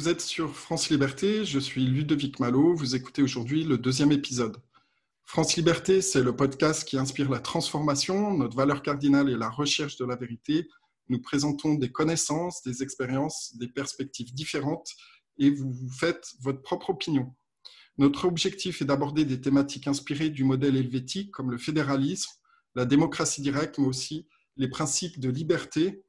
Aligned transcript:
Vous 0.00 0.08
êtes 0.08 0.22
sur 0.22 0.56
France 0.56 0.88
Liberté, 0.88 1.44
je 1.44 1.58
suis 1.58 1.84
Ludovic 1.84 2.40
Malo, 2.40 2.74
vous 2.74 2.96
écoutez 2.96 3.20
aujourd'hui 3.20 3.64
le 3.64 3.76
deuxième 3.76 4.12
épisode. 4.12 4.56
France 5.24 5.56
Liberté, 5.56 6.00
c'est 6.00 6.22
le 6.22 6.34
podcast 6.34 6.88
qui 6.88 6.96
inspire 6.96 7.30
la 7.30 7.38
transformation, 7.38 8.32
notre 8.32 8.56
valeur 8.56 8.80
cardinale 8.80 9.28
est 9.28 9.36
la 9.36 9.50
recherche 9.50 9.98
de 9.98 10.06
la 10.06 10.16
vérité. 10.16 10.66
Nous 11.10 11.20
présentons 11.20 11.74
des 11.74 11.92
connaissances, 11.92 12.62
des 12.62 12.82
expériences, 12.82 13.54
des 13.58 13.68
perspectives 13.68 14.32
différentes 14.32 14.88
et 15.36 15.50
vous 15.50 15.70
vous 15.70 15.90
faites 15.90 16.32
votre 16.40 16.62
propre 16.62 16.88
opinion. 16.88 17.34
Notre 17.98 18.24
objectif 18.24 18.80
est 18.80 18.86
d'aborder 18.86 19.26
des 19.26 19.42
thématiques 19.42 19.86
inspirées 19.86 20.30
du 20.30 20.44
modèle 20.44 20.76
helvétique 20.76 21.30
comme 21.30 21.50
le 21.50 21.58
fédéralisme, 21.58 22.30
la 22.74 22.86
démocratie 22.86 23.42
directe, 23.42 23.76
mais 23.76 23.86
aussi 23.86 24.26
les 24.56 24.68
principes 24.68 25.20
de 25.20 25.28
liberté 25.28 26.02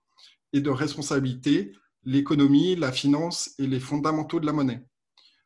et 0.53 0.61
de 0.61 0.69
responsabilité, 0.69 1.73
l'économie, 2.03 2.75
la 2.75 2.91
finance 2.91 3.53
et 3.59 3.67
les 3.67 3.79
fondamentaux 3.79 4.39
de 4.39 4.45
la 4.45 4.53
monnaie. 4.53 4.83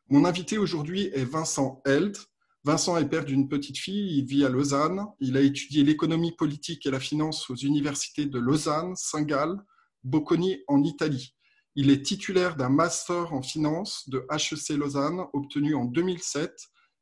Mon 0.08 0.24
invité 0.24 0.58
aujourd'hui 0.58 1.10
est 1.12 1.24
Vincent 1.24 1.82
Held. 1.84 2.16
Vincent 2.64 2.96
est 2.96 3.08
père 3.08 3.24
d'une 3.24 3.48
petite 3.48 3.78
fille, 3.78 4.18
il 4.18 4.26
vit 4.26 4.44
à 4.44 4.48
Lausanne. 4.48 5.06
Il 5.20 5.36
a 5.36 5.40
étudié 5.40 5.84
l'économie 5.84 6.32
politique 6.32 6.86
et 6.86 6.90
la 6.90 7.00
finance 7.00 7.48
aux 7.50 7.56
universités 7.56 8.26
de 8.26 8.38
Lausanne, 8.38 8.94
Saint-Gall, 8.96 9.56
Bocconi 10.04 10.58
en 10.68 10.82
Italie. 10.82 11.34
Il 11.74 11.90
est 11.90 12.04
titulaire 12.04 12.56
d'un 12.56 12.70
master 12.70 13.34
en 13.34 13.42
finance 13.42 14.08
de 14.08 14.26
HEC 14.30 14.78
Lausanne 14.78 15.26
obtenu 15.32 15.74
en 15.74 15.84
2007. 15.84 16.50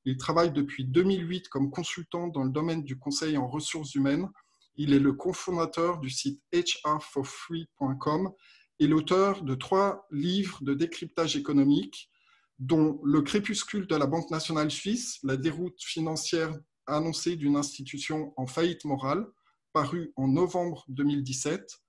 Il 0.04 0.16
travaille 0.16 0.52
depuis 0.52 0.84
2008 0.84 1.48
comme 1.48 1.70
consultant 1.70 2.28
dans 2.28 2.42
le 2.42 2.50
domaine 2.50 2.82
du 2.82 2.98
conseil 2.98 3.36
en 3.36 3.46
ressources 3.46 3.94
humaines. 3.94 4.28
Il 4.76 4.92
est 4.92 4.98
le 4.98 5.12
cofondateur 5.12 5.98
du 5.98 6.10
site 6.10 6.42
hrforfree.com 6.52 8.32
et 8.80 8.86
l'auteur 8.86 9.42
de 9.42 9.54
trois 9.54 10.06
livres 10.10 10.62
de 10.62 10.74
décryptage 10.74 11.36
économique, 11.36 12.10
dont 12.58 13.00
Le 13.04 13.22
crépuscule 13.22 13.86
de 13.86 13.96
la 13.96 14.06
Banque 14.06 14.30
nationale 14.30 14.70
suisse, 14.70 15.18
la 15.22 15.36
déroute 15.36 15.82
financière 15.82 16.56
annoncée 16.86 17.36
d'une 17.36 17.56
institution 17.56 18.32
en 18.36 18.46
faillite 18.46 18.84
morale, 18.84 19.26
paru 19.72 20.12
en 20.16 20.28
novembre 20.28 20.84
2017, 20.88 21.80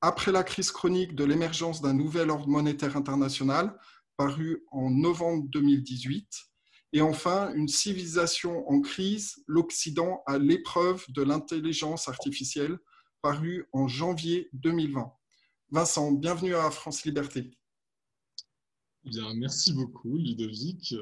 Après 0.00 0.30
la 0.30 0.44
crise 0.44 0.70
chronique 0.70 1.16
de 1.16 1.24
l'émergence 1.24 1.82
d'un 1.82 1.94
nouvel 1.94 2.30
ordre 2.30 2.48
monétaire 2.48 2.96
international, 2.96 3.76
paru 4.16 4.64
en 4.70 4.90
novembre 4.90 5.48
2018, 5.48 6.26
et 6.92 7.00
enfin 7.00 7.52
Une 7.54 7.68
civilisation 7.68 8.68
en 8.68 8.80
crise, 8.80 9.42
l'Occident 9.46 10.22
à 10.26 10.38
l'épreuve 10.38 11.04
de 11.08 11.22
l'intelligence 11.22 12.08
artificielle, 12.08 12.78
paru 13.20 13.68
en 13.72 13.88
janvier 13.88 14.48
2020. 14.52 15.12
Vincent, 15.70 16.12
bienvenue 16.12 16.54
à 16.54 16.70
France 16.70 17.04
Liberté. 17.04 17.50
Bien, 19.04 19.34
merci 19.34 19.74
beaucoup, 19.74 20.16
Ludovic. 20.16 20.94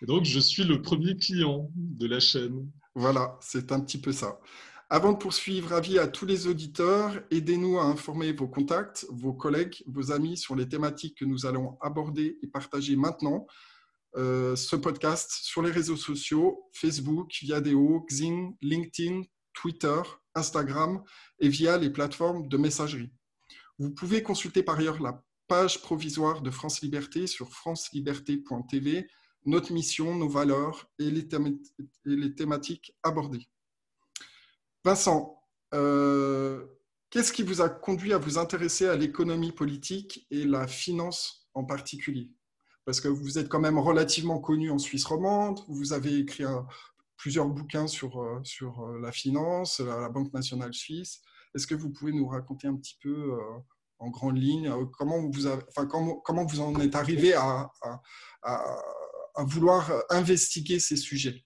Et 0.00 0.06
donc, 0.06 0.24
je 0.24 0.40
suis 0.40 0.64
le 0.64 0.82
premier 0.82 1.16
client 1.16 1.70
de 1.76 2.08
la 2.08 2.18
chaîne. 2.18 2.68
Voilà, 2.96 3.38
c'est 3.40 3.70
un 3.70 3.78
petit 3.78 4.00
peu 4.00 4.10
ça. 4.10 4.40
Avant 4.90 5.12
de 5.12 5.18
poursuivre, 5.18 5.72
avis 5.72 6.00
à 6.00 6.08
tous 6.08 6.26
les 6.26 6.48
auditeurs, 6.48 7.22
aidez-nous 7.30 7.78
à 7.78 7.84
informer 7.84 8.32
vos 8.32 8.48
contacts, 8.48 9.06
vos 9.08 9.34
collègues, 9.34 9.84
vos 9.86 10.10
amis 10.10 10.36
sur 10.36 10.56
les 10.56 10.68
thématiques 10.68 11.18
que 11.18 11.24
nous 11.24 11.46
allons 11.46 11.78
aborder 11.80 12.38
et 12.42 12.48
partager 12.48 12.96
maintenant. 12.96 13.46
Euh, 14.16 14.56
ce 14.56 14.74
podcast 14.74 15.30
sur 15.30 15.62
les 15.62 15.70
réseaux 15.70 15.96
sociaux, 15.96 16.68
Facebook, 16.72 17.30
Viadeo, 17.40 18.04
Xing, 18.08 18.56
LinkedIn, 18.60 19.22
Twitter, 19.54 20.02
Instagram 20.34 21.04
et 21.38 21.48
via 21.48 21.78
les 21.78 21.90
plateformes 21.90 22.48
de 22.48 22.56
messagerie. 22.56 23.12
Vous 23.78 23.90
pouvez 23.90 24.22
consulter 24.22 24.62
par 24.62 24.78
ailleurs 24.78 25.00
la 25.00 25.24
page 25.48 25.82
provisoire 25.82 26.42
de 26.42 26.50
France 26.50 26.80
Liberté 26.82 27.26
sur 27.26 27.50
franceliberté.tv, 27.52 29.06
notre 29.44 29.72
mission, 29.72 30.14
nos 30.14 30.28
valeurs 30.28 30.90
et 30.98 31.10
les, 31.10 32.34
thématiques 32.34 32.96
abordées. 33.02 33.48
Vincent, 34.84 35.42
euh, 35.74 36.64
qu'est-ce 37.10 37.32
qui 37.32 37.42
vous 37.42 37.60
a 37.60 37.68
conduit 37.68 38.12
à 38.12 38.18
vous 38.18 38.38
intéresser 38.38 38.86
à 38.86 38.96
l'économie 38.96 39.52
politique 39.52 40.26
et 40.30 40.44
la 40.44 40.66
finance 40.66 41.48
en 41.54 41.64
particulier? 41.64 42.30
Parce 42.84 43.00
que 43.00 43.08
vous 43.08 43.38
êtes 43.38 43.48
quand 43.48 43.60
même 43.60 43.78
relativement 43.78 44.40
connu 44.40 44.70
en 44.70 44.78
Suisse 44.78 45.04
romande, 45.04 45.60
vous 45.68 45.92
avez 45.92 46.18
écrit 46.18 46.44
plusieurs 47.16 47.48
bouquins 47.48 47.86
sur, 47.86 48.20
euh, 48.20 48.42
euh, 48.62 49.00
la 49.00 49.12
finance, 49.12 49.80
la 49.80 50.08
Banque 50.08 50.32
nationale 50.32 50.74
suisse. 50.74 51.22
Est-ce 51.54 51.66
que 51.66 51.74
vous 51.74 51.90
pouvez 51.90 52.12
nous 52.12 52.26
raconter 52.26 52.66
un 52.66 52.76
petit 52.76 52.96
peu 53.02 53.34
euh, 53.34 53.38
en 53.98 54.10
grande 54.10 54.38
ligne 54.38 54.68
euh, 54.68 54.86
comment 54.86 55.28
vous, 55.28 56.60
en 56.60 56.80
êtes 56.80 56.94
arrivé 56.94 57.34
à, 57.34 57.70
vouloir 59.38 59.90
investiguer 60.10 60.78
ces 60.78 60.96
sujets? 60.96 61.44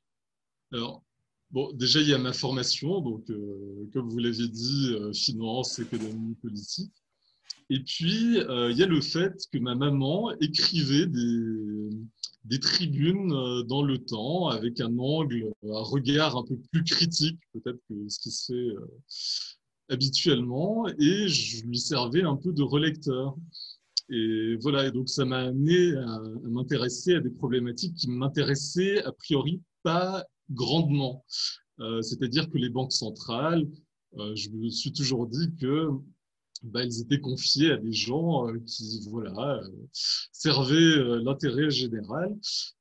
Alors, 0.73 1.05
bon, 1.51 1.73
déjà, 1.73 2.01
il 2.01 2.09
y 2.09 2.15
a 2.15 2.19
ma 2.19 2.33
formation, 2.33 3.01
donc, 3.01 3.29
euh, 3.31 3.89
comme 3.93 4.09
vous 4.09 4.19
l'avez 4.19 4.49
dit, 4.49 4.95
finance, 5.13 5.79
économie, 5.79 6.37
politique. 6.37 6.93
Et 7.69 7.81
puis, 7.81 8.39
il 8.39 8.77
y 8.77 8.83
a 8.83 8.87
le 8.87 9.01
fait 9.01 9.35
que 9.53 9.59
ma 9.59 9.75
maman 9.75 10.31
écrivait 10.41 11.07
des 11.07 12.61
tribunes 12.61 13.63
dans 13.65 13.83
le 13.83 13.99
temps 13.99 14.49
avec 14.49 14.81
un 14.81 14.97
angle, 14.99 15.53
un 15.65 15.83
regard 15.83 16.37
un 16.37 16.45
peu 16.45 16.57
plus 16.71 16.85
critique 16.85 17.41
peut-être 17.53 17.81
que 17.89 18.09
ce 18.09 18.21
qui 18.21 18.31
se 18.31 18.53
fait 18.53 18.77
habituellement 19.89 20.87
et 20.99 21.29
je 21.29 21.65
lui 21.65 21.79
servais 21.79 22.23
un 22.23 22.37
peu 22.37 22.53
de 22.53 22.63
relecteur. 22.63 23.37
Et 24.09 24.57
voilà, 24.61 24.87
et 24.87 24.93
donc 24.93 25.09
ça 25.09 25.25
m'a 25.25 25.39
amené 25.39 25.97
à, 25.97 26.21
m'intéresser 26.45 27.15
à 27.15 27.21
des 27.21 27.31
problématiques 27.31 27.95
qui 27.95 28.11
m'intéressaient 28.11 29.03
a 29.03 29.13
priori 29.13 29.61
pas 29.83 30.25
grandement. 30.51 31.25
Euh, 31.81 32.01
c'est-à-dire 32.03 32.49
que 32.49 32.59
les 32.59 32.69
banques 32.69 32.93
centrales, 32.93 33.67
euh, 34.19 34.35
je 34.35 34.51
me 34.51 34.69
suis 34.71 34.93
toujours 34.93 35.27
dit 35.27 35.55
que 35.61 35.89
bah, 36.63 36.85
ils 36.85 37.01
étaient 37.01 37.21
confiés 37.21 37.73
à 37.73 37.77
des 37.77 37.93
gens 37.93 38.49
euh, 38.49 38.59
qui 38.67 39.07
voilà 39.11 39.61
euh, 39.63 39.69
servaient 40.33 40.75
euh, 40.75 41.23
l'intérêt 41.23 41.71
général 41.71 42.37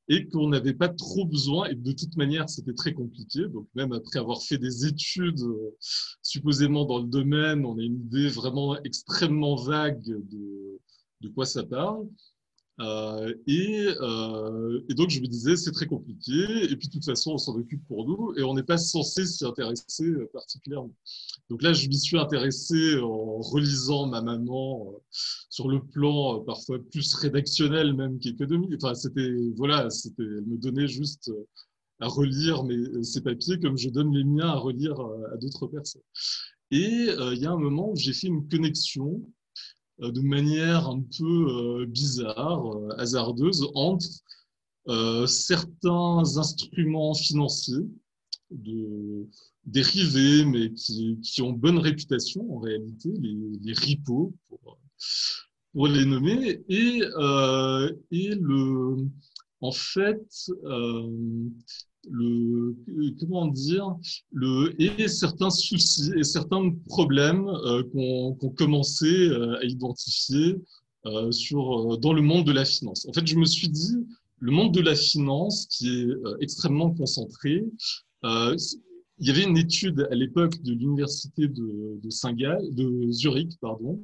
et 0.08 0.26
qu'on 0.28 0.48
n'avait 0.48 0.74
pas 0.74 0.88
trop 0.88 1.24
besoin. 1.24 1.68
Et 1.68 1.74
de 1.74 1.92
toute 1.92 2.16
manière 2.16 2.48
c'était 2.48 2.74
très 2.74 2.92
compliqué. 2.92 3.48
Donc 3.48 3.68
même 3.74 3.92
après 3.92 4.18
avoir 4.18 4.42
fait 4.42 4.58
des 4.58 4.86
études 4.86 5.40
supposément 6.22 6.84
dans 6.84 6.98
le 6.98 7.08
domaine 7.08 7.64
on 7.64 7.78
a 7.78 7.82
une 7.82 8.00
idée 8.00 8.28
vraiment 8.28 8.80
extrêmement 8.82 9.56
vague 9.56 10.02
de 10.02 10.80
de 11.22 11.28
quoi 11.28 11.46
ça 11.46 11.64
parle 11.64 12.06
euh, 12.78 13.34
et, 13.46 13.86
euh, 14.02 14.84
et, 14.90 14.94
donc 14.94 15.08
je 15.08 15.20
me 15.20 15.26
disais 15.26 15.56
c'est 15.56 15.72
très 15.72 15.86
compliqué 15.86 16.34
et 16.70 16.76
puis 16.76 16.88
de 16.88 16.92
toute 16.92 17.06
façon 17.06 17.32
on 17.32 17.38
s'en 17.38 17.54
occupe 17.54 17.82
pour 17.88 18.06
nous 18.06 18.34
et 18.36 18.42
on 18.42 18.52
n'est 18.52 18.62
pas 18.62 18.76
censé 18.76 19.24
s'y 19.24 19.46
intéresser 19.46 20.04
euh, 20.04 20.28
particulièrement. 20.30 20.94
Donc 21.48 21.62
là 21.62 21.72
je 21.72 21.88
m'y 21.88 21.98
suis 21.98 22.18
intéressé 22.18 22.98
en 22.98 23.40
relisant 23.40 24.08
ma 24.08 24.20
maman 24.20 24.92
euh, 24.92 24.98
sur 25.48 25.68
le 25.68 25.80
plan 25.80 26.40
parfois 26.40 26.78
plus 26.90 27.14
rédactionnel 27.14 27.94
même 27.94 28.18
qu'économique. 28.18 28.72
Enfin 28.76 28.94
c'était 28.94 29.34
voilà 29.56 29.88
c'était 29.88 30.24
elle 30.24 30.44
me 30.44 30.58
donnait 30.58 30.88
juste 30.88 31.32
à 32.00 32.08
relire 32.08 32.62
mes, 32.64 33.02
ces 33.02 33.22
papiers 33.22 33.58
comme 33.58 33.78
je 33.78 33.88
donne 33.88 34.12
les 34.14 34.24
miens 34.24 34.48
à 34.48 34.56
relire 34.56 35.00
à 35.32 35.36
d'autres 35.38 35.66
personnes. 35.66 36.02
Et 36.70 37.08
il 37.32 37.38
y 37.38 37.46
a 37.46 37.52
un 37.52 37.58
moment 37.58 37.92
où 37.92 37.96
j'ai 37.96 38.12
fait 38.12 38.26
une 38.26 38.46
connexion 38.48 39.22
euh, 39.22 39.35
de 39.98 40.20
manière 40.20 40.88
un 40.88 41.02
peu 41.18 41.82
euh, 41.82 41.86
bizarre, 41.86 42.76
euh, 42.76 42.88
hasardeuse, 42.98 43.66
entre 43.74 44.06
certains 45.26 46.22
instruments 46.36 47.14
financiers 47.14 47.84
de, 48.52 49.26
dérivés, 49.66 50.44
mais 50.44 50.72
qui, 50.72 51.42
ont 51.42 51.52
bonne 51.52 51.78
réputation 51.78 52.56
en 52.56 52.60
réalité, 52.60 53.10
les, 53.20 53.34
les 53.62 53.96
pour, 54.04 54.32
pour, 55.72 55.88
les 55.88 56.04
nommer, 56.04 56.62
et, 56.68 57.02
euh, 57.02 57.92
et 58.10 58.34
le, 58.34 59.08
en 59.60 59.72
fait, 59.72 60.24
euh, 60.64 61.10
le 62.10 62.76
comment 63.18 63.46
dire 63.46 63.96
le 64.32 64.74
et 64.80 65.08
certains 65.08 65.50
soucis 65.50 66.12
et 66.16 66.24
certains 66.24 66.70
problèmes 66.88 67.48
euh, 67.48 67.82
qu'on 67.92 68.50
commençait 68.50 69.28
euh, 69.28 69.58
à 69.58 69.64
identifier 69.64 70.56
euh, 71.06 71.30
sur 71.30 71.98
dans 71.98 72.12
le 72.12 72.22
monde 72.22 72.46
de 72.46 72.52
la 72.52 72.64
finance. 72.64 73.06
En 73.08 73.12
fait, 73.12 73.26
je 73.26 73.36
me 73.36 73.44
suis 73.44 73.68
dit 73.68 73.96
le 74.38 74.52
monde 74.52 74.72
de 74.72 74.80
la 74.80 74.94
finance 74.94 75.66
qui 75.66 75.88
est 75.88 76.08
extrêmement 76.40 76.90
concentré. 76.90 77.64
il 78.22 79.26
y 79.26 79.30
avait 79.30 79.44
une 79.44 79.56
étude 79.56 80.06
à 80.10 80.14
l'époque 80.14 80.60
de 80.62 80.72
l'université 80.72 81.48
de, 81.48 81.98
de 82.02 82.70
de 82.72 83.12
Zurich, 83.12 83.52
pardon, 83.62 83.98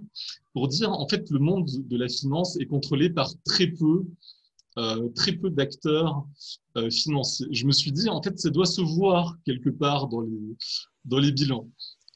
pour 0.55 0.69
dire 0.69 0.91
en 0.91 1.07
fait 1.07 1.29
le 1.31 1.39
monde 1.39 1.69
de 1.87 1.97
la 1.99 2.09
finance 2.09 2.59
est 2.61 2.67
contrôlé 2.67 3.11
par 3.11 3.31
très 3.45 3.67
peu 3.67 4.07
euh, 4.79 5.09
très 5.15 5.33
peu 5.33 5.51
d'acteurs 5.51 6.27
euh, 6.77 6.91
financiers. 6.91 7.47
Je 7.51 7.67
me 7.67 7.73
suis 7.73 7.93
dit, 7.93 8.09
en 8.09 8.23
fait, 8.23 8.39
ça 8.39 8.51
doit 8.51 8.67
se 8.67 8.81
voir 8.81 9.37
quelque 9.45 9.71
part 9.71 10.09
dans 10.09 10.21
les, 11.21 11.33
bilans. 11.33 11.69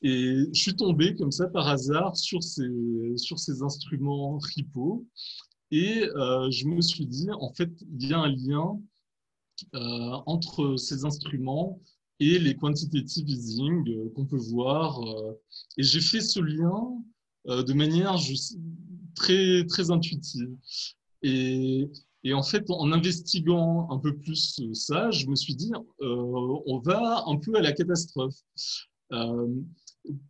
Et 0.02 0.46
je 0.52 0.60
suis 0.60 0.74
tombé 0.74 1.14
comme 1.14 1.32
ça 1.32 1.48
par 1.48 1.68
hasard 1.68 2.16
sur 2.16 2.42
ces, 2.42 3.62
instruments 3.62 4.38
RIPO. 4.38 5.06
Et 5.70 6.04
je 6.50 6.66
me 6.66 6.80
suis 6.80 7.06
dit, 7.06 7.28
en 7.30 7.52
fait, 7.52 7.70
il 7.98 8.08
y 8.08 8.12
a 8.12 8.20
un 8.20 8.28
lien 8.28 8.80
entre 10.26 10.76
ces 10.76 11.04
instruments 11.04 11.80
et 12.20 12.38
les 12.38 12.54
quantitative 12.54 13.28
easing 13.28 14.12
qu'on 14.14 14.26
peut 14.26 14.36
voir. 14.36 15.00
et 15.76 15.82
j'ai 15.82 16.00
fait 16.00 16.20
ce 16.20 16.40
lien 16.40 16.82
de 17.46 17.72
manière 17.72 18.16
très, 19.16 19.64
très 19.66 19.90
intuitive. 19.90 20.56
Et, 21.22 21.90
et, 22.26 22.34
en 22.34 22.42
fait, 22.42 22.68
en 22.70 22.92
investiguant 22.92 23.88
un 23.90 23.98
peu 23.98 24.16
plus 24.16 24.60
ça, 24.72 25.10
je 25.10 25.26
me 25.26 25.36
suis 25.36 25.54
dit, 25.54 25.70
on 26.00 26.78
va 26.84 27.24
un 27.26 27.36
peu 27.36 27.54
à 27.54 27.60
la 27.60 27.72
catastrophe. 27.72 28.34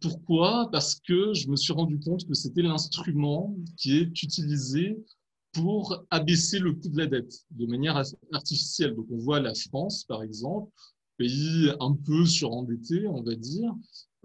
Pourquoi? 0.00 0.70
Parce 0.70 1.00
que 1.00 1.34
je 1.34 1.48
me 1.48 1.56
suis 1.56 1.72
rendu 1.72 1.98
compte 1.98 2.26
que 2.26 2.34
c'était 2.34 2.62
l'instrument 2.62 3.56
qui 3.76 3.98
est 3.98 4.22
utilisé 4.22 4.96
pour 5.52 6.04
abaisser 6.10 6.58
le 6.58 6.74
coût 6.74 6.88
de 6.88 6.98
la 6.98 7.06
dette 7.06 7.44
de 7.50 7.66
manière 7.66 8.02
artificielle. 8.32 8.94
Donc 8.94 9.06
on 9.10 9.18
voit 9.18 9.40
la 9.40 9.54
France, 9.54 10.04
par 10.04 10.22
exemple, 10.22 10.70
pays 11.16 11.70
un 11.80 11.94
peu 11.94 12.26
surendetté, 12.26 13.06
on 13.06 13.22
va 13.22 13.34
dire, 13.34 13.74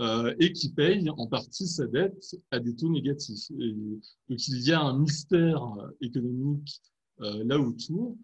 euh, 0.02 0.34
et 0.40 0.52
qui 0.52 0.70
paye 0.70 1.10
en 1.10 1.28
partie 1.28 1.68
sa 1.68 1.88
dette 1.88 2.36
à 2.52 2.60
des 2.60 2.76
taux 2.76 2.90
négatifs. 2.90 3.50
Donc 3.50 4.48
il 4.48 4.62
y 4.62 4.72
a 4.72 4.82
un 4.82 4.98
mystère 4.98 5.64
économique 6.02 6.82
euh, 6.82 7.01
là 7.22 7.60
autour. 7.60 8.18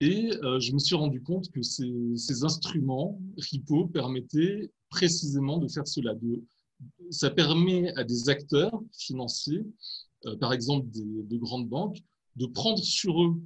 Et 0.00 0.30
euh, 0.42 0.58
je 0.60 0.72
me 0.72 0.78
suis 0.78 0.94
rendu 0.94 1.22
compte 1.22 1.50
que 1.50 1.60
ces, 1.62 2.44
instruments, 2.44 3.20
RIPO, 3.36 3.88
permettaient 3.88 4.70
précisément 4.88 5.58
de 5.58 5.68
faire 5.68 5.86
cela, 5.86 6.14
de, 6.14 6.42
ça 7.10 7.30
permet 7.30 7.94
à 7.96 8.04
des 8.04 8.30
acteurs 8.30 8.80
financiers, 8.96 9.62
euh, 10.24 10.36
par 10.36 10.54
exemple 10.54 10.88
des, 10.88 11.04
de 11.04 11.36
grandes 11.36 11.68
banques, 11.68 11.98
de 12.36 12.46
prendre 12.46 12.82
sur 12.82 13.22
eux 13.22 13.42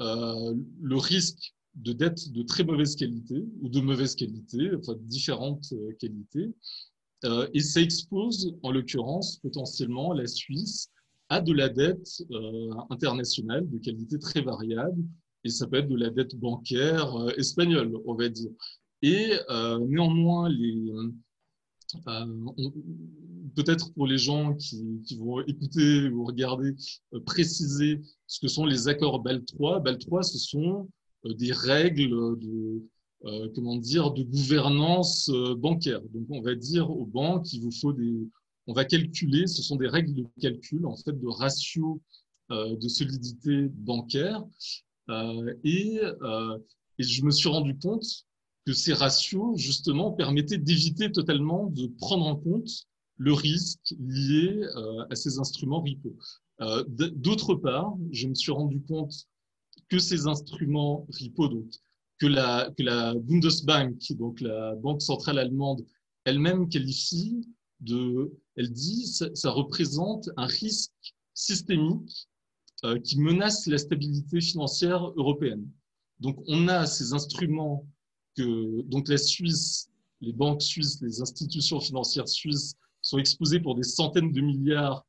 euh, 0.00 0.54
le 0.80 0.96
risque 0.96 1.54
de 1.74 1.92
dettes 1.92 2.30
de 2.30 2.42
très 2.42 2.62
mauvaise 2.62 2.94
qualité 2.94 3.44
ou 3.60 3.68
de 3.68 3.80
mauvaise 3.80 4.14
qualité, 4.14 4.70
enfin 4.76 4.94
différentes 5.00 5.72
euh, 5.72 5.92
qualités. 5.98 6.54
Euh, 7.24 7.48
et 7.54 7.60
ça 7.60 7.80
expose, 7.80 8.56
en 8.62 8.70
l'occurrence, 8.70 9.38
potentiellement 9.38 10.12
la 10.12 10.28
Suisse 10.28 10.90
à 11.28 11.40
de 11.40 11.52
la 11.52 11.68
dette 11.68 12.22
euh, 12.30 12.70
internationale 12.90 13.68
de 13.68 13.78
qualité 13.78 14.18
très 14.18 14.40
variable. 14.40 15.02
Et 15.44 15.50
ça 15.50 15.66
peut 15.66 15.78
être 15.78 15.88
de 15.88 15.96
la 15.96 16.10
dette 16.10 16.36
bancaire 16.36 17.14
euh, 17.16 17.30
espagnole, 17.36 17.96
on 18.06 18.14
va 18.14 18.28
dire. 18.28 18.50
Et 19.02 19.30
néanmoins, 19.86 20.48
les, 20.48 20.92
euh, 22.06 22.26
peut-être 23.56 23.92
pour 23.94 24.06
les 24.06 24.18
gens 24.18 24.54
qui, 24.54 25.16
vont 25.18 25.40
écouter 25.40 26.08
ou 26.10 26.24
regarder, 26.24 26.74
euh, 27.14 27.20
préciser 27.20 28.00
ce 28.26 28.40
que 28.40 28.48
sont 28.48 28.66
les 28.66 28.88
accords 28.88 29.20
BAL 29.20 29.44
3. 29.44 29.80
BAL 29.80 29.98
3, 29.98 30.22
ce 30.22 30.38
sont 30.38 30.88
euh, 31.24 31.34
des 31.34 31.52
règles 31.52 32.38
de, 32.38 32.82
euh, 33.24 33.48
comment 33.54 33.76
dire, 33.76 34.12
de 34.12 34.22
gouvernance 34.22 35.30
euh, 35.30 35.54
bancaire. 35.54 36.02
Donc, 36.12 36.26
on 36.30 36.42
va 36.42 36.54
dire 36.54 36.90
aux 36.90 37.06
banques, 37.06 37.52
il 37.52 37.62
vous 37.62 37.72
faut 37.72 37.92
des, 37.92 38.28
on 38.68 38.72
va 38.74 38.84
calculer, 38.84 39.48
ce 39.48 39.62
sont 39.62 39.76
des 39.76 39.88
règles 39.88 40.14
de 40.14 40.24
calcul, 40.40 40.86
en 40.86 40.96
fait, 40.96 41.18
de 41.18 41.26
ratio 41.26 42.00
de 42.50 42.88
solidité 42.88 43.68
bancaire. 43.74 44.42
et, 45.64 46.00
et 46.98 47.02
je 47.02 47.24
me 47.24 47.30
suis 47.30 47.48
rendu 47.48 47.76
compte 47.76 48.04
que 48.68 48.74
ces 48.74 48.92
ratios, 48.92 49.56
justement, 49.56 50.12
permettaient 50.12 50.58
d'éviter 50.58 51.10
totalement 51.10 51.66
de 51.66 51.86
prendre 51.98 52.26
en 52.26 52.36
compte 52.36 52.68
le 53.16 53.32
risque 53.32 53.94
lié 53.98 54.62
euh, 54.76 55.06
à 55.10 55.14
ces 55.14 55.38
instruments 55.38 55.80
repo. 55.80 56.14
Euh, 56.60 56.84
d'autre 56.86 57.54
part, 57.54 57.94
je 58.12 58.28
me 58.28 58.34
suis 58.34 58.52
rendu 58.52 58.80
compte 58.82 59.14
que 59.88 59.98
ces 59.98 60.26
instruments 60.26 61.06
repo, 61.18 61.48
donc 61.48 61.70
que 62.18 62.26
la, 62.26 62.70
que 62.76 62.82
la 62.82 63.14
Bundesbank, 63.14 64.12
donc 64.18 64.40
la 64.40 64.74
Banque 64.74 65.02
centrale 65.02 65.38
allemande, 65.38 65.84
elle-même 66.24 66.68
qualifie 66.68 67.48
de, 67.80 68.32
elle 68.56 68.70
dit, 68.70 69.06
ça, 69.06 69.28
ça 69.34 69.50
représente 69.50 70.30
un 70.36 70.46
risque 70.46 71.14
systémique 71.34 72.28
euh, 72.84 72.98
qui 72.98 73.18
menace 73.18 73.66
la 73.66 73.78
stabilité 73.78 74.40
financière 74.40 75.04
européenne. 75.16 75.68
Donc, 76.20 76.42
on 76.46 76.68
a 76.68 76.86
ces 76.86 77.12
instruments 77.12 77.86
donc 78.44 79.08
la 79.08 79.18
Suisse, 79.18 79.90
les 80.20 80.32
banques 80.32 80.62
suisses, 80.62 81.00
les 81.00 81.20
institutions 81.20 81.80
financières 81.80 82.28
suisses 82.28 82.74
sont 83.02 83.18
exposées 83.18 83.60
pour 83.60 83.74
des 83.74 83.82
centaines 83.82 84.32
de 84.32 84.40
milliards 84.40 85.06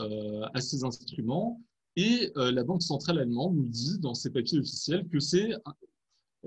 euh, 0.00 0.46
à 0.54 0.60
ces 0.60 0.84
instruments. 0.84 1.60
Et 1.96 2.30
euh, 2.36 2.50
la 2.52 2.64
Banque 2.64 2.82
centrale 2.82 3.18
allemande 3.18 3.56
nous 3.56 3.68
dit 3.68 3.98
dans 3.98 4.14
ses 4.14 4.30
papiers 4.30 4.58
officiels 4.58 5.06
que, 5.08 5.18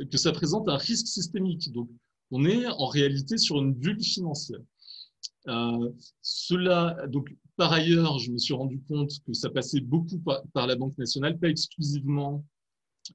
que 0.03 0.17
ça 0.17 0.31
présente 0.31 0.67
un 0.69 0.77
risque 0.77 1.07
systémique. 1.07 1.71
Donc, 1.71 1.89
on 2.31 2.45
est 2.45 2.65
en 2.65 2.87
réalité 2.87 3.37
sur 3.37 3.57
une 3.57 3.73
bulle 3.73 4.03
financière. 4.03 4.61
Euh, 5.47 5.89
cela, 6.21 6.97
donc, 7.07 7.35
par 7.55 7.71
ailleurs, 7.71 8.19
je 8.19 8.31
me 8.31 8.37
suis 8.37 8.53
rendu 8.53 8.81
compte 8.87 9.11
que 9.25 9.33
ça 9.33 9.49
passait 9.49 9.79
beaucoup 9.79 10.19
par, 10.53 10.67
la 10.67 10.75
Banque 10.75 10.97
nationale, 10.97 11.37
pas 11.39 11.49
exclusivement, 11.49 12.43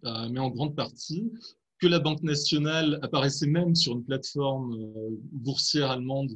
euh, 0.04 0.28
mais 0.30 0.40
en 0.40 0.50
grande 0.50 0.76
partie 0.76 1.30
que 1.78 1.86
la 1.86 1.98
Banque 1.98 2.22
nationale 2.22 2.98
apparaissait 3.02 3.46
même 3.46 3.74
sur 3.74 3.94
une 3.94 4.04
plateforme 4.04 4.74
euh, 4.74 5.10
boursière 5.32 5.90
allemande 5.90 6.30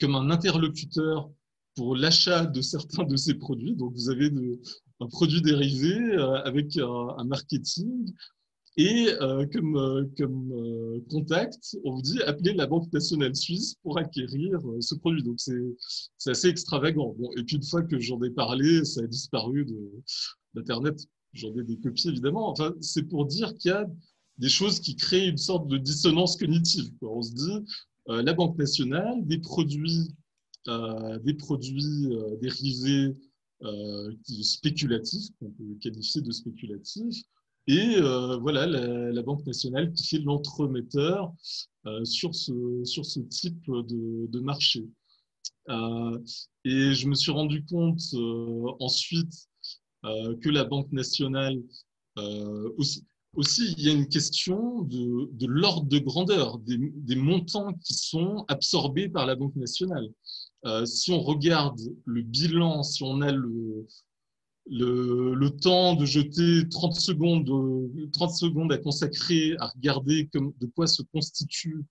comme 0.00 0.14
un 0.14 0.30
interlocuteur 0.30 1.30
pour 1.74 1.96
l'achat 1.96 2.46
de 2.46 2.60
certains 2.60 3.04
de 3.04 3.16
ces 3.16 3.34
produits. 3.34 3.74
Donc, 3.74 3.94
vous 3.94 4.10
avez 4.10 4.30
un 5.00 5.06
produit 5.08 5.42
dérivé 5.42 5.94
avec 6.44 6.76
un, 6.76 7.24
marketing. 7.24 8.12
Et 8.76 9.08
euh, 9.20 9.46
comme, 9.52 10.10
comme 10.18 11.02
contact, 11.08 11.76
on 11.84 11.94
vous 11.94 12.02
dit 12.02 12.20
appelez 12.22 12.54
la 12.54 12.66
Banque 12.66 12.92
nationale 12.92 13.36
suisse 13.36 13.76
pour 13.82 13.98
acquérir 13.98 14.58
ce 14.80 14.94
produit. 14.96 15.22
Donc, 15.22 15.38
c'est 15.38 16.30
assez 16.30 16.48
extravagant. 16.48 17.14
Bon, 17.18 17.30
et 17.36 17.44
puis, 17.44 17.56
une 17.56 17.64
fois 17.64 17.82
que 17.82 18.00
j'en 18.00 18.20
ai 18.22 18.30
parlé, 18.30 18.84
ça 18.84 19.02
a 19.02 19.06
disparu 19.06 19.66
d'Internet. 20.54 21.06
J'en 21.32 21.54
ai 21.56 21.62
des 21.64 21.78
copies, 21.78 22.08
évidemment. 22.08 22.50
Enfin, 22.50 22.74
c'est 22.80 23.04
pour 23.04 23.26
dire 23.26 23.54
qu'il 23.54 23.70
y 23.70 23.74
a 23.74 23.86
des 24.38 24.48
choses 24.48 24.80
qui 24.80 24.96
créent 24.96 25.28
une 25.28 25.36
sorte 25.36 25.68
de 25.68 25.78
dissonance 25.78 26.36
cognitive. 26.36 26.90
On 27.02 27.22
se 27.22 27.32
dit, 27.32 27.64
euh, 28.08 28.22
la 28.22 28.34
Banque 28.34 28.58
nationale, 28.58 29.24
des 29.24 29.38
produits, 29.38 30.14
euh, 30.68 31.18
des 31.20 31.34
produits 31.34 32.06
euh, 32.06 32.36
dérivés 32.40 33.14
euh, 33.62 34.12
spéculatifs, 34.42 35.28
qu'on 35.38 35.50
peut 35.50 35.76
qualifier 35.80 36.20
de 36.20 36.30
spéculatifs, 36.30 37.22
et 37.66 37.96
euh, 37.96 38.36
voilà 38.36 38.66
la, 38.66 39.22
Banque 39.22 39.46
nationale 39.46 39.92
qui 39.92 40.06
fait 40.06 40.18
l'entremetteur 40.18 41.32
sur, 42.04 42.34
ce, 42.34 42.82
sur 42.84 43.04
ce 43.04 43.20
type 43.20 43.64
de, 43.66 44.40
marché. 44.40 44.84
et 45.68 46.94
je 46.94 47.08
me 47.08 47.14
suis 47.14 47.32
rendu 47.32 47.64
compte 47.64 48.00
ensuite 48.80 49.48
que 50.02 50.48
la 50.48 50.64
Banque 50.64 50.92
nationale 50.92 51.62
aussi, 53.36 53.74
il 53.76 53.84
y 53.84 53.90
a 53.90 53.92
une 53.92 54.08
question 54.08 54.82
de, 54.82 55.46
l'ordre 55.46 55.88
de 55.88 55.98
grandeur, 55.98 56.58
des, 56.58 57.16
montants 57.16 57.72
qui 57.84 57.94
sont 57.94 58.44
absorbés 58.48 59.08
par 59.08 59.26
la 59.26 59.34
Banque 59.34 59.56
nationale. 59.56 60.08
Euh, 60.66 60.86
si 60.86 61.12
on 61.12 61.20
regarde 61.20 61.78
le 62.04 62.22
bilan, 62.22 62.82
si 62.82 63.02
on 63.02 63.20
a 63.20 63.32
le, 63.32 63.86
le, 64.66 65.48
temps 65.48 65.94
de 65.94 66.04
jeter 66.04 66.68
30 66.68 66.94
secondes, 66.94 67.50
30 68.12 68.30
secondes 68.30 68.72
à 68.72 68.78
consacrer 68.78 69.56
à 69.58 69.68
regarder 69.68 70.28
de 70.34 70.66
quoi 70.74 70.86
se 70.86 71.02
constitue 71.02 71.84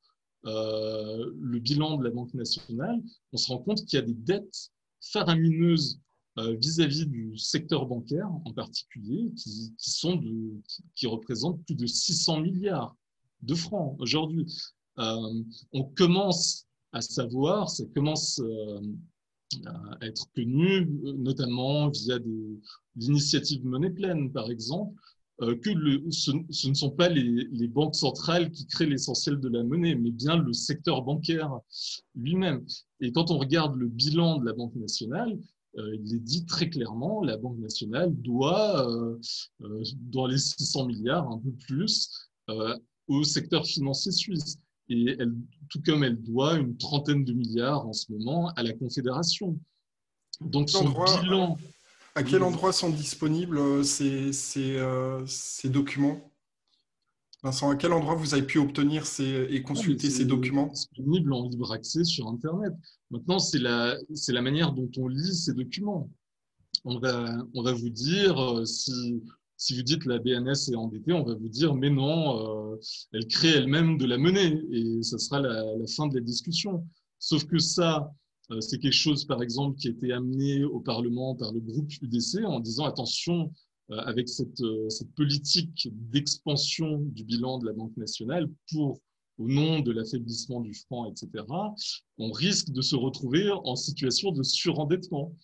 euh, 0.46 1.32
le 1.40 1.60
bilan 1.60 1.98
de 1.98 2.04
la 2.04 2.10
Banque 2.10 2.34
nationale, 2.34 3.02
on 3.32 3.38
se 3.38 3.48
rend 3.48 3.60
compte 3.60 3.86
qu'il 3.86 3.98
y 3.98 4.02
a 4.02 4.06
des 4.06 4.14
dettes 4.14 4.72
faramineuses 5.00 6.00
euh, 6.40 6.56
vis-à-vis 6.56 7.06
du 7.06 7.38
secteur 7.38 7.86
bancaire 7.86 8.28
en 8.46 8.54
particulier, 8.54 9.32
qui, 10.96 11.06
représentent 11.06 11.64
plus 11.64 11.76
de 11.76 11.86
600 11.86 12.42
milliards 12.42 12.96
de 13.44 13.54
francs 13.54 13.96
aujourd'hui. 14.00 14.48
Euh, 14.98 15.44
on 15.74 15.84
commence 15.84 16.66
à 16.92 17.02
savoir, 17.02 17.70
ça 17.70 17.84
commence 17.94 18.40
euh, 18.40 18.82
à 19.66 20.06
être 20.06 20.28
connu, 20.36 20.88
notamment 21.18 21.90
via 21.90 22.20
l'initiative 22.96 23.66
Monnaie 23.66 23.90
Pleine, 23.90 24.32
par 24.32 24.50
exemple, 24.50 24.94
euh, 25.42 25.56
que 25.56 25.72
ce, 26.12 26.32
ne 26.68 26.74
sont 26.74 26.92
pas 26.92 27.10
les, 27.10 27.68
banques 27.68 27.96
centrales 27.96 28.52
qui 28.52 28.68
créent 28.68 28.86
l'essentiel 28.86 29.40
de 29.40 29.50
la 29.50 29.64
monnaie, 29.64 29.96
mais 29.96 30.12
bien 30.12 30.38
le 30.38 30.54
secteur 30.54 31.02
bancaire 31.02 31.60
lui-même. 32.16 32.64
Et 33.00 33.12
quand 33.12 33.32
on 33.32 33.40
regarde 33.40 33.76
le 33.76 33.88
bilan 33.88 34.38
de 34.38 34.46
la 34.46 34.54
Banque 34.54 34.76
nationale, 34.76 35.38
euh, 35.78 35.96
il 35.96 36.16
est 36.16 36.20
dit 36.20 36.46
très 36.46 36.70
clairement, 36.70 37.24
la 37.24 37.38
Banque 37.38 37.58
nationale 37.58 38.14
doit, 38.22 38.88
euh, 38.90 39.20
euh, 39.62 39.84
dans 40.12 40.28
les 40.28 40.38
600 40.38 40.86
milliards, 40.86 41.30
un 41.30 41.40
peu 41.40 41.52
plus, 41.52 42.30
au 43.08 43.24
secteur 43.24 43.66
financier 43.66 44.12
suisse. 44.12 44.58
Et 44.90 45.16
elle, 45.20 45.34
tout 45.70 45.82
comme 45.86 46.04
elle 46.04 46.22
doit 46.22 46.56
une 46.56 46.78
trentaine 46.78 47.24
de 47.24 47.34
milliards 47.34 47.88
en 47.88 47.94
ce 47.94 48.12
moment 48.12 48.50
à 48.56 48.64
la 48.64 48.74
Confédération. 48.74 49.58
Donc 50.42 50.70
son 50.70 50.90
bilan, 51.22 51.58
À 52.16 52.24
quel 52.24 52.44
endroit 52.44 52.74
sont 52.74 52.90
disponibles 52.90 53.84
ces, 53.84 54.32
ces 54.34 55.70
documents? 55.70 56.32
Vincent, 57.42 57.72
à 57.72 57.76
quel 57.76 57.92
endroit 57.92 58.16
vous 58.16 58.34
avez 58.34 58.44
pu 58.44 58.60
obtenir 58.60 59.06
ces, 59.06 59.48
et 59.50 59.64
consulter 59.64 60.10
ces 60.10 60.26
documents? 60.26 60.68
Disponible 60.68 61.34
en 61.34 61.50
libre 61.50 61.72
accès 61.72 62.04
sur 62.04 62.28
Internet. 62.28 62.74
Maintenant, 63.10 63.40
c'est 63.40 63.60
la, 63.60 63.98
la 64.28 64.42
manière 64.42 64.74
dont 64.74 64.90
on 64.98 65.08
lit 65.08 65.34
ces 65.34 65.54
documents. 65.54 66.10
On 66.86 67.00
va, 67.00 67.36
on 67.54 67.64
va 67.64 67.74
vous 67.74 67.90
dire, 67.90 68.38
euh, 68.40 68.66
si, 68.66 69.22
si 69.58 69.76
vous 69.76 69.84
dites 69.84 70.06
la 70.06 70.20
BNS 70.20 70.72
est 70.72 70.76
endettée, 70.76 71.14
on 71.14 71.24
va 71.24 71.36
vous 71.36 71.50
dire, 71.50 71.74
mais 71.74 71.90
non, 71.90 72.74
euh, 72.74 72.80
elle 73.14 73.28
crée 73.28 73.50
elle-même 73.50 73.98
de 73.98 74.06
la 74.06 74.18
monnaie 74.18 74.62
et 74.72 75.02
ça 75.04 75.18
sera 75.18 75.40
la, 75.40 75.64
fin 75.96 76.08
de 76.08 76.16
la 76.16 76.22
discussion. 76.22 76.86
Sauf 77.20 77.46
que 77.46 77.60
ça, 77.60 78.12
euh, 78.52 78.60
c'est 78.62 78.80
quelque 78.80 78.92
chose, 78.92 79.26
par 79.26 79.42
exemple, 79.42 79.78
qui 79.78 79.88
a 79.88 79.92
été 79.92 80.12
amené 80.12 80.64
au 80.64 80.80
Parlement 80.80 81.36
par 81.36 81.54
le 81.54 81.60
groupe 81.60 81.92
UDC 82.02 82.44
en 82.46 82.60
disant, 82.60 82.86
attention, 82.86 83.52
euh, 83.92 83.98
avec 83.98 84.28
cette, 84.28 84.62
politique 85.16 85.90
d'expansion 85.92 87.00
du 87.00 87.24
bilan 87.24 87.60
de 87.60 87.66
la 87.66 87.74
Banque 87.74 87.96
nationale 87.98 88.50
pour 88.72 89.00
au 89.40 89.48
nom 89.48 89.80
de 89.80 89.92
l'affaiblissement 89.92 90.62
du 90.62 90.74
franc, 90.76 91.10
etc., 91.10 91.44
on 92.20 92.32
risque 92.32 92.70
de 92.70 92.82
se 92.82 92.96
retrouver 92.96 93.50
en 93.50 93.76
situation 93.76 94.32
de 94.32 94.44
surendettement. 94.44 95.36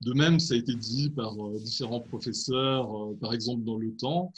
De 0.00 0.12
même, 0.12 0.38
ça 0.38 0.54
a 0.54 0.56
été 0.56 0.74
dit 0.74 1.10
par 1.10 1.34
différents 1.58 2.00
professeurs, 2.00 2.88
par 3.20 3.32
exemple 3.32 3.64
dans 3.64 3.76
le 3.76 3.94
temps, 3.96 4.32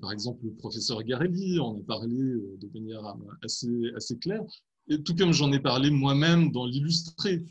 par 0.00 0.12
exemple 0.12 0.44
le 0.44 0.52
professeur 0.52 1.02
Garelli 1.02 1.60
en 1.60 1.76
a 1.76 1.82
parlé 1.82 2.16
de 2.16 2.68
manière 2.72 3.14
assez, 3.42 4.16
claire, 4.18 4.42
et 4.88 5.02
tout 5.02 5.14
comme 5.14 5.32
j'en 5.32 5.52
ai 5.52 5.60
parlé 5.60 5.90
moi-même 5.90 6.52
dans 6.52 6.64
l'illustré. 6.64 7.44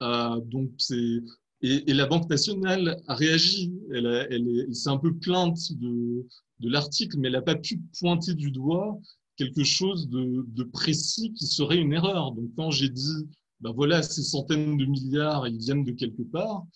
donc, 0.00 0.70
c'est 0.78 1.20
et, 1.62 1.92
la 1.92 2.06
Banque 2.06 2.28
nationale 2.30 3.02
a 3.06 3.14
réagi. 3.14 3.72
Elle, 3.92 4.66
s'est 4.72 4.88
un 4.88 4.96
peu 4.96 5.14
plainte 5.14 5.72
de, 5.72 6.26
de 6.60 6.68
l'article, 6.70 7.18
mais 7.18 7.28
elle 7.28 7.34
n'a 7.34 7.42
pas 7.42 7.56
pu 7.56 7.80
pointer 7.98 8.34
du 8.34 8.50
doigt 8.50 8.98
quelque 9.36 9.64
chose 9.64 10.08
de, 10.08 10.44
de, 10.48 10.62
précis 10.64 11.32
qui 11.32 11.46
serait 11.46 11.78
une 11.78 11.92
erreur. 11.92 12.32
Donc 12.32 12.50
quand 12.56 12.70
j'ai 12.70 12.88
dit, 12.88 13.26
ben 13.60 13.72
voilà, 13.72 14.02
ces 14.02 14.22
centaines 14.22 14.76
de 14.76 14.86
milliards, 14.86 15.46
ils 15.46 15.58
viennent 15.58 15.84
de 15.84 15.92
quelque 15.92 16.22
part, 16.22 16.66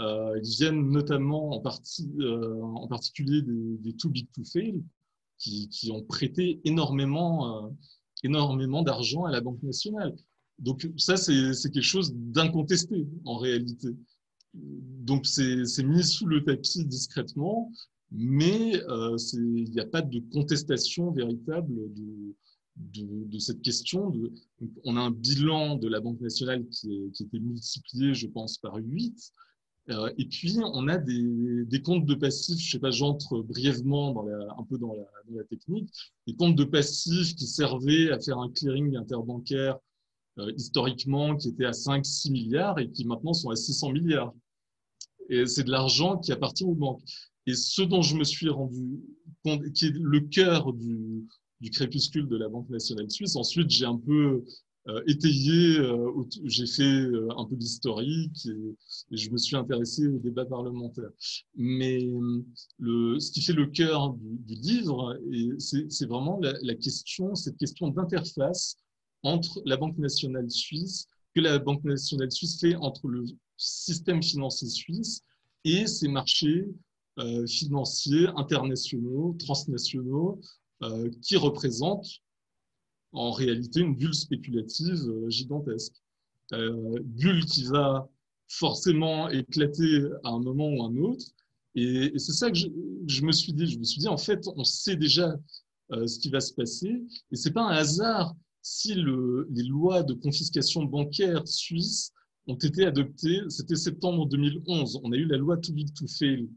euh, 0.00 0.38
ils 0.42 0.56
viennent 0.56 0.90
notamment 0.90 1.50
en, 1.50 1.60
partie, 1.60 2.10
euh, 2.20 2.60
en 2.60 2.88
particulier 2.88 3.42
des, 3.42 3.92
too 3.94 4.08
big 4.08 4.28
to 4.32 4.42
fail, 4.44 4.82
qui, 5.38 5.90
ont 5.92 6.02
prêté 6.02 6.60
énormément, 6.64 7.66
euh, 7.66 7.68
énormément 8.22 8.82
d'argent 8.82 9.24
à 9.24 9.30
la 9.30 9.40
Banque 9.40 9.62
nationale. 9.62 10.14
Donc 10.58 10.88
ça, 10.96 11.16
c'est 11.16 11.52
quelque 11.70 11.82
chose 11.82 12.14
d'incontesté 12.14 13.06
en 13.24 13.36
réalité 13.36 13.96
donc 14.54 15.26
c'est 15.26 15.82
mis 15.82 16.04
sous 16.04 16.26
le 16.26 16.44
tapis 16.44 16.84
discrètement, 16.84 17.72
mais 18.12 18.72
il 19.32 19.70
n'y 19.70 19.80
a 19.80 19.86
pas 19.86 20.02
de 20.02 20.20
contestation 20.32 21.10
véritable 21.10 21.74
de, 22.76 23.38
cette 23.38 23.62
question. 23.62 24.12
On 24.84 24.96
a 24.96 25.00
un 25.00 25.10
bilan 25.10 25.76
de 25.76 25.88
la 25.88 26.00
Banque 26.00 26.20
nationale 26.20 26.66
qui, 26.68 26.94
est, 26.94 27.10
qui 27.12 27.24
était 27.24 27.38
multiplié, 27.38 28.14
je 28.14 28.26
pense, 28.26 28.58
par 28.58 28.76
8. 28.76 29.32
Euh, 29.90 30.10
et 30.16 30.24
puis, 30.24 30.56
on 30.60 30.88
a 30.88 30.96
des, 30.96 31.82
comptes 31.82 32.06
de 32.06 32.14
passifs, 32.14 32.58
je 32.58 32.70
sais 32.70 32.78
pas, 32.78 32.90
j'entre 32.90 33.42
brièvement 33.42 34.12
dans 34.12 34.26
un 34.26 34.64
peu 34.68 34.78
dans 34.78 34.94
la, 34.94 35.04
dans 35.28 35.36
la, 35.36 35.44
technique, 35.44 35.90
des 36.26 36.34
comptes 36.34 36.56
de 36.56 36.64
passifs 36.64 37.34
qui 37.36 37.46
servaient 37.46 38.10
à 38.10 38.18
faire 38.18 38.38
un 38.38 38.50
clearing 38.50 38.96
interbancaire 38.96 39.78
euh, 40.38 40.52
historiquement 40.56 41.36
qui 41.36 41.50
était 41.50 41.66
à 41.66 41.72
5-6 41.72 42.32
milliards 42.32 42.78
et 42.78 42.90
qui 42.90 43.04
maintenant 43.04 43.34
sont 43.34 43.50
à 43.50 43.56
600 43.56 43.92
milliards. 43.92 44.34
Et 45.28 45.46
c'est 45.46 45.64
de 45.64 45.70
l'argent 45.70 46.18
qui 46.18 46.32
appartient 46.32 46.64
aux 46.64 46.74
banques. 46.74 47.02
Et 47.46 47.54
ce 47.54 47.82
dont 47.82 48.02
je 48.02 48.16
me 48.16 48.24
suis 48.24 48.48
rendu 48.48 49.00
compte, 49.44 49.70
qui 49.72 49.86
est 49.86 49.94
le 49.94 50.20
cœur 50.20 50.72
du, 50.72 51.24
du 51.64 51.70
crépuscule 51.70 52.28
de 52.28 52.36
la 52.36 52.48
Banque 52.50 52.68
nationale 52.68 53.10
suisse, 53.10 53.36
ensuite 53.36 53.70
j'ai 53.70 53.86
un 53.86 53.96
peu 53.96 54.44
euh, 54.86 55.02
étayé, 55.06 55.78
euh, 55.78 56.12
j'ai 56.44 56.66
fait 56.66 56.82
euh, 56.82 57.26
un 57.38 57.46
peu 57.46 57.56
d'historique 57.56 58.44
et, 58.44 59.16
je 59.16 59.30
me 59.30 59.38
suis 59.38 59.56
intéressé 59.56 60.06
au 60.06 60.18
débat 60.18 60.44
parlementaire. 60.44 61.08
Mais 61.56 62.00
ce 62.80 63.30
qui 63.32 63.40
fait 63.40 63.54
le 63.54 63.66
cœur 63.66 64.14
du, 64.18 64.54
livre, 64.56 65.18
c'est 65.58 66.06
vraiment 66.06 66.38
la, 66.40 66.74
question, 66.74 67.34
cette 67.34 67.56
question 67.56 67.88
d'interface 67.88 68.76
entre 69.22 69.62
la 69.64 69.78
Banque 69.78 69.96
nationale 69.96 70.50
suisse, 70.50 71.06
que 71.34 71.40
la 71.40 71.58
Banque 71.58 71.84
nationale 71.84 72.30
suisse 72.30 72.60
fait 72.60 72.76
entre 72.76 73.08
le 73.08 73.24
système 73.56 74.22
financier 74.22 74.68
suisse 74.68 75.22
et 75.64 75.86
ses 75.86 76.08
marchés 76.08 76.66
financiers 77.46 78.26
internationaux, 78.36 79.36
transnationaux, 79.38 80.40
euh, 80.82 81.10
qui 81.22 81.36
représentent 81.36 82.20
en 83.12 83.30
réalité 83.30 83.80
une 83.80 83.94
bulle 83.94 84.14
spéculative 84.14 85.08
euh, 85.08 85.30
gigantesque. 85.30 85.94
bulle 86.52 87.44
qui 87.46 87.64
va 87.64 88.08
forcément 88.48 89.28
éclater 89.30 90.04
à 90.24 90.30
un 90.30 90.40
moment 90.40 90.68
ou 90.68 90.82
un 90.84 90.96
autre. 90.96 91.26
Et, 91.74 92.12
c'est 92.18 92.32
ça 92.32 92.50
que 92.50 92.56
je, 92.58 93.22
me 93.22 93.32
suis 93.32 93.52
dit. 93.52 93.66
Je 93.66 93.78
me 93.78 93.84
suis 93.84 94.00
dit, 94.00 94.08
en 94.08 94.18
fait, 94.18 94.46
on 94.56 94.62
sait 94.64 94.96
déjà 94.96 95.34
ce 95.90 96.18
qui 96.18 96.28
va 96.28 96.40
se 96.40 96.52
passer. 96.52 97.02
Et 97.32 97.36
c'est 97.36 97.50
pas 97.52 97.62
un 97.62 97.74
hasard 97.74 98.34
si 98.64 98.94
le, 98.94 99.46
les 99.50 99.62
lois 99.62 100.02
de 100.02 100.14
confiscation 100.14 100.84
bancaire 100.84 101.46
suisses 101.46 102.12
ont 102.46 102.54
été 102.56 102.86
adoptés, 102.86 103.40
c'était 103.48 103.76
septembre 103.76 104.26
2011. 104.26 105.00
On 105.02 105.12
a 105.12 105.16
eu 105.16 105.26
la 105.26 105.36
loi 105.36 105.58
Too 105.58 105.72
Big 105.72 105.92
to 105.94 106.06
Fail, 106.06 106.48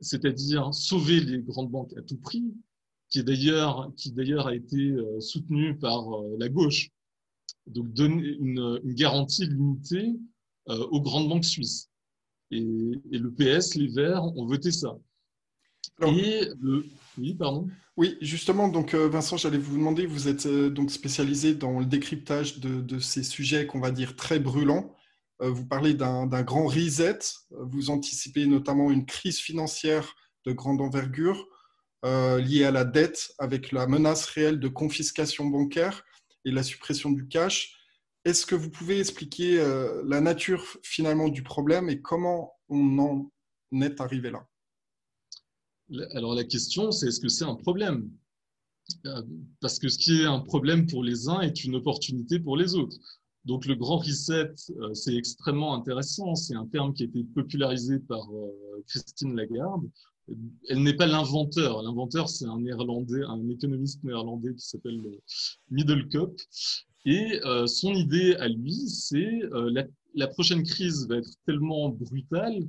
c'est-à-dire 0.00 0.72
sauver 0.72 1.20
les 1.20 1.42
grandes 1.42 1.70
banques 1.70 1.96
à 1.96 2.02
tout 2.02 2.18
prix, 2.18 2.44
qui 3.10 3.24
d'ailleurs 3.24 3.90
qui 3.96 4.12
d'ailleurs 4.12 4.46
a 4.46 4.54
été 4.54 4.90
euh, 4.90 5.20
soutenue 5.20 5.76
par 5.76 6.14
euh, 6.14 6.36
la 6.38 6.48
gauche. 6.48 6.90
Donc 7.66 7.92
donner 7.92 8.36
une, 8.40 8.80
une 8.82 8.94
garantie 8.94 9.46
limitée 9.46 10.14
euh, 10.68 10.86
aux 10.90 11.00
grandes 11.00 11.28
banques 11.28 11.44
suisses. 11.44 11.90
Et, 12.50 12.64
et, 13.12 13.18
le 13.18 13.30
PS, 13.30 13.74
les 13.74 13.88
Verts, 13.88 14.24
ont 14.24 14.46
voté 14.46 14.70
ça. 14.70 14.96
et 16.00 16.48
le, 16.60 16.86
oui, 17.18 17.34
pardon. 17.34 17.68
Oui, 17.98 18.16
justement, 18.22 18.68
donc 18.68 18.94
Vincent, 18.94 19.36
j'allais 19.36 19.58
vous 19.58 19.76
demander, 19.76 20.06
vous 20.06 20.28
êtes 20.28 20.46
donc 20.46 20.90
spécialisé 20.90 21.54
dans 21.54 21.80
le 21.80 21.84
décryptage 21.84 22.58
de, 22.60 22.80
de 22.80 22.98
ces 23.00 23.22
sujets 23.22 23.66
qu'on 23.66 23.80
va 23.80 23.90
dire 23.90 24.16
très 24.16 24.38
brûlants. 24.38 24.94
Vous 25.40 25.66
parlez 25.66 25.92
d'un 25.92 26.26
grand 26.42 26.66
reset. 26.66 27.18
Vous 27.50 27.90
anticipez 27.90 28.46
notamment 28.46 28.90
une 28.90 29.04
crise 29.04 29.40
financière 29.40 30.14
de 30.46 30.52
grande 30.52 30.80
envergure 30.80 31.46
euh, 32.04 32.66
à 32.66 32.70
la 32.70 32.84
dette 32.84 33.32
avec 33.38 33.72
la 33.72 33.86
menace 33.86 34.26
réelle 34.26 34.60
de 34.60 34.68
confiscation 34.68 35.46
bancaire 35.46 36.04
et 36.44 36.50
la 36.50 36.62
suppression 36.62 37.10
du 37.10 37.26
cash. 37.28 37.74
Est-ce 38.24 38.46
que 38.46 38.54
vous 38.54 38.70
pouvez 38.70 38.98
expliquer 39.00 39.60
euh, 39.60 40.02
la 40.06 40.20
nature 40.20 40.64
finalement 40.82 41.28
du 41.28 41.42
problème 41.42 41.88
et 41.88 42.00
comment 42.00 42.52
on 42.68 42.98
en 42.98 43.30
est 43.80 44.00
arrivé 44.00 44.30
là? 44.30 44.46
Alors 46.14 46.34
la 46.34 46.44
question, 46.44 46.90
c'est 46.90 47.08
est-ce 47.08 47.20
que 47.20 47.28
c'est 47.28 47.44
un 47.44 47.54
problème? 47.54 48.10
Parce 49.60 49.78
que 49.78 49.88
ce 49.88 49.98
qui 49.98 50.22
est 50.22 50.26
un 50.26 50.40
problème 50.40 50.86
pour 50.86 51.02
les 51.02 51.28
uns 51.28 51.40
est 51.40 51.64
une 51.64 51.76
opportunité 51.76 52.38
pour 52.38 52.56
les 52.56 52.74
autres. 52.74 52.96
Donc 53.44 53.64
le 53.64 53.74
grand 53.74 53.98
reset, 53.98 54.50
euh, 54.70 54.92
c'est 54.94 55.14
extrêmement 55.14 55.74
intéressant. 55.74 56.34
C'est 56.34 56.54
un 56.54 56.66
terme 56.66 56.92
qui 56.92 57.04
a 57.04 57.06
été 57.06 57.24
popularisé 57.24 57.98
par 57.98 58.30
euh, 58.30 58.84
Christine 58.86 59.34
Lagarde. 59.34 59.88
Elle 60.68 60.82
n'est 60.82 60.94
pas 60.94 61.06
l'inventeur. 61.06 61.82
L'inventeur, 61.82 62.28
c'est 62.28 62.46
un 62.46 62.60
néerlandais, 62.60 63.22
un 63.26 63.48
économiste 63.48 64.02
néerlandais 64.04 64.54
qui 64.54 64.66
s'appelle 64.66 65.00
euh, 65.04 65.20
Middelkoop. 65.70 66.38
Et 67.04 67.40
son 67.66 67.94
idée 67.94 68.34
à 68.34 68.48
lui, 68.48 68.86
c'est 68.88 69.40
la, 69.50 69.84
la 70.14 70.26
prochaine 70.26 70.62
crise 70.62 71.06
va 71.08 71.16
être 71.16 71.30
tellement 71.46 71.88
brutale 71.88 72.68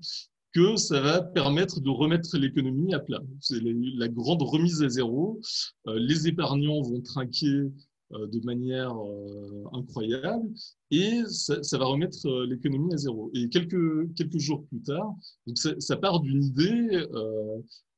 que 0.53 0.75
ça 0.77 0.99
va 0.99 1.21
permettre 1.21 1.79
de 1.79 1.89
remettre 1.89 2.37
l'économie 2.37 2.93
à 2.93 2.99
plat. 2.99 3.21
C'est 3.39 3.61
la 3.61 4.07
grande 4.07 4.41
remise 4.41 4.81
à 4.81 4.89
zéro. 4.89 5.39
les 5.85 6.27
épargnants 6.27 6.81
vont 6.81 7.01
trinquer 7.01 7.47
euh, 7.47 7.71
de 8.11 8.45
manière 8.45 8.95
euh, 8.95 9.63
incroyable 9.73 10.49
et 10.91 11.21
ça, 11.27 11.77
va 11.77 11.85
remettre 11.85 12.25
euh, 12.25 12.45
l'économie 12.47 12.93
à 12.93 12.97
zéro. 12.97 13.31
Et 13.33 13.49
quelques, 13.49 14.13
quelques 14.15 14.39
jours 14.39 14.65
plus 14.67 14.81
tard, 14.81 15.13
donc 15.45 15.57
ça, 15.57 15.97
part 15.97 16.19
d'une 16.19 16.43
idée, 16.43 17.05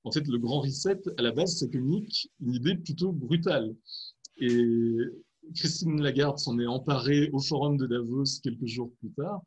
en 0.03 0.11
fait, 0.11 0.27
le 0.27 0.37
grand 0.37 0.61
reset, 0.61 0.99
à 1.17 1.21
la 1.21 1.31
base, 1.31 1.57
ça 1.57 1.67
communique 1.67 2.29
une 2.41 2.55
idée 2.55 2.75
plutôt 2.75 3.11
brutale. 3.11 3.75
Et 4.37 4.97
Christine 5.55 6.01
Lagarde 6.01 6.39
s'en 6.39 6.59
est 6.59 6.67
emparée 6.67 7.29
au 7.33 7.39
forum 7.39 7.77
de 7.77 7.85
Davos 7.85 8.39
quelques 8.43 8.65
jours 8.65 8.91
plus 8.99 9.11
tard. 9.11 9.41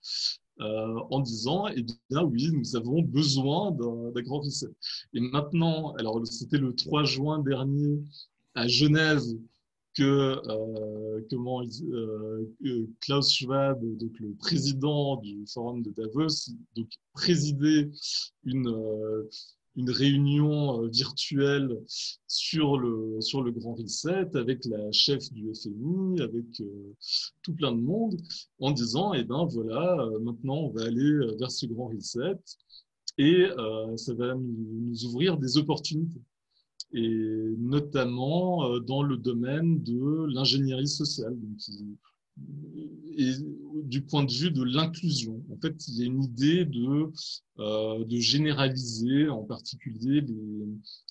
Euh, 0.61 1.01
en 1.11 1.19
disant, 1.19 1.67
eh 1.67 1.83
bien 1.83 2.23
oui, 2.23 2.49
nous 2.53 2.77
avons 2.77 3.03
besoin 3.03 3.73
d'un 3.73 4.23
grand 4.23 4.39
reset. 4.39 4.69
Et 5.13 5.21
maintenant, 5.21 5.95
alors 5.95 6.25
c'était 6.25 6.59
le 6.59 6.73
3 6.77 7.03
juin 7.03 7.41
dernier 7.41 7.99
à 8.55 8.69
Genève, 8.69 9.23
que 9.95 10.41
comment 11.31 11.63
Klaus 13.01 13.33
Schwab, 13.33 13.81
donc 13.97 14.13
le 14.19 14.35
président 14.35 15.17
du 15.17 15.45
forum 15.47 15.83
de 15.83 15.91
Davos, 15.91 16.51
donc 16.75 16.89
présidait 17.13 17.91
une 18.45 18.69
une 19.77 19.91
réunion 19.91 20.83
euh, 20.83 20.89
virtuelle 20.89 21.81
sur 22.29 22.79
le, 22.79 23.21
sur 23.21 23.43
le 23.43 23.51
Grand 23.51 23.75
Reset 23.75 24.37
avec 24.37 24.65
la 24.67 24.91
chef 24.93 25.33
du 25.33 25.53
FMI, 25.55 26.21
avec 26.21 26.61
euh, 26.61 26.95
tout 27.43 27.55
plein 27.55 27.73
de 27.73 27.81
monde, 27.81 28.21
en 28.61 28.71
disant, 28.71 29.15
eh 29.15 29.25
ben 29.25 29.45
voilà, 29.47 29.97
euh, 30.01 30.19
maintenant 30.21 30.57
on 30.57 30.71
va 30.71 30.85
aller 30.85 31.13
vers 31.39 31.51
ce 31.51 31.67
Grand 31.67 31.89
Reset 31.89 32.39
et 33.17 33.47
ça 33.97 34.13
va 34.15 34.35
nous 34.35 35.05
ouvrir 35.05 35.39
des 35.39 35.57
opportunités. 35.57 36.21
Et 36.95 37.55
notamment 37.59 38.79
dans 38.81 39.03
le 39.03 39.17
domaine 39.17 39.83
de 39.83 40.27
l'ingénierie 40.33 40.89
sociale. 40.89 41.37
Et 43.17 43.33
du 43.85 44.03
point 44.03 44.25
de 44.25 44.33
vue 44.33 44.51
de 44.51 44.63
l'inclusion. 44.63 45.43
En 45.53 45.57
fait, 45.61 45.87
il 45.89 45.99
y 45.99 46.03
a 46.03 46.07
une 46.07 46.23
idée 46.23 46.65
de, 46.65 47.11
euh, 47.59 48.05
de 48.05 48.19
généraliser 48.19 49.29
en 49.29 49.45
particulier 49.45 50.21
les, 50.21 50.67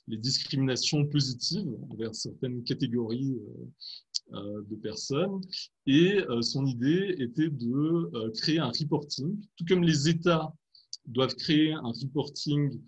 les, 0.07 0.17
discriminations 0.17 1.05
positives 1.05 1.69
envers 1.89 2.13
certaines 2.15 2.63
catégories 2.63 3.33
euh, 3.33 4.37
euh 4.37 4.63
de 4.69 4.75
personnes. 4.75 5.41
Et 5.85 6.19
euh, 6.29 6.41
son 6.41 6.65
idée 6.65 7.15
était 7.19 7.49
de 7.49 8.09
euh, 8.15 8.31
créer 8.31 8.59
un 8.59 8.71
reporting, 8.77 9.39
tout 9.57 9.65
comme 9.67 9.83
les 9.83 10.09
États 10.09 10.53
doivent 11.05 11.35
créer 11.35 11.73
un 11.73 11.91
reporting 12.01 12.79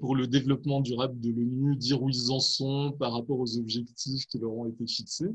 pour 0.00 0.16
le 0.16 0.26
développement 0.26 0.80
durable 0.80 1.20
de 1.20 1.30
l'ONU, 1.30 1.76
dire 1.76 2.02
où 2.02 2.10
ils 2.10 2.30
en 2.30 2.40
sont 2.40 2.92
par 2.98 3.12
rapport 3.12 3.38
aux 3.38 3.58
objectifs 3.58 4.26
qui 4.26 4.38
leur 4.38 4.52
ont 4.52 4.66
été 4.66 4.86
fixés. 4.86 5.30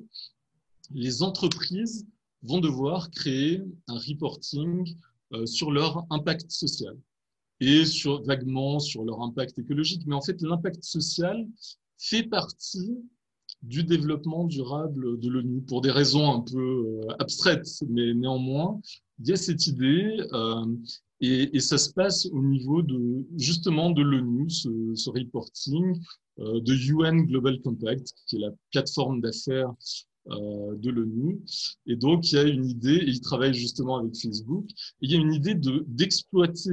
Les 0.94 1.24
entreprises 1.24 2.06
vont 2.44 2.60
devoir 2.60 3.10
créer 3.10 3.62
un 3.88 3.98
reporting 3.98 4.96
euh, 5.34 5.46
sur 5.46 5.72
leur 5.72 6.06
impact 6.10 6.52
social 6.52 6.96
et 7.60 7.84
vaguement 8.26 8.80
sur 8.80 9.06
leur 9.06 9.22
impact 9.22 9.58
écologique. 9.60 10.04
Mais 10.06 10.16
en 10.16 10.22
fait, 10.22 10.42
l'impact 10.42 10.84
social 10.84 11.48
fait 11.98 12.24
partie 12.24 12.98
du 13.62 13.84
développement 13.84 14.44
durable 14.44 15.18
de 15.20 15.30
l'ONU 15.30 15.62
pour 15.62 15.80
des 15.80 15.92
raisons 15.92 16.30
un 16.30 16.42
peu 16.42 16.60
euh, 16.60 17.16
abstraites, 17.20 17.82
mais 17.88 18.14
néanmoins, 18.14 18.82
il 19.20 19.30
y 19.30 19.32
a 19.32 19.38
cette 19.38 19.68
idée 19.68 20.18
euh, 20.34 20.66
et, 21.24 21.56
et, 21.56 21.60
ça 21.62 21.78
se 21.78 21.92
passe 21.92 22.26
au 22.26 22.42
niveau 22.44 22.82
de 22.82 23.26
justement 23.38 23.92
de 23.92 24.02
l'ONU, 24.02 24.50
ce, 24.50 25.10
reporting 25.10 25.98
euh, 26.40 26.60
de 26.60 26.74
UN 26.74 27.24
Global 27.24 27.62
Compact, 27.62 28.14
qui 28.28 28.36
est 28.36 28.40
la 28.40 28.52
plateforme 28.72 29.22
d'affaires 29.22 29.72
euh, 30.32 30.76
de 30.76 30.90
l'ONU. 30.90 31.40
Et 31.86 31.96
donc, 31.96 32.30
il 32.30 32.36
y 32.36 32.38
a 32.40 32.44
une 32.44 32.66
idée, 32.66 32.96
et 32.96 33.08
il 33.08 33.22
travaille 33.22 33.54
justement 33.54 33.98
avec 33.98 34.16
Facebook, 34.18 34.68
il 35.00 35.12
y 35.12 35.16
a 35.16 35.20
une 35.20 35.34
idée 35.34 35.56
d'exploiter 35.56 36.72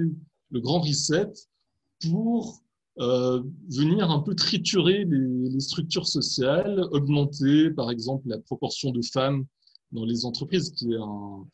le 0.50 0.61
grand 0.61 0.80
reset 0.80 1.30
pour 2.00 2.61
euh, 2.99 3.40
venir 3.69 4.11
un 4.11 4.19
peu 4.19 4.35
triturer 4.35 5.04
les, 5.04 5.49
les, 5.49 5.61
structures 5.61 6.09
sociales, 6.09 6.80
augmenter 6.90 7.71
par 7.71 7.90
exemple 7.92 8.28
la 8.28 8.38
proportion 8.38 8.90
de 8.90 9.00
femmes 9.00 9.47
dans 9.92 10.04
les 10.04 10.25
entreprises, 10.25 10.71
qui 10.71 10.92
est 10.92 10.99
un, 10.99 11.47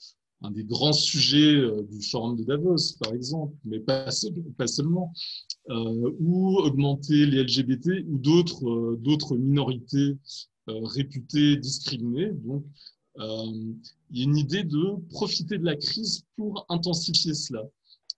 un 0.42 0.50
des 0.50 0.64
grands 0.64 0.92
sujets 0.92 1.54
euh, 1.54 1.82
du 1.90 2.02
forum 2.02 2.36
de 2.36 2.44
Davos, 2.44 2.96
par 3.00 3.14
exemple, 3.14 3.54
mais 3.64 3.80
pas, 3.80 4.10
seulement, 4.10 5.12
euh, 5.70 6.10
ou 6.20 6.58
augmenter 6.58 7.26
les 7.26 7.42
LGBT 7.42 8.04
ou 8.08 8.18
d'autres 8.18 9.34
euh, 9.34 9.38
minorités 9.38 10.16
réputés 10.68 11.56
discriminés. 11.56 12.32
Donc, 12.44 12.64
il 13.18 14.18
y 14.18 14.20
a 14.22 14.24
une 14.24 14.36
idée 14.36 14.64
de 14.64 14.96
profiter 15.10 15.58
de 15.58 15.64
la 15.64 15.76
crise 15.76 16.24
pour 16.36 16.66
intensifier 16.68 17.34
cela. 17.34 17.62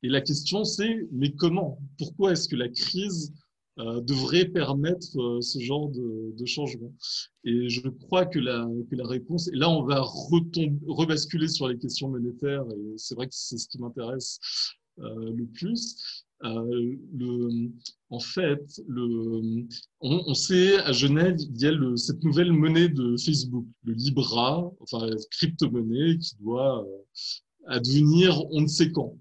Et 0.03 0.09
la 0.09 0.23
question, 0.23 0.65
c'est, 0.65 1.07
mais 1.13 1.33
comment? 1.33 1.79
Pourquoi 1.99 2.33
est-ce 2.33 2.49
que 2.49 2.57
la 2.57 2.71
crise 2.71 3.35
euh, 3.79 4.01
devrait 4.01 4.47
permettre 4.47 5.17
euh, 5.21 5.41
ce 5.41 5.61
genre 5.61 5.89
de, 5.91 6.45
changement 6.47 6.93
Et 7.45 7.69
je 7.69 7.89
crois 7.89 8.27
que 8.27 8.41
la, 8.41 8.67
que 8.91 8.97
la 8.97 9.07
réponse, 9.07 9.49
et 9.49 9.57
là 9.57 9.71
on 9.71 9.85
va 9.85 10.01
rebasculer 10.03 11.47
sur 11.47 11.69
les 11.69 11.79
questions 11.79 12.09
monétaires, 12.09 12.65
et 12.73 12.95
c'est 12.97 13.15
vrai 13.15 13.27
que 13.27 13.35
c'est 13.35 13.57
ce 13.57 13.69
qui 13.69 13.79
m'intéresse 13.79 14.41
euh, 14.99 15.33
le 15.33 15.47
plus, 15.47 16.25
le, 16.41 17.71
en 18.11 18.19
fait, 18.21 18.81
le, 18.89 19.67
on, 20.01 20.35
sait 20.35 20.79
à 20.79 20.93
Genève, 20.93 21.37
il 21.39 21.61
y 21.61 21.67
a 21.67 21.73
le, 21.73 21.97
cette 21.97 22.23
nouvelle 22.25 22.53
monnaie 22.53 22.89
de 22.89 23.17
Facebook, 23.17 23.67
le 23.85 23.93
Libra, 23.93 24.73
enfin 24.81 25.09
crypto-monnaie 25.31 26.19
qui 26.19 26.37
doit 26.41 26.87
advenir 27.67 28.45
on 28.51 28.63
ne 28.63 28.67
sait 28.67 28.91
quand. 28.91 29.17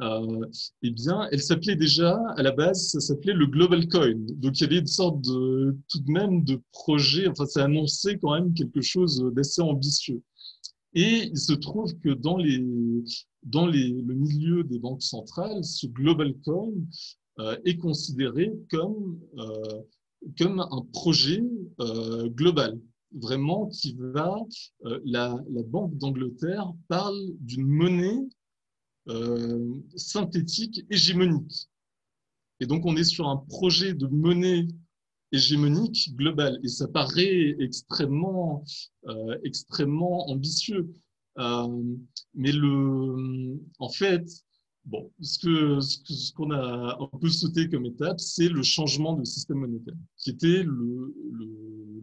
Euh, 0.00 0.46
eh 0.82 0.90
bien, 0.90 1.28
elle 1.30 1.42
s'appelait 1.42 1.76
déjà, 1.76 2.16
à 2.36 2.42
la 2.42 2.52
base, 2.52 2.88
ça 2.88 3.00
s'appelait 3.00 3.34
le 3.34 3.46
Global 3.46 3.86
Coin. 3.88 4.14
Donc, 4.36 4.58
il 4.58 4.62
y 4.62 4.66
avait 4.66 4.78
une 4.78 4.86
sorte 4.86 5.20
de, 5.20 5.76
tout 5.88 6.00
de 6.00 6.10
même, 6.10 6.42
de 6.44 6.60
projet, 6.72 7.28
enfin, 7.28 7.46
ça 7.46 7.64
annonçait 7.64 8.18
quand 8.18 8.32
même 8.32 8.54
quelque 8.54 8.80
chose 8.80 9.22
d'assez 9.34 9.60
ambitieux. 9.60 10.22
Et 10.94 11.28
il 11.30 11.38
se 11.38 11.52
trouve 11.52 11.94
que 11.98 12.10
dans, 12.10 12.38
les, 12.38 12.64
dans 13.42 13.66
les, 13.66 13.90
le 13.90 14.14
milieu 14.14 14.64
des 14.64 14.78
banques 14.78 15.02
centrales, 15.02 15.62
ce 15.64 15.86
global 15.86 16.34
coin 16.44 16.70
euh, 17.38 17.56
est 17.64 17.76
considéré 17.76 18.52
comme, 18.70 19.20
euh, 19.38 19.82
comme 20.38 20.60
un 20.60 20.86
projet 20.92 21.42
global, 22.34 22.78
vraiment 23.12 23.68
qui 23.68 23.96
va. 23.98 24.36
La, 25.04 25.38
la, 25.50 25.62
Banque 25.62 25.96
d'Angleterre 25.96 26.72
parle 26.88 27.18
d'une 27.40 27.66
monnaie 27.66 28.26
euh, 29.08 29.74
synthétique 29.96 30.84
hégémonique. 30.90 31.68
Et 32.60 32.66
donc, 32.66 32.84
on 32.84 32.96
est 32.96 33.04
sur 33.04 33.28
un 33.28 33.38
projet 33.38 33.94
de 33.94 34.06
monnaie 34.06 34.66
hégémonique 35.32 36.14
globale. 36.16 36.60
Et 36.62 36.68
ça 36.68 36.88
paraît 36.88 37.56
extrêmement, 37.58 38.64
euh, 39.06 39.38
extrêmement 39.44 40.28
ambitieux. 40.28 40.92
Euh, 41.38 41.94
mais 42.34 42.52
le, 42.52 43.58
en 43.78 43.88
fait, 43.88 44.26
bon, 44.84 45.10
ce 45.20 45.38
que 45.38 45.80
ce 45.80 46.32
qu'on 46.32 46.50
a 46.50 46.98
un 47.00 47.18
peu 47.18 47.28
sauté 47.28 47.68
comme 47.68 47.86
étape, 47.86 48.20
c'est 48.20 48.48
le 48.48 48.62
changement 48.62 49.14
de 49.14 49.24
système 49.24 49.58
monétaire, 49.58 49.94
qui 50.16 50.30
était 50.30 50.64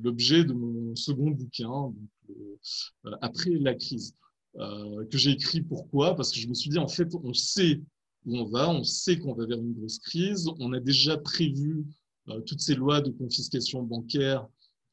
l'objet 0.01 0.43
de 0.43 0.53
mon 0.53 0.95
second 0.95 1.31
bouquin, 1.31 1.93
euh, 2.29 3.11
après 3.21 3.51
la 3.51 3.75
crise, 3.75 4.15
euh, 4.59 5.05
que 5.11 5.17
j'ai 5.17 5.31
écrit. 5.31 5.61
Pourquoi 5.61 6.15
Parce 6.15 6.31
que 6.31 6.39
je 6.39 6.47
me 6.47 6.53
suis 6.55 6.69
dit, 6.69 6.79
en 6.79 6.87
fait, 6.87 7.09
on 7.23 7.33
sait 7.33 7.79
où 8.25 8.37
on 8.37 8.45
va, 8.45 8.69
on 8.69 8.83
sait 8.83 9.19
qu'on 9.19 9.33
va 9.33 9.45
vers 9.45 9.59
une 9.59 9.73
grosse 9.73 9.99
crise, 9.99 10.49
on 10.59 10.73
a 10.73 10.79
déjà 10.79 11.17
prévu 11.17 11.85
euh, 12.29 12.41
toutes 12.41 12.61
ces 12.61 12.73
lois 12.73 12.99
de 13.01 13.11
confiscation 13.11 13.83
bancaire 13.83 14.47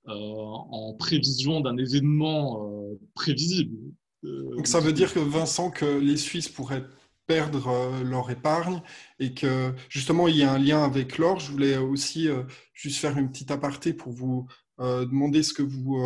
euh, 0.08 0.12
en 0.12 0.92
prévision 0.94 1.60
d'un 1.60 1.78
événement 1.78 2.70
prévisible. 3.14 3.76
Donc 4.22 4.66
ça 4.66 4.80
veut 4.80 4.92
dire 4.92 5.12
que 5.12 5.18
Vincent, 5.18 5.70
que 5.70 5.98
les 5.98 6.16
Suisses 6.16 6.48
pourraient 6.48 6.84
perdre 7.26 8.02
leur 8.02 8.30
épargne 8.30 8.82
et 9.18 9.34
que 9.34 9.74
justement 9.88 10.28
il 10.28 10.36
y 10.36 10.42
a 10.42 10.52
un 10.52 10.58
lien 10.58 10.82
avec 10.82 11.18
l'or. 11.18 11.40
Je 11.40 11.50
voulais 11.50 11.76
aussi 11.76 12.28
juste 12.72 12.98
faire 12.98 13.18
une 13.18 13.30
petite 13.30 13.50
aparté 13.50 13.92
pour 13.92 14.12
vous 14.12 14.46
demander 14.78 15.42
ce 15.42 15.52
que 15.52 15.62
vous, 15.62 15.98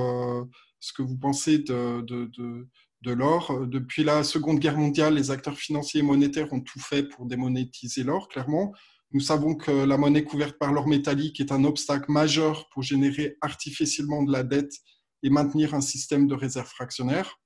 ce 0.81 0.93
que 0.93 1.03
vous 1.03 1.17
pensez 1.17 1.59
de, 1.59 2.05
de 3.03 3.13
l'or. 3.13 3.67
Depuis 3.67 4.05
la 4.05 4.25
Seconde 4.25 4.59
Guerre 4.59 4.77
mondiale, 4.77 5.15
les 5.15 5.31
acteurs 5.31 5.57
financiers 5.57 6.01
et 6.01 6.03
monétaires 6.03 6.53
ont 6.53 6.61
tout 6.61 6.81
fait 6.81 7.05
pour 7.05 7.27
démonétiser 7.27 8.03
l'or, 8.03 8.29
clairement. 8.29 8.73
Nous 9.13 9.21
savons 9.21 9.55
que 9.55 9.71
la 9.71 9.97
monnaie 9.97 10.25
couverte 10.25 10.59
par 10.59 10.73
l'or 10.73 10.87
métallique 10.87 11.41
est 11.41 11.53
un 11.53 11.65
obstacle 11.65 12.11
majeur 12.11 12.69
pour 12.71 12.83
générer 12.83 13.37
artificiellement 13.41 14.23
de 14.23 14.33
la 14.33 14.43
dette 14.43 14.73
et 15.23 15.31
maintenir 15.31 15.75
un 15.75 15.81
système 15.81 16.27
de 16.27 16.35
réserve 16.35 16.69
fractionnaire. 16.69 17.41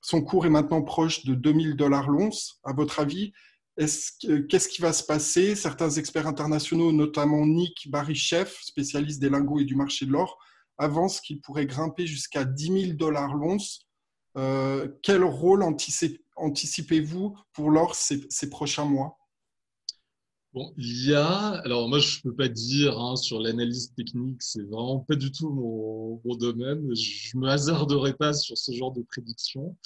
Son 0.00 0.22
cours 0.22 0.44
est 0.44 0.50
maintenant 0.50 0.82
proche 0.82 1.24
de 1.24 1.34
2000 1.34 1.76
dollars 1.76 2.10
l'once. 2.10 2.58
À 2.64 2.72
votre 2.72 3.00
avis, 3.00 3.32
qu'est-ce 3.78 4.68
qui 4.68 4.82
va 4.82 4.92
se 4.92 5.04
passer? 5.04 5.54
Certains 5.54 5.90
experts 5.90 6.26
internationaux, 6.26 6.92
notamment 6.92 7.46
Nick 7.46 7.90
Barichev, 7.90 8.50
spécialiste 8.60 9.20
des 9.20 9.30
lingots 9.30 9.60
et 9.60 9.64
du 9.64 9.76
marché 9.76 10.06
de 10.06 10.10
l'or, 10.10 10.36
avancent 10.76 11.20
qu'il 11.20 11.40
pourrait 11.40 11.66
grimper 11.66 12.06
jusqu'à 12.06 12.44
10 12.44 12.86
000 12.86 12.92
dollars 12.94 13.34
l'once. 13.34 13.86
Euh, 14.36 14.88
quel 15.02 15.22
rôle 15.22 15.62
anticipez-vous 15.62 17.36
pour 17.52 17.70
l'or 17.70 17.94
ces, 17.94 18.50
prochains 18.50 18.84
mois? 18.84 19.16
Bon, 20.52 20.72
il 20.76 21.08
y 21.08 21.14
a, 21.14 21.48
alors 21.64 21.88
moi 21.88 21.98
je 21.98 22.20
peux 22.20 22.34
pas 22.34 22.48
dire 22.48 22.98
hein, 22.98 23.16
sur 23.16 23.40
l'analyse 23.40 23.92
technique, 23.96 24.40
c'est 24.40 24.62
vraiment 24.62 25.00
pas 25.00 25.16
du 25.16 25.32
tout 25.32 25.50
mon, 25.50 26.36
domaine. 26.36 26.94
Je 26.94 27.36
me 27.36 27.48
hasarderai 27.48 28.14
pas 28.14 28.32
sur 28.32 28.56
ce 28.56 28.72
genre 28.72 28.92
de 28.92 29.02
prédiction. 29.02 29.76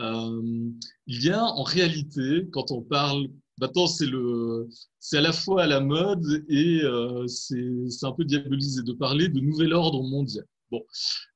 Euh, 0.00 0.70
il 1.06 1.22
y 1.22 1.30
a 1.30 1.44
en 1.44 1.62
réalité, 1.62 2.48
quand 2.52 2.70
on 2.70 2.80
parle, 2.80 3.28
maintenant 3.58 3.86
c'est 3.86 4.06
le, 4.06 4.68
c'est 4.98 5.18
à 5.18 5.20
la 5.20 5.32
fois 5.32 5.64
à 5.64 5.66
la 5.66 5.80
mode 5.80 6.44
et 6.48 6.80
euh, 6.82 7.26
c'est 7.26 8.06
un 8.06 8.12
peu 8.12 8.24
diabolisé 8.24 8.82
de 8.82 8.92
parler 8.94 9.28
de 9.28 9.40
nouvel 9.40 9.74
ordre 9.74 10.02
mondial. 10.02 10.46
Bon, 10.70 10.84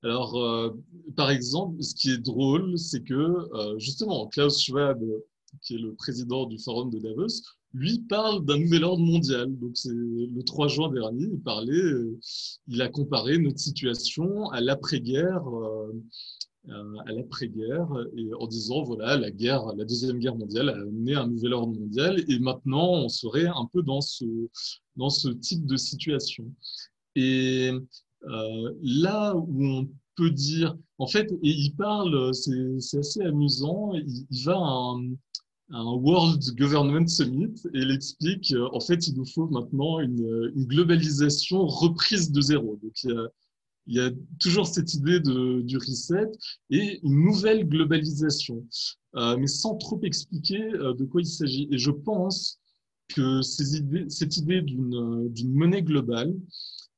alors, 0.03 0.37
euh, 0.37 0.71
par 1.17 1.31
exemple, 1.31 1.83
ce 1.83 1.95
qui 1.95 2.11
est 2.11 2.19
drôle, 2.19 2.79
c'est 2.79 3.03
que 3.03 3.15
euh, 3.15 3.79
justement, 3.79 4.29
Klaus 4.29 4.63
Schwab, 4.63 5.03
qui 5.63 5.75
est 5.75 5.79
le 5.79 5.95
président 5.95 6.47
du 6.47 6.59
Forum 6.59 6.91
de 6.91 7.01
Davos, 7.01 7.43
lui 7.73 7.99
parle 8.09 8.45
d'un 8.45 8.59
nouvel 8.59 8.85
ordre 8.85 9.03
mondial. 9.03 9.53
Donc, 9.59 9.73
c'est 9.75 9.91
le 9.91 10.43
3 10.45 10.69
juin 10.69 10.89
dernier, 10.89 11.25
il 11.25 11.41
parlait, 11.41 11.75
euh, 11.75 12.17
il 12.69 12.81
a 12.81 12.89
comparé 12.89 13.39
notre 13.39 13.59
situation 13.59 14.49
à 14.51 14.61
l'après-guerre, 14.61 15.43
à 16.69 17.13
l'après-guerre, 17.13 17.89
et 18.17 18.33
en 18.39 18.47
disant 18.47 18.85
voilà, 18.85 19.17
la 19.17 19.31
guerre, 19.33 19.67
la 19.77 19.85
deuxième 19.85 20.19
guerre 20.19 20.37
mondiale 20.37 20.71
a 20.71 20.75
amené 20.75 21.15
un 21.15 21.27
nouvel 21.27 21.53
ordre 21.53 21.79
mondial, 21.79 22.25
et 22.29 22.39
maintenant, 22.39 22.93
on 22.93 23.09
serait 23.09 23.49
un 23.49 23.69
peu 23.73 23.83
dans 23.83 24.01
ce 24.01 24.25
dans 24.97 25.11
ce 25.11 25.29
type 25.29 25.67
de 25.67 25.77
situation. 25.77 26.47
Et 27.17 27.71
là 28.27 29.35
où 29.37 29.65
on 29.65 29.89
peut 30.17 30.31
dire, 30.31 30.77
en 30.99 31.07
fait, 31.07 31.31
et 31.43 31.51
il 31.51 31.75
parle, 31.75 32.33
c'est 32.35 32.99
assez 32.99 33.21
amusant, 33.23 33.93
il, 33.95 34.45
va 34.45 34.57
à 34.57 34.97
un, 35.71 35.93
World 35.97 36.43
Government 36.57 37.07
Summit 37.07 37.55
et 37.73 37.81
il 37.81 37.91
explique, 37.91 38.53
euh, 38.53 38.69
en 38.73 38.81
fait, 38.81 39.09
il 39.09 39.17
nous 39.17 39.27
faut 39.27 39.49
maintenant 39.49 39.99
une, 39.99 40.53
globalisation 40.67 41.67
reprise 41.67 42.31
de 42.31 42.41
zéro. 42.41 42.79
Donc, 42.83 43.03
il 43.87 43.95
y 43.95 44.01
a, 44.01 44.11
toujours 44.41 44.67
cette 44.67 44.95
idée 44.95 45.21
de, 45.21 45.63
du 45.63 45.79
reset 45.79 46.31
et 46.71 47.01
une 47.03 47.25
nouvelle 47.25 47.67
globalisation, 47.67 48.65
euh, 49.17 49.37
mais 49.37 49.47
sans 49.47 49.77
trop 49.77 50.01
expliquer 50.03 50.61
de 50.61 51.05
quoi 51.05 51.23
il 51.23 51.27
s'agit. 51.27 51.69
Et 51.71 51.79
je 51.79 51.91
pense 51.91 52.61
que 53.09 53.43
cette 53.43 54.37
idée 54.37 54.63
d'une 54.63 55.55
monnaie 55.55 55.83
globale, 55.83 56.35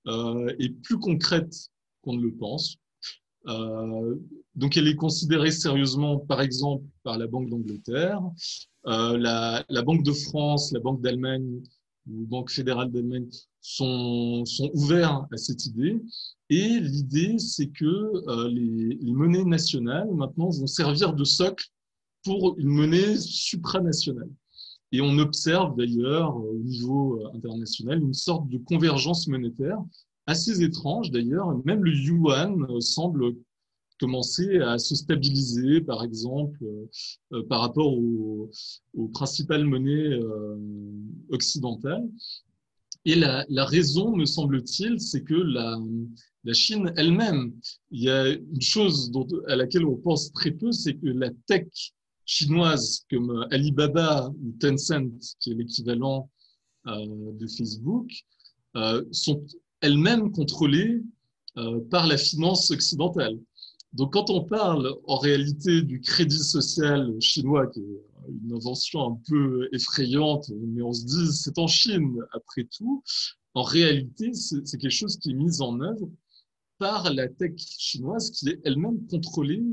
euh, 0.06 0.54
est 0.58 0.70
plus 0.82 0.98
concrète 0.98 1.54
qu'on 2.02 2.14
ne 2.14 2.22
le 2.22 2.32
pense. 2.32 2.78
Euh, 3.48 4.16
donc, 4.54 4.76
elle 4.76 4.88
est 4.88 4.96
considérée 4.96 5.50
sérieusement, 5.50 6.18
par 6.18 6.40
exemple, 6.40 6.84
par 7.02 7.18
la 7.18 7.26
Banque 7.26 7.48
d'Angleterre, 7.48 8.20
euh, 8.86 9.18
la, 9.18 9.82
Banque 9.82 10.02
de 10.02 10.12
France, 10.12 10.72
la 10.72 10.80
Banque 10.80 11.00
d'Allemagne 11.00 11.60
ou 12.08 12.24
Banque 12.24 12.50
fédérale 12.50 12.90
d'Allemagne 12.90 13.26
sont, 13.60 14.44
sont 14.44 14.70
ouverts 14.74 15.26
à 15.32 15.36
cette 15.36 15.66
idée. 15.66 16.00
Et 16.50 16.80
l'idée, 16.80 17.38
c'est 17.38 17.68
que 17.68 17.84
euh, 17.84 18.48
les, 18.48 19.12
monnaies 19.12 19.44
nationales, 19.44 20.08
maintenant, 20.12 20.50
vont 20.50 20.66
servir 20.66 21.12
de 21.14 21.24
socle 21.24 21.66
pour 22.24 22.56
une 22.58 22.68
monnaie 22.68 23.16
supranationale. 23.16 24.30
Et 24.92 25.01
on 25.01 25.18
observe 25.18 25.77
d'ailleurs 25.77 26.37
au 26.37 26.55
niveau 26.55 27.20
euh, 27.20 27.37
international 27.37 28.01
une 28.01 28.14
sorte 28.14 28.49
de 28.49 28.59
convergence 28.59 29.27
monétaire 29.27 29.79
assez 30.27 30.62
étrange 30.62 31.11
d'ailleurs. 31.11 31.57
Même 31.64 31.85
le 31.85 31.92
yuan 31.92 32.64
euh, 32.70 32.81
semble 32.81 33.35
commencer 33.99 34.59
à 34.59 34.79
se 34.79 34.94
stabiliser, 34.94 35.81
par 35.81 36.05
exemple, 36.05 36.59
euh, 37.33 37.42
par 37.49 37.61
rapport 37.61 37.92
aux, 37.92 38.51
principales 39.12 39.64
monnaies 39.64 40.18
occidentales. 41.31 42.07
Et 43.07 43.14
la, 43.14 43.64
raison, 43.64 44.14
me 44.14 44.27
semble-t-il, 44.27 45.01
c'est 45.01 45.22
que 45.22 45.35
la, 45.35 45.79
Chine 46.53 46.92
elle-même, 46.96 47.55
il 47.90 48.03
y 48.03 48.11
a 48.11 48.29
une 48.29 48.61
chose 48.61 49.11
à 49.49 49.57
laquelle 49.57 49.85
on 49.85 49.96
pense 49.96 50.33
très 50.33 50.51
peu, 50.51 50.72
c'est 50.72 50.94
que 50.94 51.07
la 51.07 51.31
tech 51.46 51.66
chinoises 52.26 53.06
comme 53.08 53.46
Alibaba 53.50 54.28
ou 54.28 54.52
Tencent, 54.60 55.36
qui 55.40 55.52
est 55.52 55.54
l'équivalent 55.54 56.28
euh, 56.86 57.32
de 57.32 57.46
Facebook, 57.46 58.10
euh, 58.76 59.02
sont 59.12 59.42
elles-mêmes 59.80 60.32
contrôlées 60.32 61.02
euh, 61.56 61.80
par 61.90 62.06
la 62.06 62.18
finance 62.18 62.70
occidentale. 62.70 63.38
Donc 63.92 64.12
quand 64.12 64.28
on 64.28 64.44
parle 64.44 64.94
en 65.06 65.16
réalité 65.16 65.82
du 65.82 66.00
crédit 66.00 66.38
social 66.38 67.14
chinois, 67.20 67.68
qui 67.68 67.80
est 67.80 68.02
une 68.44 68.52
invention 68.52 69.12
un 69.12 69.20
peu 69.26 69.68
effrayante, 69.72 70.50
mais 70.50 70.82
on 70.82 70.92
se 70.92 71.06
dit 71.06 71.32
c'est 71.32 71.58
en 71.58 71.68
Chine 71.68 72.18
après 72.32 72.64
tout, 72.64 73.02
en 73.54 73.62
réalité 73.62 74.34
c'est 74.34 74.78
quelque 74.78 74.90
chose 74.90 75.16
qui 75.16 75.30
est 75.30 75.34
mis 75.34 75.62
en 75.62 75.80
œuvre 75.80 76.10
par 76.78 77.10
la 77.14 77.28
tech 77.28 77.54
chinoise 77.56 78.30
qui 78.32 78.50
est 78.50 78.60
elle-même 78.64 79.06
contrôlée 79.06 79.64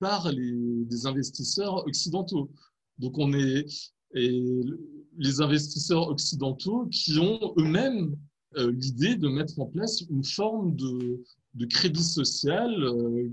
par 0.00 0.30
les, 0.32 1.06
investisseurs 1.06 1.86
occidentaux. 1.86 2.50
Donc 2.98 3.18
on 3.18 3.32
est 3.32 3.66
les 4.14 5.40
investisseurs 5.40 6.08
occidentaux 6.08 6.86
qui 6.86 7.18
ont 7.18 7.54
eux-mêmes 7.58 8.16
euh, 8.56 8.72
l'idée 8.72 9.16
de 9.16 9.28
mettre 9.28 9.58
en 9.60 9.66
place 9.66 10.02
une 10.08 10.24
forme 10.24 10.76
de, 10.76 11.66
crédit 11.66 12.02
social, 12.02 12.72
euh, 12.82 13.28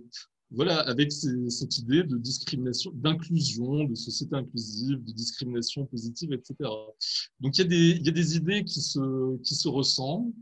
voilà, 0.52 0.80
avec 0.82 1.12
cette 1.12 1.78
idée 1.78 2.04
de 2.04 2.18
discrimination, 2.18 2.92
d'inclusion, 2.94 3.86
de 3.86 3.96
société 3.96 4.36
inclusive, 4.36 5.04
de 5.04 5.12
discrimination 5.12 5.86
positive, 5.86 6.34
etc. 6.34 6.56
Donc 7.40 7.58
il 7.58 7.62
y 7.62 8.10
a 8.10 8.12
des, 8.12 8.36
idées 8.36 8.64
qui 8.66 8.82
se, 8.82 9.68
ressemblent. 9.68 10.34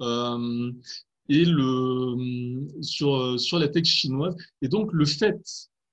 Euh, 0.00 0.72
et 1.30 1.44
le, 1.44 2.82
sur, 2.82 3.40
sur 3.40 3.58
la 3.58 3.68
tech 3.68 3.84
chinoise. 3.84 4.36
Et 4.60 4.68
donc, 4.68 4.92
le 4.92 5.06
fait 5.06 5.40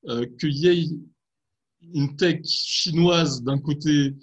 euh, 0.07 0.25
qu'il 0.39 0.57
y 0.57 0.67
ait 0.67 0.85
une 1.93 2.15
tech 2.15 2.41
chinoise 2.43 3.43
d'un 3.43 3.59
côté 3.59 4.15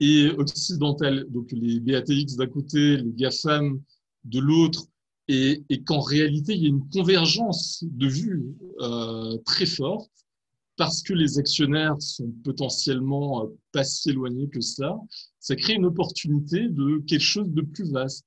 et 0.00 0.28
occidentale, 0.36 1.26
donc 1.30 1.50
les 1.52 1.80
BATX 1.80 2.36
d'un 2.36 2.46
côté, 2.46 2.98
les 2.98 3.12
GAFAM 3.16 3.80
de 4.24 4.40
l'autre, 4.40 4.86
et, 5.26 5.64
et 5.70 5.82
qu'en 5.82 6.00
réalité, 6.00 6.54
il 6.54 6.62
y 6.62 6.66
a 6.66 6.68
une 6.68 6.88
convergence 6.90 7.82
de 7.86 8.06
vues 8.06 8.54
euh, 8.80 9.36
très 9.44 9.66
forte 9.66 10.10
parce 10.76 11.02
que 11.02 11.12
les 11.12 11.38
actionnaires 11.38 12.00
sont 12.00 12.30
potentiellement 12.44 13.44
euh, 13.44 13.48
pas 13.72 13.84
si 13.84 14.10
éloignés 14.10 14.48
que 14.48 14.60
ça, 14.60 14.96
ça 15.40 15.56
crée 15.56 15.74
une 15.74 15.86
opportunité 15.86 16.68
de 16.68 16.98
quelque 17.06 17.20
chose 17.20 17.50
de 17.50 17.62
plus 17.62 17.90
vaste. 17.90 18.24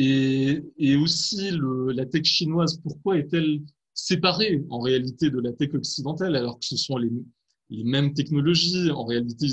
Et, 0.00 0.96
aussi, 0.96 1.50
la 1.94 2.06
tech 2.06 2.24
chinoise, 2.24 2.78
pourquoi 2.82 3.18
est-elle 3.18 3.62
séparée 3.94 4.64
en 4.70 4.78
réalité 4.78 5.28
de 5.28 5.40
la 5.40 5.52
tech 5.52 5.74
occidentale 5.74 6.36
alors 6.36 6.58
que 6.60 6.64
ce 6.64 6.76
sont 6.76 6.96
les, 6.96 7.10
mêmes 7.70 8.14
technologies? 8.14 8.90
En 8.92 9.04
réalité, 9.04 9.48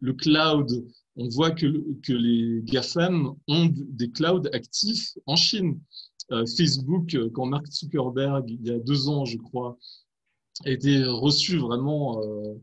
le 0.00 0.12
cloud, 0.12 0.86
on 1.16 1.28
voit 1.28 1.50
que, 1.50 1.66
les 2.08 2.62
GAFAM 2.64 3.34
ont 3.48 3.68
des 3.74 4.10
clouds 4.10 4.46
actifs 4.52 5.18
en 5.26 5.36
Chine. 5.36 5.80
Euh, 6.30 6.44
Facebook, 6.56 7.16
quand 7.34 7.46
Mark 7.46 7.66
Zuckerberg, 7.66 8.48
il 8.48 8.64
y 8.64 8.70
a 8.70 8.78
deux 8.78 9.08
ans, 9.08 9.24
je 9.24 9.36
crois, 9.36 9.76
a 10.64 10.70
été 10.70 11.04
reçu 11.04 11.58
vraiment 11.58 12.22
euh, 12.22 12.54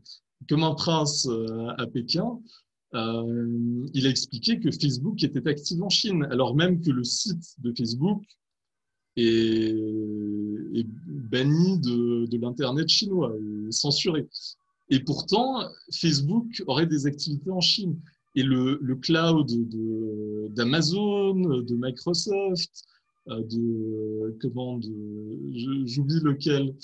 comme 0.48 0.62
un 0.62 0.74
prince 0.74 1.26
euh, 1.26 1.68
à 1.78 1.86
Pékin, 1.86 2.24
euh, 2.24 2.67
il 2.92 4.06
a 4.06 4.08
expliqué 4.08 4.60
que 4.60 4.70
Facebook 4.70 5.22
était 5.22 5.46
actif 5.48 5.80
en 5.80 5.88
Chine, 5.88 6.26
alors 6.30 6.54
même 6.54 6.80
que 6.80 6.90
le 6.90 7.04
site 7.04 7.54
de 7.58 7.72
Facebook 7.76 8.22
est, 9.16 10.86
banni 11.30 11.78
de, 11.80 12.36
l'Internet 12.36 12.88
chinois, 12.88 13.34
est 13.68 13.72
censuré. 13.72 14.26
Et 14.90 15.00
pourtant, 15.00 15.68
Facebook 15.92 16.62
aurait 16.66 16.86
des 16.86 17.06
activités 17.06 17.50
en 17.50 17.60
Chine. 17.60 18.00
Et 18.34 18.42
le, 18.42 18.78
cloud 18.96 19.50
d'Amazon, 20.54 21.34
de, 21.34 21.74
Microsoft, 21.74 22.84
euh, 23.28 23.42
de 23.42 24.38
comment 24.40 24.80
j'oublie 24.80 26.20
lequel, 26.22 26.74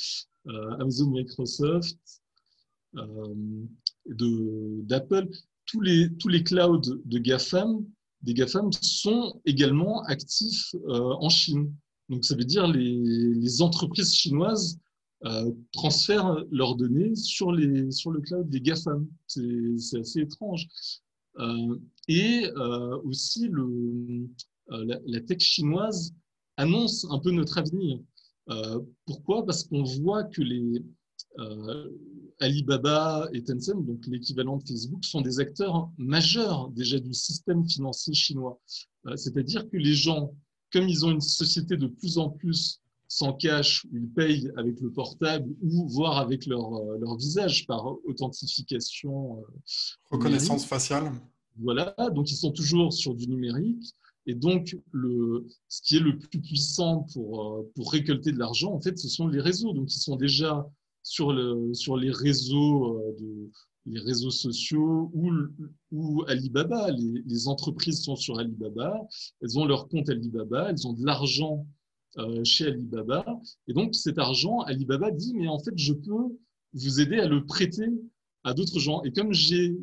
euh, 0.48 0.70
Amazon, 0.78 1.10
Microsoft, 1.10 1.98
d'Apple, 4.06 5.28
tous 5.66 5.80
les, 5.80 6.12
tous 6.16 6.28
les 6.28 6.42
clouds 6.42 6.80
de 7.04 7.18
GAFAM, 7.18 7.84
des 8.22 8.34
GAFAM 8.34 8.70
sont 8.72 9.40
également 9.44 10.02
actifs 10.04 10.74
euh, 10.88 11.14
en 11.20 11.28
Chine. 11.28 11.72
Donc, 12.08 12.24
ça 12.24 12.34
veut 12.34 12.44
dire 12.44 12.66
les, 12.66 12.98
les 13.34 13.62
entreprises 13.62 14.14
chinoises 14.14 14.78
euh, 15.24 15.50
transfèrent 15.72 16.44
leurs 16.50 16.76
données 16.76 17.14
sur, 17.14 17.52
les, 17.52 17.90
sur 17.90 18.10
le 18.10 18.20
cloud 18.20 18.48
des 18.48 18.60
GAFAM. 18.60 19.06
C'est 19.26 19.98
assez 19.98 20.20
étrange. 20.20 20.68
Euh, 21.38 21.76
et 22.08 22.46
euh, 22.56 22.98
aussi, 23.04 23.48
le, 23.48 24.28
euh, 24.70 24.84
la, 24.84 24.98
la, 25.06 25.20
tech 25.20 25.40
chinoise 25.40 26.14
annonce 26.56 27.06
un 27.10 27.18
peu 27.18 27.30
notre 27.30 27.58
avenir. 27.58 27.98
Euh, 28.50 28.80
pourquoi? 29.06 29.44
Parce 29.44 29.64
qu'on 29.64 29.82
voit 29.82 30.24
que 30.24 30.42
les, 30.42 30.82
Alibaba 32.40 33.28
et 33.32 33.42
Tencent, 33.42 33.84
donc 33.84 34.06
l'équivalent 34.06 34.56
de 34.56 34.64
Facebook, 34.66 35.04
sont 35.04 35.20
des 35.20 35.40
acteurs 35.40 35.90
majeurs 35.98 36.70
déjà 36.70 36.98
du 36.98 37.12
système 37.12 37.68
financier 37.68 38.14
chinois. 38.14 38.60
Euh, 39.06 39.16
c'est-à-dire 39.16 39.68
que 39.68 39.76
les 39.76 39.94
gens, 39.94 40.32
comme 40.72 40.88
ils 40.88 41.04
ont 41.04 41.10
une 41.10 41.20
société 41.20 41.76
de 41.76 41.86
plus 41.86 42.18
en 42.18 42.30
plus 42.30 42.80
sans 43.08 43.32
cash, 43.32 43.86
ils 43.92 44.08
payent 44.08 44.50
avec 44.56 44.80
le 44.80 44.90
portable 44.90 45.54
ou 45.62 45.86
voire 45.88 46.18
avec 46.18 46.46
leur, 46.46 46.74
euh, 46.74 46.98
leur 46.98 47.16
visage 47.16 47.66
par 47.66 47.86
authentification. 48.06 49.44
Reconnaissance 50.10 50.64
faciale. 50.64 51.12
Voilà, 51.56 51.94
donc 52.12 52.30
ils 52.30 52.36
sont 52.36 52.50
toujours 52.50 52.92
sur 52.92 53.14
du 53.14 53.28
numérique. 53.28 53.94
Et 54.26 54.34
donc, 54.34 54.76
le, 54.90 55.46
ce 55.68 55.82
qui 55.82 55.96
est 55.96 56.00
le 56.00 56.18
plus 56.18 56.40
puissant 56.40 57.06
pour, 57.12 57.66
pour 57.74 57.92
récolter 57.92 58.32
de 58.32 58.38
l'argent, 58.38 58.72
en 58.72 58.80
fait, 58.80 58.98
ce 58.98 59.08
sont 59.08 59.28
les 59.28 59.40
réseaux. 59.40 59.74
Donc, 59.74 59.94
ils 59.94 60.00
sont 60.00 60.16
déjà 60.16 60.66
sur, 61.04 61.32
le, 61.32 61.72
sur 61.74 61.96
les 61.96 62.10
réseaux 62.10 63.00
de, 63.20 63.50
les 63.86 64.00
réseaux 64.00 64.30
sociaux 64.30 65.10
ou, 65.92 66.24
Alibaba. 66.26 66.90
Les, 66.90 67.48
entreprises 67.48 68.02
sont 68.02 68.16
sur 68.16 68.38
Alibaba, 68.38 69.06
elles 69.40 69.58
ont 69.58 69.66
leur 69.66 69.88
compte 69.88 70.08
Alibaba, 70.08 70.70
elles 70.70 70.86
ont 70.86 70.92
de 70.92 71.04
l'argent 71.04 71.66
euh, 72.18 72.42
chez 72.44 72.66
Alibaba. 72.66 73.24
Et 73.68 73.72
donc 73.72 73.94
cet 73.94 74.18
argent, 74.18 74.60
Alibaba 74.60 75.10
dit, 75.10 75.34
mais 75.34 75.48
en 75.48 75.58
fait, 75.58 75.74
je 75.76 75.92
peux 75.92 76.36
vous 76.72 77.00
aider 77.00 77.18
à 77.18 77.28
le 77.28 77.44
prêter 77.44 77.88
à 78.42 78.54
d'autres 78.54 78.78
gens. 78.78 79.02
Et 79.02 79.12
comme 79.12 79.32
j'ai 79.32 79.76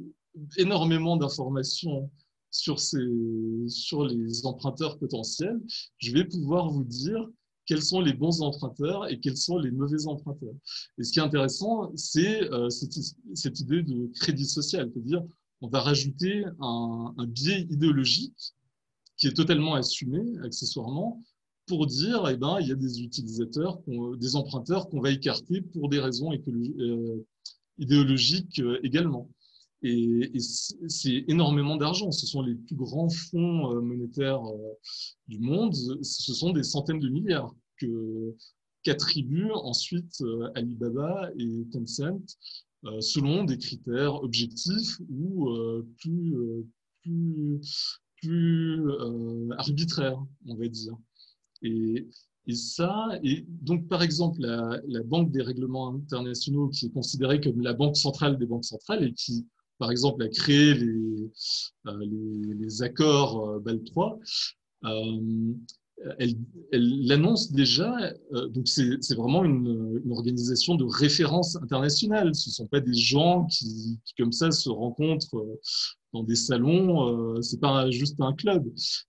énormément 0.57 1.17
d'informations 1.17 2.09
sur 2.49 2.75
les 4.05 4.45
emprunteurs 4.45 4.97
potentiels, 4.97 5.59
je 5.97 6.11
vais 6.11 6.25
pouvoir 6.25 6.69
vous 6.69 6.83
dire 6.83 7.29
quels 7.65 7.81
sont 7.81 8.01
les 8.01 8.13
bons 8.13 8.41
emprunteurs 8.41 9.09
et 9.09 9.19
quels 9.19 9.37
sont 9.37 9.57
les 9.57 9.71
mauvais 9.71 10.07
emprunteurs. 10.07 10.55
Et 10.97 11.03
ce 11.03 11.11
qui 11.11 11.19
est 11.19 11.23
intéressant, 11.23 11.91
c'est 11.95 12.51
euh, 12.51 12.69
cette, 12.69 13.59
idée 13.59 13.83
de 13.83 14.11
crédit 14.19 14.45
social, 14.45 14.89
c'est-à-dire 14.91 15.23
on 15.61 15.67
va 15.67 15.81
rajouter 15.81 16.43
un, 16.59 17.13
un, 17.17 17.27
biais 17.27 17.61
idéologique 17.69 18.53
qui 19.17 19.27
est 19.27 19.33
totalement 19.33 19.75
assumé 19.75 20.21
accessoirement 20.43 21.21
pour 21.67 21.87
dire 21.87 22.27
eh 22.29 22.35
ben 22.35 22.57
il 22.59 22.67
y 22.67 22.71
a 22.71 22.75
des 22.75 23.01
utilisateurs, 23.01 23.79
des 24.17 24.35
emprunteurs 24.35 24.89
qu'on 24.89 24.99
va 24.99 25.11
écarter 25.11 25.61
pour 25.61 25.89
des 25.89 25.99
raisons 25.99 26.31
euh, 26.33 27.25
idéologiques 27.77 28.59
euh, 28.59 28.79
également. 28.83 29.29
Et, 29.83 30.31
c'est 30.39 31.25
énormément 31.27 31.75
d'argent. 31.75 32.11
Ce 32.11 32.27
sont 32.27 32.41
les 32.41 32.55
plus 32.55 32.75
grands 32.75 33.09
fonds 33.09 33.75
euh, 33.75 33.81
monétaires 33.81 34.43
euh, 34.45 34.73
du 35.27 35.39
monde. 35.39 35.73
Ce 35.73 36.33
sont 36.33 36.51
des 36.51 36.63
centaines 36.63 36.99
de 36.99 37.09
milliards 37.09 37.55
que 37.77 38.35
qu'attribuent 38.83 39.51
ensuite 39.53 40.21
euh, 40.21 40.49
Alibaba 40.55 41.29
et 41.37 41.65
Tencent 41.71 42.37
selon 42.99 43.43
des 43.43 43.59
critères 43.59 44.23
objectifs 44.23 44.99
ou 45.07 45.51
plus, 45.99 46.35
plus, 47.03 47.61
plus 48.19 48.81
arbitraires, 49.55 50.19
on 50.47 50.55
va 50.55 50.67
dire. 50.67 50.97
Et, 51.61 52.07
et 52.47 52.55
ça, 52.55 53.07
et 53.21 53.45
donc 53.47 53.87
par 53.87 54.01
exemple, 54.01 54.39
la, 54.41 54.81
la, 54.87 55.03
Banque 55.03 55.29
des 55.29 55.43
règlements 55.43 55.93
internationaux, 55.93 56.69
qui 56.69 56.87
est 56.87 56.89
considérée 56.89 57.39
comme 57.39 57.61
la 57.61 57.73
banque 57.73 57.97
centrale 57.97 58.39
des 58.39 58.47
banques 58.47 58.65
centrales 58.65 59.03
et 59.03 59.13
qui 59.13 59.45
par 59.81 59.89
exemple, 59.89 60.21
a 60.21 60.29
créé 60.29 60.75
les, 60.75 61.31
euh, 61.87 62.83
accords 62.83 63.49
euh, 63.49 63.59
BAL 63.59 63.83
3, 63.83 64.19
euh, 64.85 65.53
elle, 66.19 66.35
l'annonce 66.71 67.51
déjà, 67.51 67.95
donc 68.31 68.67
c'est 68.67 69.15
vraiment 69.15 69.43
une, 69.43 70.01
organisation 70.09 70.75
de 70.75 70.83
référence 70.83 71.55
internationale. 71.57 72.33
Ce 72.33 72.49
ne 72.49 72.53
sont 72.53 72.67
pas 72.67 72.79
des 72.79 72.93
gens 72.93 73.45
qui, 73.45 73.99
comme 74.17 74.31
ça, 74.31 74.49
se 74.49 74.69
rencontrent 74.69 75.59
dans 76.13 76.23
des 76.23 76.35
salons, 76.35 77.35
euh, 77.35 77.41
c'est 77.41 77.59
pas 77.59 77.89
juste 77.89 78.19
un 78.19 78.33
club. 78.33 78.63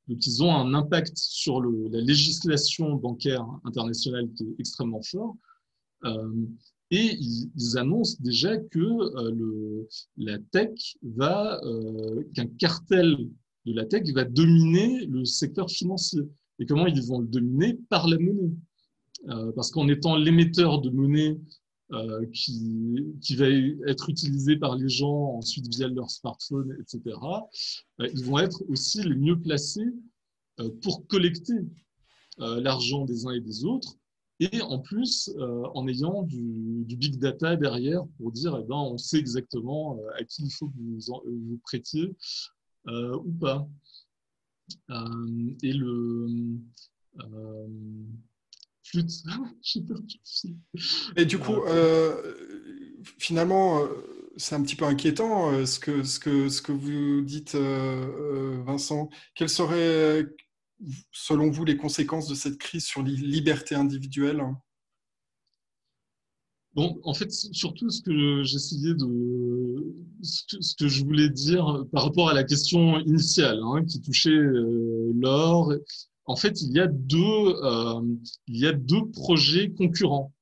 Donc 0.08 0.26
ils 0.26 0.42
ont 0.42 0.54
un 0.54 0.74
impact 0.74 1.16
sur 1.16 1.60
la 1.62 2.00
législation 2.00 2.94
bancaire 2.94 3.46
internationale 3.64 4.28
qui 4.36 4.44
est 4.44 4.54
extrêmement 4.58 5.02
fort. 5.02 5.36
Et 6.94 7.16
ils, 7.18 7.78
annoncent 7.78 8.18
déjà 8.20 8.58
que 8.58 8.78
euh, 8.78 9.88
la 10.18 10.38
tech 10.38 10.98
va, 11.02 11.58
euh, 11.64 12.22
qu'un 12.34 12.46
cartel 12.46 13.16
de 13.64 13.72
la 13.72 13.86
tech 13.86 14.02
va 14.12 14.24
dominer 14.24 15.06
le 15.06 15.24
secteur 15.24 15.70
financier. 15.70 16.20
Et 16.58 16.66
comment 16.66 16.86
ils 16.86 17.02
vont 17.02 17.20
le 17.20 17.26
dominer? 17.26 17.78
Par 17.88 18.08
la 18.08 18.18
monnaie. 18.18 18.52
Euh, 19.30 19.52
parce 19.52 19.70
qu'en 19.70 19.88
étant 19.88 20.16
l'émetteur 20.16 20.82
de 20.82 20.90
monnaie 20.90 21.38
qui, 22.32 23.36
va 23.36 23.48
être 23.86 24.08
utilisé 24.08 24.56
par 24.56 24.76
les 24.76 24.88
gens 24.88 25.36
ensuite 25.36 25.68
via 25.74 25.88
leur 25.88 26.10
smartphone, 26.10 26.74
etc., 26.80 27.16
ils 27.98 28.24
vont 28.24 28.38
être 28.38 28.62
aussi 28.70 29.02
les 29.02 29.14
mieux 29.14 29.38
placés 29.38 29.92
pour 30.80 31.06
collecter 31.06 31.52
l'argent 32.38 33.04
des 33.04 33.26
uns 33.26 33.32
et 33.32 33.40
des 33.40 33.66
autres 33.66 33.98
et 34.42 34.60
en 34.62 34.78
plus 34.78 35.30
euh, 35.36 35.64
en 35.74 35.86
ayant 35.86 36.22
du, 36.22 36.84
du, 36.86 36.96
big 36.96 37.18
data 37.18 37.56
derrière 37.56 38.04
pour 38.16 38.32
dire 38.32 38.58
eh 38.60 38.64
ben, 38.66 38.76
on 38.76 38.98
sait 38.98 39.18
exactement 39.18 39.98
euh, 39.98 40.20
à 40.20 40.24
qui 40.24 40.44
il 40.44 40.50
faut 40.50 40.68
que 40.68 40.78
vous, 40.78 41.10
en, 41.10 41.22
vous 41.24 41.60
prêtiez 41.64 42.14
euh, 42.88 43.16
ou 43.24 43.32
pas. 43.32 43.68
Euh, 44.90 45.54
et 45.62 45.72
le 45.72 46.26
euh, 47.20 47.66
flûte, 48.82 49.10
Et 51.16 51.24
du 51.24 51.38
coup, 51.38 51.60
finalement, 53.18 53.86
c'est 54.36 54.54
un 54.54 54.62
petit 54.62 54.76
peu 54.76 54.84
inquiétant 54.86 55.64
ce 55.66 55.78
que, 55.78 56.02
ce 56.02 56.18
que, 56.18 56.48
ce 56.48 56.62
que 56.62 56.72
vous 56.72 57.20
dites, 57.22 57.54
Vincent. 57.54 59.08
Quel 59.34 59.48
serait 59.48 60.26
selon 61.10 61.50
vous, 61.50 61.64
les 61.64 61.76
conséquences 61.76 62.28
de 62.28 62.34
cette 62.34 62.58
crise 62.58 62.84
sur 62.84 63.02
les 63.02 63.12
libertés 63.12 63.74
individuelles 63.74 64.42
Bon, 66.74 66.98
en 67.04 67.12
fait, 67.12 67.30
surtout 67.30 67.90
ce 67.90 68.00
que 68.00 68.42
j'essayais 68.44 68.94
de, 68.94 69.94
ce 70.22 70.74
que, 70.74 70.88
je 70.88 71.04
voulais 71.04 71.28
dire 71.28 71.84
par 71.92 72.04
rapport 72.04 72.30
à 72.30 72.34
la 72.34 72.44
question 72.44 72.98
initiale 73.00 73.60
hein, 73.62 73.84
qui 73.84 74.00
touchait 74.00 74.30
euh, 74.30 75.12
l'or. 75.14 75.74
En 76.24 76.36
fait, 76.36 76.62
il 76.62 76.72
y 76.72 76.80
a 76.80 76.86
deux, 76.86 77.18
euh, 77.18 78.00
il 78.46 78.56
y 78.56 78.66
a 78.66 78.72
deux 78.72 79.04
projets 79.10 79.70
concurrents 79.70 80.32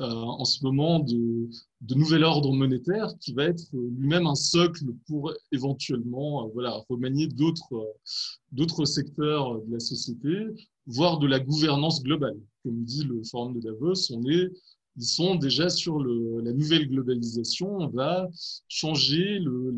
en 0.00 0.44
ce 0.44 0.62
moment 0.64 1.00
de, 1.00 1.48
nouvel 1.94 2.24
ordre 2.24 2.52
monétaire 2.52 3.12
qui 3.20 3.32
va 3.32 3.44
être 3.44 3.64
lui-même 3.72 4.26
un 4.26 4.34
socle 4.34 4.84
pour 5.06 5.32
éventuellement 5.52 6.44
euh, 6.44 6.50
voilà, 6.54 6.80
remanier 6.88 7.26
d'autres 7.26 8.84
secteurs 8.84 9.60
de 9.62 9.72
la 9.72 9.80
société, 9.80 10.46
voire 10.86 11.18
de 11.18 11.26
la 11.26 11.40
gouvernance 11.40 12.02
globale. 12.02 12.38
Comme 12.62 12.84
dit 12.84 13.04
le 13.04 13.22
Forum 13.24 13.54
de 13.54 13.60
Davos, 13.60 14.12
on 14.12 14.24
est, 14.28 14.50
ils 14.96 15.04
sont 15.04 15.36
déjà 15.36 15.68
sur 15.68 16.00
la 16.00 16.52
nouvelle 16.52 16.88
globalisation. 16.88 17.78
On 17.78 17.88
va 17.88 18.28
changer, 18.66 19.38
le, 19.38 19.74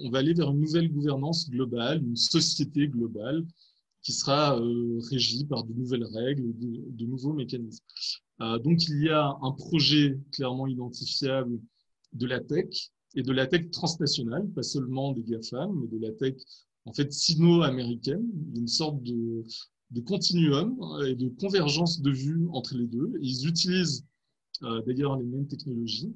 on 0.00 0.10
va 0.10 0.18
aller 0.18 0.32
vers 0.32 0.50
une 0.50 0.60
nouvelle 0.60 0.90
gouvernance 0.90 1.50
globale, 1.50 2.02
une 2.02 2.16
société 2.16 2.88
globale 2.88 3.44
qui 4.06 4.12
sera 4.12 4.56
euh, 4.56 5.00
régie 5.10 5.44
par 5.46 5.64
de 5.64 5.72
nouvelles 5.72 6.04
règles, 6.04 6.56
de, 6.56 7.06
nouveaux 7.06 7.32
mécanismes. 7.32 7.82
Euh, 8.40 8.56
donc, 8.60 8.84
il 8.84 9.02
y 9.02 9.08
a 9.08 9.36
un 9.42 9.50
projet 9.50 10.16
clairement 10.30 10.68
identifiable 10.68 11.58
de 12.12 12.26
la 12.26 12.38
tech 12.38 12.92
et 13.16 13.24
de 13.24 13.32
la 13.32 13.48
tech 13.48 13.68
transnationale, 13.72 14.48
pas 14.50 14.62
seulement 14.62 15.10
des 15.10 15.24
GAFAM, 15.24 15.72
mais 15.80 15.88
de 15.88 15.98
la 15.98 16.12
tech 16.12 16.36
en 16.84 16.92
fait 16.92 17.12
sino-américaine, 17.12 18.24
une 18.54 18.68
sorte 18.68 19.02
de, 19.02 19.42
de, 19.90 20.00
continuum 20.02 20.78
et 21.08 21.16
de 21.16 21.28
convergence 21.40 22.00
de 22.00 22.12
vues 22.12 22.46
entre 22.52 22.76
les 22.76 22.86
deux. 22.86 23.12
ils 23.20 23.48
utilisent 23.48 24.06
euh, 24.62 24.82
d'ailleurs 24.86 25.18
les 25.18 25.24
mêmes 25.24 25.48
technologies. 25.48 26.14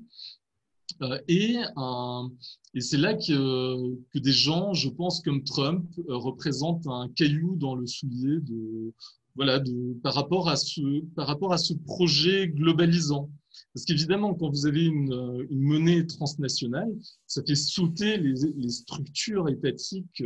Euh, 1.03 1.19
et, 1.29 1.57
euh, 1.79 2.29
et 2.75 2.81
c'est 2.81 2.99
là 2.99 3.15
que, 3.15 3.95
que, 4.13 4.19
des 4.19 4.33
gens, 4.33 4.75
je 4.75 4.89
pense, 4.89 5.23
comme 5.23 5.43
Trump, 5.45 5.87
euh, 5.99 6.17
représentent 6.17 6.87
un 6.87 7.09
caillou 7.17 7.57
dans 7.57 7.75
le 7.75 7.87
soulier 7.87 8.41
de, 8.41 8.93
voilà, 9.35 9.59
de, 9.59 9.95
par, 10.03 10.15
rapport 10.15 10.49
à 10.49 10.57
ce, 10.57 11.05
par 11.15 11.27
rapport 11.27 11.53
à 11.53 11.59
ce 11.59 11.73
projet 11.73 12.49
globalisant. 12.49 13.31
Parce 13.75 13.85
qu'évidemment, 13.85 14.35
quand 14.35 14.51
vous 14.51 14.67
avez 14.67 14.85
une, 14.85 15.47
une, 15.51 15.61
monnaie 15.61 16.07
transnationale, 16.07 16.91
ça 17.27 17.43
fait 17.47 17.55
sauter 17.55 18.19
les, 18.19 18.35
les 18.57 18.69
structures 18.69 19.49
étatiques 19.49 20.23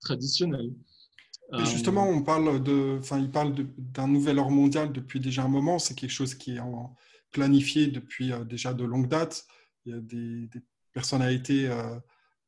traditionnelles. 0.00 0.72
Et 1.58 1.64
justement, 1.66 2.08
on 2.08 2.22
parle 2.22 2.62
de, 2.62 2.96
enfin, 2.98 3.18
il 3.18 3.30
parle 3.30 3.54
d'un 3.76 4.08
nouvel 4.08 4.38
ordre 4.38 4.52
mondial 4.52 4.90
depuis 4.92 5.20
déjà 5.20 5.44
un 5.44 5.48
moment. 5.48 5.78
C'est 5.78 5.94
quelque 5.94 6.10
chose 6.10 6.34
qui 6.34 6.52
est 6.52 6.60
planifié 7.30 7.88
depuis 7.88 8.32
déjà 8.48 8.72
de 8.72 8.84
longue 8.84 9.08
date. 9.08 9.44
Il 9.84 9.92
y 9.92 9.96
a 9.96 10.00
des, 10.00 10.46
des 10.46 10.62
personnalités 10.92 11.68
euh, 11.68 11.98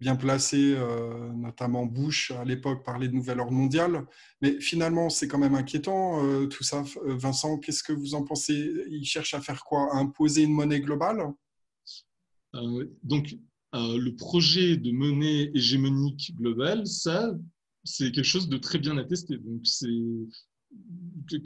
bien 0.01 0.16
placé, 0.16 0.75
euh, 0.77 1.33
notamment 1.33 1.87
Bush 1.87 2.31
à 2.33 2.44
l'époque 2.44 2.85
parlait 2.85 3.09
de 3.09 3.14
nouvel 3.14 3.40
ordre 3.40 3.53
mondial. 3.53 4.07
Mais 4.42 4.61
finalement, 4.61 5.09
c'est 5.09 5.29
quand 5.29 5.38
même 5.38 5.55
inquiétant 5.55 6.25
euh, 6.25 6.47
tout 6.47 6.62
ça. 6.62 6.85
Euh, 7.07 7.16
Vincent, 7.16 7.59
qu'est-ce 7.59 7.83
que 7.83 7.92
vous 7.92 8.14
en 8.14 8.23
pensez? 8.23 8.73
Il 8.90 9.05
cherche 9.05 9.35
à 9.35 9.40
faire 9.40 9.64
quoi? 9.64 9.94
À 9.94 9.99
imposer 9.99 10.42
une 10.42 10.53
monnaie 10.53 10.81
globale? 10.81 11.33
Donc, 13.03 13.35
le 13.73 14.11
projet 14.11 14.77
de 14.77 14.92
monnaie 14.92 15.51
hégémonique 15.55 16.37
globale, 16.37 16.87
ça, 16.87 17.35
c'est 17.83 18.12
quelque 18.12 18.25
chose 18.25 18.49
de 18.49 18.59
très 18.59 18.79
bien 18.79 18.97
attesté. 18.97 19.38
Donc, 19.38 19.66
c'est 19.66 19.88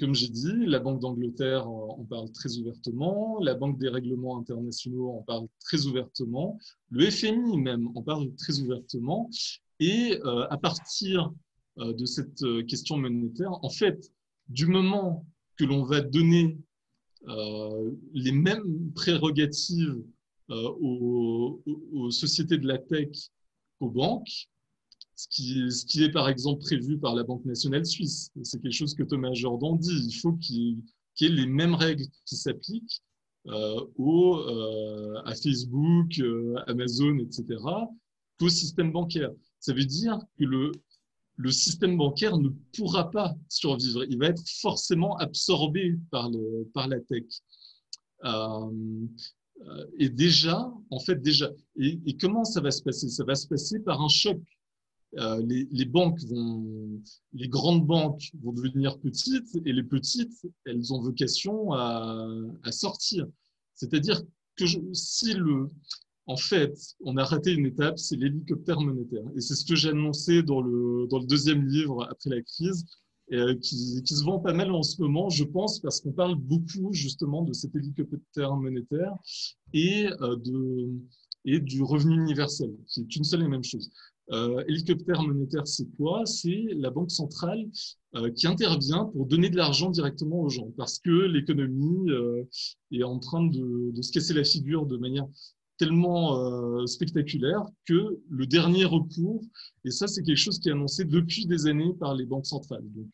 comme 0.01 0.15
j'ai 0.15 0.29
dit, 0.29 0.67
la 0.67 0.81
Banque 0.81 1.01
d'Angleterre 1.01 1.69
en 1.69 2.05
parle 2.05 2.31
très 2.33 2.57
ouvertement, 2.57 3.39
la 3.41 3.55
Banque 3.55 3.79
des 3.79 3.89
règlements 3.89 4.39
internationaux 4.39 5.11
en 5.11 5.23
parle 5.23 5.47
très 5.61 5.87
ouvertement, 5.87 6.59
le 6.91 7.09
FMI 7.11 7.59
même 7.59 7.89
en 7.95 8.03
parle 8.03 8.35
très 8.35 8.59
ouvertement. 8.59 9.31
Et 9.81 10.19
euh, 10.25 10.47
à 10.51 10.59
partir 10.59 11.33
de 11.79 12.07
cette 12.07 12.45
question 12.67 12.97
monétaire. 12.97 13.53
En 13.63 13.71
fait, 13.71 14.13
du 14.49 14.67
moment 14.67 15.25
que 15.57 15.65
l'on 15.65 15.85
va 15.85 16.01
donner 16.01 16.59
les 18.15 18.33
mêmes 18.33 18.93
prérogatives 18.95 20.03
aux, 20.49 21.61
sociétés 22.11 22.59
de 22.59 22.67
la 22.67 22.79
tech 22.79 23.09
qu'aux 23.79 23.91
banques, 23.91 24.49
ce 25.19 25.85
qui, 25.85 26.05
est 26.05 26.13
par 26.13 26.29
exemple 26.29 26.61
prévu 26.61 26.97
par 26.97 27.17
la 27.17 27.25
Banque 27.25 27.45
nationale 27.45 27.85
suisse. 27.85 28.31
C'est 28.45 28.63
quelque 28.63 28.73
chose 28.73 28.95
que 28.95 29.03
Thomas 29.03 29.33
Jordan 29.33 29.77
dit. 29.77 30.07
Il 30.07 30.13
faut 30.13 30.35
qu'il 30.35 30.79
y 31.21 31.25
ait 31.25 31.29
les 31.29 31.47
mêmes 31.47 31.75
règles 31.75 32.05
qui 32.25 32.37
s'appliquent 32.37 33.03
euh, 33.49 33.81
euh, 33.99 35.21
à 35.25 35.35
Facebook, 35.35 36.21
euh, 36.21 36.55
Amazon, 36.69 37.19
etc., 37.19 37.47
qu'au 38.39 38.49
système 38.49 38.93
bancaire. 38.93 39.33
Ça 39.59 39.73
veut 39.73 39.85
dire 39.85 40.21
que 40.39 40.45
le, 40.45 41.51
système 41.51 41.97
bancaire 41.97 42.39
ne 42.39 42.51
pourra 42.77 43.11
pas 43.11 43.35
survivre. 43.49 44.05
Il 44.09 44.19
va 44.19 44.27
être 44.27 44.43
forcément 44.61 45.17
absorbé 45.17 45.97
par, 46.13 46.31
la 46.31 47.01
tech. 47.01 47.25
Euh, 48.25 49.89
et 49.99 50.11
déjà, 50.11 50.73
en 50.91 51.01
fait, 51.01 51.21
déjà, 51.21 51.51
et, 51.77 52.17
comment 52.21 52.45
ça 52.45 52.61
va 52.61 52.71
se 52.71 52.83
passer? 52.83 53.09
Ça 53.09 53.25
va 53.25 53.35
se 53.35 53.49
passer 53.49 53.81
par 53.81 54.01
un 54.01 54.09
choc 54.09 54.39
euh, 55.17 55.43
les, 55.43 55.87
grandes 55.87 57.87
banques 57.87 58.31
vont 58.43 58.53
devenir 58.53 58.99
petites 58.99 59.57
et 59.65 59.73
les 59.73 59.83
petites, 59.83 60.47
elles 60.67 60.93
ont 60.93 61.01
vocation 61.01 61.73
à, 61.73 62.29
sortir. 62.71 63.27
C'est-à-dire 63.75 64.23
que 64.57 64.65
si 64.93 65.35
le, 65.35 65.71
en 66.27 66.37
fait, 66.37 66.75
on 67.01 67.17
a 67.17 67.25
raté 67.25 67.53
une 67.53 67.67
étape, 67.67 67.99
c'est 67.99 68.17
l'hélicoptère 68.17 68.81
monétaire. 68.81 69.25
Et 69.35 69.41
c'est 69.41 69.55
ce 69.55 69.65
que 69.65 69.75
j'ai 69.75 69.91
annoncé 69.91 70.43
dans 70.43 70.61
le, 70.61 71.07
dans 71.09 71.21
le 71.21 71.27
deuxième 71.27 71.67
livre 71.67 72.07
après 72.11 72.31
la 72.31 72.43
crise, 72.43 72.85
euh, 73.33 73.55
qui, 73.57 74.03
qui, 74.05 74.15
se 74.15 74.25
vend 74.25 74.39
pas 74.39 74.55
mal 74.55 74.73
en 74.73 74.83
ce 74.83 75.03
moment, 75.03 75.29
je 75.29 75.45
pense, 75.45 75.81
parce 75.81 76.01
qu'on 76.01 76.13
parle 76.13 76.35
beaucoup 76.35 76.95
justement 76.95 77.43
de 77.43 77.53
cet 77.53 77.75
hélicoptère 77.75 78.57
monétaire 78.57 79.15
et, 79.75 80.07
euh, 80.23 80.37
de, 80.37 80.89
et 81.45 81.61
du 81.61 81.83
revenu 81.83 82.15
universel, 82.15 82.71
qui 82.87 83.01
est 83.01 83.17
une 83.17 83.25
seule 83.25 83.43
et 83.43 83.49
même 83.49 83.65
chose. 83.65 83.91
Euh, 84.33 84.63
hélicoptère 84.69 85.23
monétaire, 85.23 85.67
c'est 85.67 85.89
quoi? 85.97 86.27
C'est 86.27 86.69
la 86.77 86.91
banque 86.91 87.11
centrale 87.11 87.67
euh, 88.15 88.31
qui 88.31 88.47
intervient 88.47 89.05
pour 89.05 89.27
donner 89.27 89.51
de 89.51 89.57
l'argent 89.57 89.91
directement 89.91 90.41
aux 90.41 90.49
gens, 90.49 90.71
parce 90.79 90.99
que 90.99 91.11
l'économie 91.11 92.11
euh, 92.11 92.43
est 92.91 93.03
en 93.03 93.19
train 93.19 93.45
de, 93.45 93.93
se 94.01 94.11
casser 94.13 94.33
la 94.33 94.45
figure 94.45 94.87
de 94.87 94.97
manière 94.97 95.27
tellement 95.77 96.39
euh, 96.39 96.87
spectaculaire 96.87 97.67
que 97.85 98.19
le 98.31 98.47
dernier 98.47 98.87
recours, 98.87 99.43
et 99.85 99.91
ça 99.91 100.07
c'est 100.07 100.23
quelque 100.23 100.39
chose 100.39 100.59
qui 100.59 100.71
est 100.71 100.73
annoncé 100.73 101.05
depuis 101.05 101.45
des 101.45 101.67
années 101.67 101.93
par 102.01 102.15
les 102.15 102.25
banques 102.25 102.47
centrales. 102.47 102.85
Donc, 102.95 103.09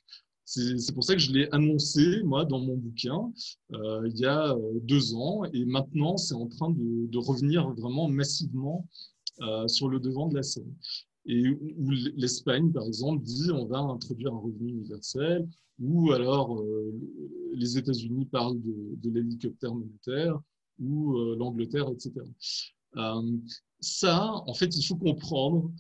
c'est 0.45 0.95
pour 0.95 1.03
ça 1.03 1.15
que 1.15 1.21
je 1.21 1.33
l'ai 1.33 1.49
annoncé, 1.53 2.23
moi, 2.23 2.45
dans 2.45 2.61
mon 2.61 2.77
bouquin, 2.77 3.33
il 3.73 4.17
y 4.17 4.27
a 4.27 4.55
deux 4.83 5.15
ans, 5.15 5.43
et 5.53 5.65
maintenant 5.65 6.17
c'est 6.19 6.35
en 6.35 6.47
train 6.47 6.71
de, 6.71 7.19
revenir 7.19 7.69
vraiment 7.71 8.09
massivement 8.09 8.87
sur 9.67 9.89
le 9.89 10.01
devant 10.01 10.29
de 10.29 10.37
la 10.37 10.43
scène. 10.43 10.73
Et 11.27 11.49
où 11.49 11.91
l'Espagne, 12.17 12.71
par 12.71 12.85
exemple, 12.85 13.23
dit 13.23 13.51
on 13.51 13.67
va 13.67 13.79
introduire 13.79 14.35
un 14.35 14.39
revenu 14.39 14.69
universel, 14.69 15.49
ou 15.81 16.13
alors 16.13 16.61
euh, 16.61 16.93
les 17.55 17.79
États-Unis 17.79 18.27
parlent 18.27 18.61
de, 18.61 18.95
de 18.97 19.11
l'hélicoptère 19.11 19.75
monétaire, 19.75 20.39
ou 20.79 21.17
euh, 21.17 21.37
l'Angleterre, 21.39 21.89
etc. 21.89 22.13
ça, 23.81 24.43
en 24.47 24.55
fait, 24.55 24.77
il 24.77 24.85
faut 24.85 24.97
comprendre 24.97 25.71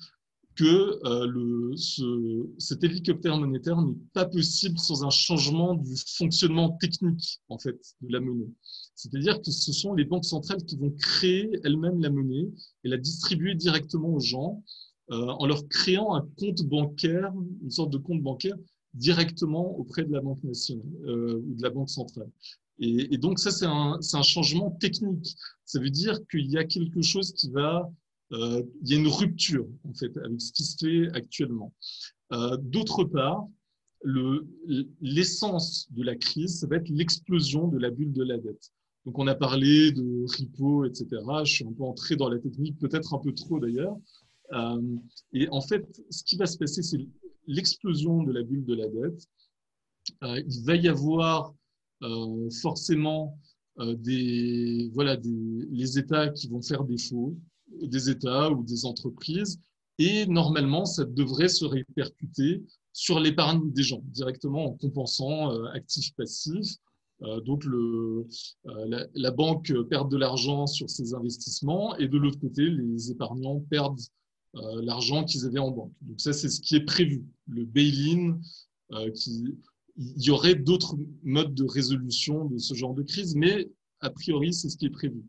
que 0.56 0.98
le, 1.26 1.76
ce, 1.76 2.46
cet 2.58 2.84
hélicoptère 2.84 3.36
monétaire 3.36 3.80
n'est 3.80 3.96
pas 4.12 4.24
possible 4.24 4.78
sans 4.78 5.04
un 5.04 5.10
changement 5.10 5.74
du 5.74 5.94
fonctionnement 6.16 6.70
technique 6.80 7.40
en 7.48 7.58
fait 7.58 7.78
de 8.00 8.12
la 8.12 8.20
monnaie. 8.20 8.52
C'est-à-dire 8.94 9.42
que 9.42 9.50
ce 9.50 9.72
sont 9.72 9.94
les 9.94 10.04
banques 10.04 10.24
centrales 10.24 10.64
qui 10.64 10.76
vont 10.76 10.90
créer 10.90 11.50
elles-mêmes 11.64 12.00
la 12.00 12.10
monnaie 12.10 12.48
et 12.84 12.88
la 12.88 12.96
distribuer 12.96 13.54
directement 13.54 14.14
aux 14.14 14.20
gens 14.20 14.62
euh, 15.10 15.26
en 15.26 15.46
leur 15.46 15.68
créant 15.68 16.14
un 16.14 16.26
compte 16.38 16.62
bancaire, 16.62 17.30
une 17.62 17.70
sorte 17.70 17.90
de 17.90 17.98
compte 17.98 18.22
bancaire 18.22 18.56
directement 18.94 19.76
auprès 19.76 20.04
de 20.04 20.12
la 20.12 20.22
banque 20.22 20.42
nationale 20.42 20.86
euh, 21.06 21.42
ou 21.44 21.54
de 21.54 21.62
la 21.62 21.68
banque 21.68 21.90
centrale. 21.90 22.30
Et, 22.78 23.18
donc 23.18 23.38
ça, 23.38 23.50
c'est 23.52 23.66
un, 23.66 24.22
changement 24.22 24.70
technique. 24.72 25.36
Ça 25.64 25.78
veut 25.78 25.90
dire 25.90 26.18
qu'il 26.30 26.50
y 26.50 26.58
a 26.58 26.64
quelque 26.64 27.02
chose 27.02 27.32
qui 27.32 27.50
va, 27.50 27.88
euh, 28.32 28.62
il 28.82 28.90
y 28.90 28.94
a 28.94 28.98
une 28.98 29.08
rupture 29.08 29.66
en 29.84 29.92
fait 29.94 30.16
avec 30.16 30.40
ce 30.40 30.52
qui 30.52 30.64
se 30.64 30.76
fait 30.78 31.16
actuellement. 31.16 31.72
Euh, 32.32 32.56
D'autre 32.56 33.04
part, 33.04 33.46
l'essence 35.00 35.86
de 35.90 36.02
la 36.02 36.14
crise, 36.16 36.60
ça 36.60 36.66
va 36.66 36.76
être 36.76 36.88
l'explosion 36.88 37.68
de 37.68 37.78
la 37.78 37.90
bulle 37.90 38.12
de 38.12 38.24
la 38.24 38.38
dette. 38.38 38.70
Donc, 39.06 39.18
on 39.18 39.26
a 39.26 39.34
parlé 39.34 39.92
de 39.92 40.24
repo, 40.38 40.84
etc. 40.84 41.06
Je 41.44 41.52
suis 41.52 41.66
un 41.66 41.72
peu 41.72 41.84
entré 41.84 42.16
dans 42.16 42.28
la 42.28 42.38
technique, 42.38 42.78
peut-être 42.78 43.14
un 43.14 43.18
peu 43.18 43.32
trop 43.32 43.60
d'ailleurs. 43.60 43.96
Euh, 44.52 44.96
et 45.32 45.48
en 45.50 45.60
fait, 45.60 45.86
ce 46.10 46.22
qui 46.24 46.36
va 46.36 46.46
se 46.46 46.56
passer, 46.58 46.82
c'est 46.82 46.98
l'explosion 47.46 48.22
de 48.22 48.32
la 48.32 48.42
bulle 48.42 48.64
de 48.64 48.74
la 48.74 48.88
dette. 48.88 49.26
Il 50.22 50.64
va 50.64 50.76
y 50.76 50.88
avoir 50.88 51.54
forcément 52.60 53.38
des, 53.78 54.90
voilà, 54.92 55.16
des, 55.16 55.66
les 55.70 55.98
États 55.98 56.28
qui 56.28 56.48
vont 56.48 56.60
faire 56.60 56.84
défaut, 56.84 57.34
des 57.82 58.10
États 58.10 58.50
ou 58.50 58.62
des 58.64 58.84
entreprises, 58.84 59.60
et 59.98 60.26
normalement, 60.26 60.84
ça 60.84 61.04
devrait 61.04 61.48
se 61.48 61.64
répercuter 61.64 62.62
sur 62.92 63.20
l'épargne 63.20 63.72
des 63.72 63.82
gens, 63.82 64.02
directement 64.06 64.66
en 64.66 64.72
compensant 64.72 65.52
euh, 65.52 65.66
actifs-passifs 65.72 66.76
euh, 67.22 67.40
donc 67.40 67.64
euh, 67.64 68.26
la, 69.14 69.30
banque 69.30 69.72
perd 69.88 70.10
de 70.10 70.16
l'argent 70.16 70.66
sur 70.66 70.90
ses 70.90 71.14
investissements 71.14 71.96
et 71.96 72.08
de 72.08 72.18
l'autre 72.18 72.40
côté, 72.40 72.68
les 72.68 73.10
épargnants 73.10 73.60
perdent 73.70 74.00
l'argent 74.82 75.24
qu'ils 75.24 75.46
avaient 75.46 75.58
en 75.58 75.70
banque. 75.70 75.92
Donc 76.02 76.20
ça, 76.20 76.32
c'est 76.32 76.48
ce 76.48 76.60
qui 76.60 76.76
est 76.76 76.84
prévu. 76.84 77.24
Le 77.48 77.64
bail-in, 77.64 78.38
il 79.16 79.56
y 79.96 80.30
aurait 80.30 80.54
d'autres 80.54 80.96
modes 81.24 81.54
de 81.54 81.64
résolution 81.64 82.44
de 82.44 82.58
ce 82.58 82.74
genre 82.74 82.94
de 82.94 83.02
crise, 83.02 83.34
mais 83.34 83.68
a 84.00 84.10
priori, 84.10 84.52
c'est 84.52 84.68
ce 84.68 84.76
qui 84.76 84.86
est 84.86 84.90
prévu. 84.90 85.24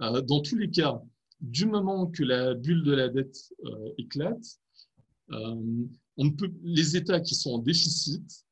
dans 0.00 0.40
tous 0.40 0.56
les 0.56 0.70
cas, 0.70 1.02
du 1.42 1.66
moment 1.66 2.06
que 2.06 2.22
la 2.22 2.54
bulle 2.54 2.82
de 2.84 2.92
la 2.92 3.08
dette 3.08 3.52
éclate, 3.98 4.58
on 6.16 6.30
peut, 6.30 6.50
les 6.62 6.96
États 6.96 7.20
qui 7.20 7.34
sont 7.34 7.52
en 7.52 7.58
déficit 7.58 8.44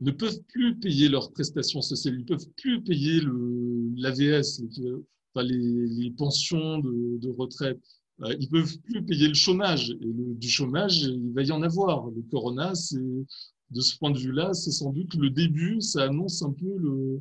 ne 0.00 0.10
peuvent 0.10 0.40
plus 0.48 0.78
payer 0.78 1.08
leurs 1.08 1.32
prestations 1.32 1.80
sociales, 1.80 2.14
ils 2.14 2.20
ne 2.20 2.24
peuvent 2.24 2.50
plus 2.56 2.82
payer 2.82 3.20
l'AVS, 3.96 4.62
enfin 5.34 5.46
les, 5.46 6.10
pensions 6.10 6.78
de, 6.78 7.28
retraite, 7.30 7.80
euh, 8.22 8.34
ils 8.38 8.46
ne 8.46 8.50
peuvent 8.50 8.78
plus 8.80 9.04
payer 9.04 9.28
le 9.28 9.34
chômage. 9.34 9.90
Et 9.90 10.34
du 10.34 10.48
chômage, 10.48 11.02
il 11.02 11.32
va 11.32 11.42
y 11.42 11.50
en 11.50 11.62
avoir. 11.62 12.10
Le 12.10 12.22
corona, 12.30 12.74
c'est 12.74 12.98
de 13.70 13.80
ce 13.80 13.98
point 13.98 14.10
de 14.10 14.18
vue-là, 14.18 14.54
c'est 14.54 14.70
sans 14.70 14.92
doute 14.92 15.14
le 15.14 15.30
début, 15.30 15.80
ça 15.80 16.04
annonce 16.04 16.42
un 16.42 16.52
peu 16.52 16.76
le, 16.78 17.20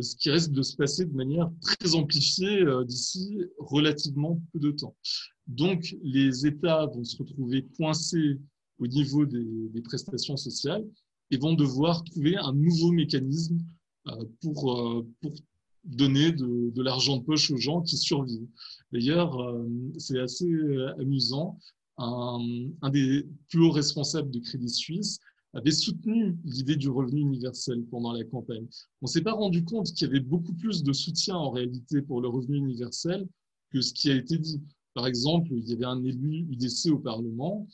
ce 0.00 0.14
qui 0.16 0.30
risque 0.30 0.52
de 0.52 0.62
se 0.62 0.76
passer 0.76 1.04
de 1.04 1.14
manière 1.14 1.50
très 1.60 1.94
amplifiée 1.94 2.62
euh, 2.62 2.84
d'ici 2.84 3.40
relativement 3.58 4.40
peu 4.52 4.60
de 4.60 4.70
temps. 4.70 4.94
Donc, 5.46 5.96
les 6.02 6.46
États 6.46 6.86
vont 6.86 7.02
se 7.02 7.16
retrouver 7.16 7.66
coincés 7.76 8.38
au 8.78 8.86
niveau 8.86 9.26
des, 9.26 9.82
prestations 9.82 10.36
sociales 10.36 10.84
et 11.30 11.38
vont 11.38 11.54
devoir 11.54 12.04
trouver 12.04 12.36
un 12.36 12.52
nouveau 12.52 12.92
mécanisme 12.92 13.58
euh, 14.08 14.24
pour, 14.42 14.78
euh, 14.78 15.06
pour 15.20 15.32
donner 15.84 16.32
de, 16.32 16.82
l'argent 16.82 17.16
de 17.16 17.24
poche 17.24 17.50
aux 17.50 17.56
gens 17.56 17.82
qui 17.82 17.96
survivent. 17.96 18.46
D'ailleurs, 18.92 19.40
euh, 19.40 19.66
c'est 19.98 20.18
assez 20.18 20.50
amusant. 20.98 21.58
Un, 22.02 22.40
des 22.90 23.26
plus 23.50 23.60
hauts 23.62 23.72
responsables 23.72 24.30
de 24.30 24.38
Crédit 24.38 24.70
Suisse 24.70 25.18
avait 25.54 25.72
soutenu 25.72 26.36
l'idée 26.44 26.76
du 26.76 26.88
revenu 26.88 27.20
universel 27.20 27.84
pendant 27.90 28.12
la 28.12 28.24
campagne. 28.24 28.66
On 29.02 29.06
ne 29.06 29.08
s'est 29.08 29.22
pas 29.22 29.32
rendu 29.32 29.64
compte 29.64 29.92
qu'il 29.92 30.06
y 30.06 30.10
avait 30.10 30.20
beaucoup 30.20 30.54
plus 30.54 30.82
de 30.82 30.92
soutien 30.92 31.36
en 31.36 31.50
réalité 31.50 32.02
pour 32.02 32.20
le 32.20 32.28
revenu 32.28 32.58
universel 32.58 33.26
que 33.72 33.80
ce 33.80 33.92
qui 33.92 34.10
a 34.10 34.14
été 34.14 34.38
dit. 34.38 34.60
Par 34.94 35.06
exemple, 35.06 35.50
il 35.52 35.68
y 35.68 35.72
avait 35.72 35.84
un 35.84 36.02
élu 36.04 36.46
UDC 36.50 36.90
au 36.90 36.98
Parlement 36.98 37.66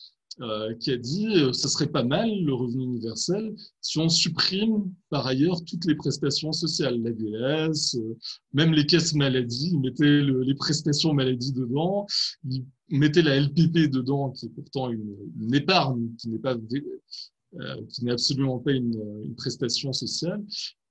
euh, 0.42 0.74
qui 0.74 0.92
a 0.92 0.98
dit 0.98 1.28
euh, 1.28 1.54
ce 1.54 1.66
serait 1.66 1.86
pas 1.86 2.04
mal 2.04 2.30
le 2.44 2.52
revenu 2.52 2.84
universel 2.84 3.54
si 3.80 3.98
on 3.98 4.10
supprime 4.10 4.92
par 5.08 5.26
ailleurs 5.26 5.64
toutes 5.64 5.86
les 5.86 5.94
prestations 5.94 6.52
sociales, 6.52 7.00
l'ADS, 7.00 7.96
euh, 7.96 8.18
même 8.52 8.74
les 8.74 8.84
caisses 8.84 9.14
maladie, 9.14 9.70
ils 9.72 9.80
mettaient 9.80 10.04
le, 10.04 10.42
les 10.42 10.54
prestations 10.54 11.14
maladie 11.14 11.54
dedans, 11.54 12.06
ils 12.44 12.66
mettaient 12.90 13.22
la 13.22 13.40
LPP 13.40 13.90
dedans, 13.90 14.30
qui 14.30 14.44
est 14.44 14.50
pourtant 14.50 14.90
une, 14.90 15.16
une 15.40 15.54
épargne, 15.54 16.10
qui 16.18 16.28
n'est 16.28 16.38
pas 16.38 16.54
qui 17.88 18.04
n'est 18.04 18.12
absolument 18.12 18.58
pas 18.58 18.72
une, 18.72 19.34
prestation 19.36 19.92
sociale. 19.92 20.44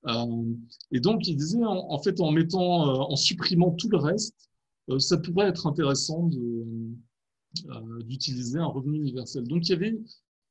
Euh, 0.08 0.44
et 0.92 1.00
donc, 1.00 1.26
il 1.26 1.36
disait, 1.36 1.64
en, 1.64 1.98
fait, 1.98 2.20
en 2.20 2.30
mettant, 2.30 3.10
en 3.10 3.16
supprimant 3.16 3.72
tout 3.72 3.88
le 3.88 3.98
reste, 3.98 4.34
ça 4.98 5.18
pourrait 5.18 5.48
être 5.48 5.66
intéressant 5.66 6.30
euh, 7.68 8.02
d'utiliser 8.04 8.58
un 8.58 8.66
revenu 8.66 8.98
universel. 8.98 9.44
Donc 9.44 9.68
il 9.68 9.96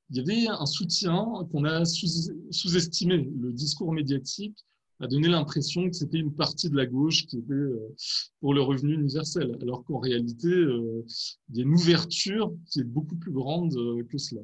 y 0.10 0.20
avait 0.20 0.48
un 0.48 0.66
soutien 0.66 1.26
qu'on 1.52 1.64
a 1.64 1.86
sous-estimé. 1.86 3.30
Le 3.40 3.54
discours 3.54 3.94
médiatique 3.94 4.58
a 5.00 5.08
donné 5.08 5.28
l'impression 5.28 5.90
que 5.90 5.96
c'était 5.96 6.20
une 6.20 6.34
partie 6.34 6.70
de 6.70 6.76
la 6.76 6.86
gauche 6.86 7.26
qui 7.28 7.38
était 7.38 7.54
euh, 7.54 7.94
pour 8.40 8.54
le 8.54 8.62
revenu 8.62 8.94
universel, 8.94 9.58
alors 9.62 9.84
qu'en 9.84 10.00
réalité, 10.00 10.48
euh, 10.48 11.06
il 11.50 11.58
y 11.58 11.60
a 11.60 11.64
une 11.64 11.74
ouverture 11.74 12.54
qui 12.72 12.80
est 12.80 12.86
beaucoup 12.86 13.16
plus 13.16 13.32
grande 13.32 13.76
euh, 13.76 14.04
que 14.10 14.18
cela. 14.18 14.42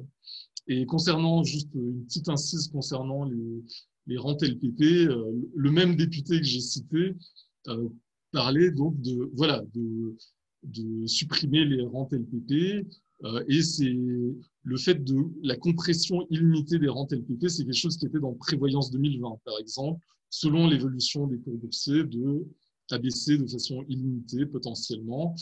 Et 0.68 0.86
concernant, 0.86 1.42
juste 1.42 1.68
une 1.74 2.04
petite 2.04 2.28
incise 2.28 2.68
concernant 2.68 3.24
les, 3.24 4.16
rentes 4.16 4.42
LPP, 4.42 5.08
le 5.54 5.70
même 5.70 5.96
député 5.96 6.38
que 6.38 6.46
j'ai 6.46 6.60
cité 6.60 7.14
parlait 8.32 8.70
donc 8.70 9.00
de, 9.00 9.30
voilà, 9.34 9.62
de, 9.74 11.06
supprimer 11.06 11.64
les 11.64 11.82
rentes 11.82 12.12
LPP, 12.12 12.86
et 13.48 13.62
c'est 13.62 13.96
le 14.64 14.76
fait 14.76 15.02
de 15.02 15.16
la 15.42 15.56
compression 15.56 16.26
illimitée 16.30 16.78
des 16.78 16.88
rentes 16.88 17.12
LPP, 17.12 17.48
c'est 17.48 17.64
quelque 17.64 17.74
chose 17.74 17.96
qui 17.96 18.06
était 18.06 18.20
dans 18.20 18.34
Prévoyance 18.34 18.90
2020, 18.90 19.40
par 19.44 19.58
exemple, 19.58 20.04
selon 20.30 20.66
l'évolution 20.66 21.26
des 21.26 21.38
cours 21.38 21.56
boursiers, 21.58 22.04
de 22.04 22.46
abaisser 22.92 23.38
de 23.38 23.46
façon 23.46 23.84
illimitée 23.88 24.46
potentiellement. 24.46 25.34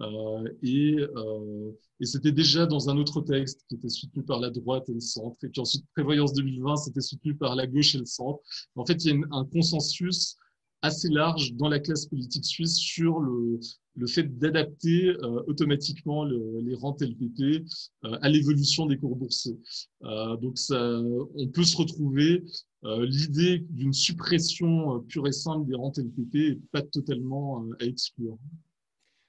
Euh, 0.00 0.48
et, 0.62 0.96
euh, 1.00 1.72
et 2.00 2.04
c'était 2.04 2.32
déjà 2.32 2.66
dans 2.66 2.88
un 2.88 2.96
autre 2.96 3.20
texte 3.20 3.64
qui 3.68 3.74
était 3.74 3.88
soutenu 3.88 4.22
par 4.22 4.38
la 4.38 4.50
droite 4.50 4.88
et 4.88 4.94
le 4.94 5.00
centre. 5.00 5.36
Et 5.42 5.48
puis 5.48 5.60
ensuite, 5.60 5.84
Prévoyance 5.94 6.32
2020, 6.34 6.76
c'était 6.76 7.00
soutenu 7.00 7.34
par 7.34 7.56
la 7.56 7.66
gauche 7.66 7.94
et 7.94 7.98
le 7.98 8.04
centre. 8.04 8.40
En 8.76 8.86
fait, 8.86 9.04
il 9.04 9.10
y 9.10 9.14
a 9.14 9.26
un 9.32 9.44
consensus 9.44 10.36
assez 10.82 11.08
large 11.08 11.54
dans 11.54 11.68
la 11.68 11.80
classe 11.80 12.06
politique 12.06 12.44
suisse 12.44 12.76
sur 12.76 13.20
le, 13.20 13.58
le 13.98 14.06
fait 14.06 14.38
d'adapter 14.38 15.08
euh, 15.08 15.42
automatiquement 15.46 16.24
les 16.24 16.74
rentes 16.74 17.02
LPP 17.02 17.64
euh, 18.04 18.18
à 18.22 18.28
l'évolution 18.28 18.86
des 18.86 18.96
cours 18.96 19.16
boursiers. 19.16 19.58
Euh, 20.04 20.36
donc, 20.36 20.58
ça, 20.58 21.00
on 21.34 21.48
peut 21.48 21.64
se 21.64 21.76
retrouver 21.76 22.44
l'idée 22.82 23.66
d'une 23.70 23.92
suppression 23.92 25.00
pure 25.08 25.26
et 25.26 25.32
simple 25.32 25.66
des 25.66 25.74
rentes 25.74 25.98
LPP 25.98 26.34
n'est 26.34 26.60
pas 26.70 26.82
totalement 26.82 27.64
à 27.80 27.84
exclure. 27.84 28.38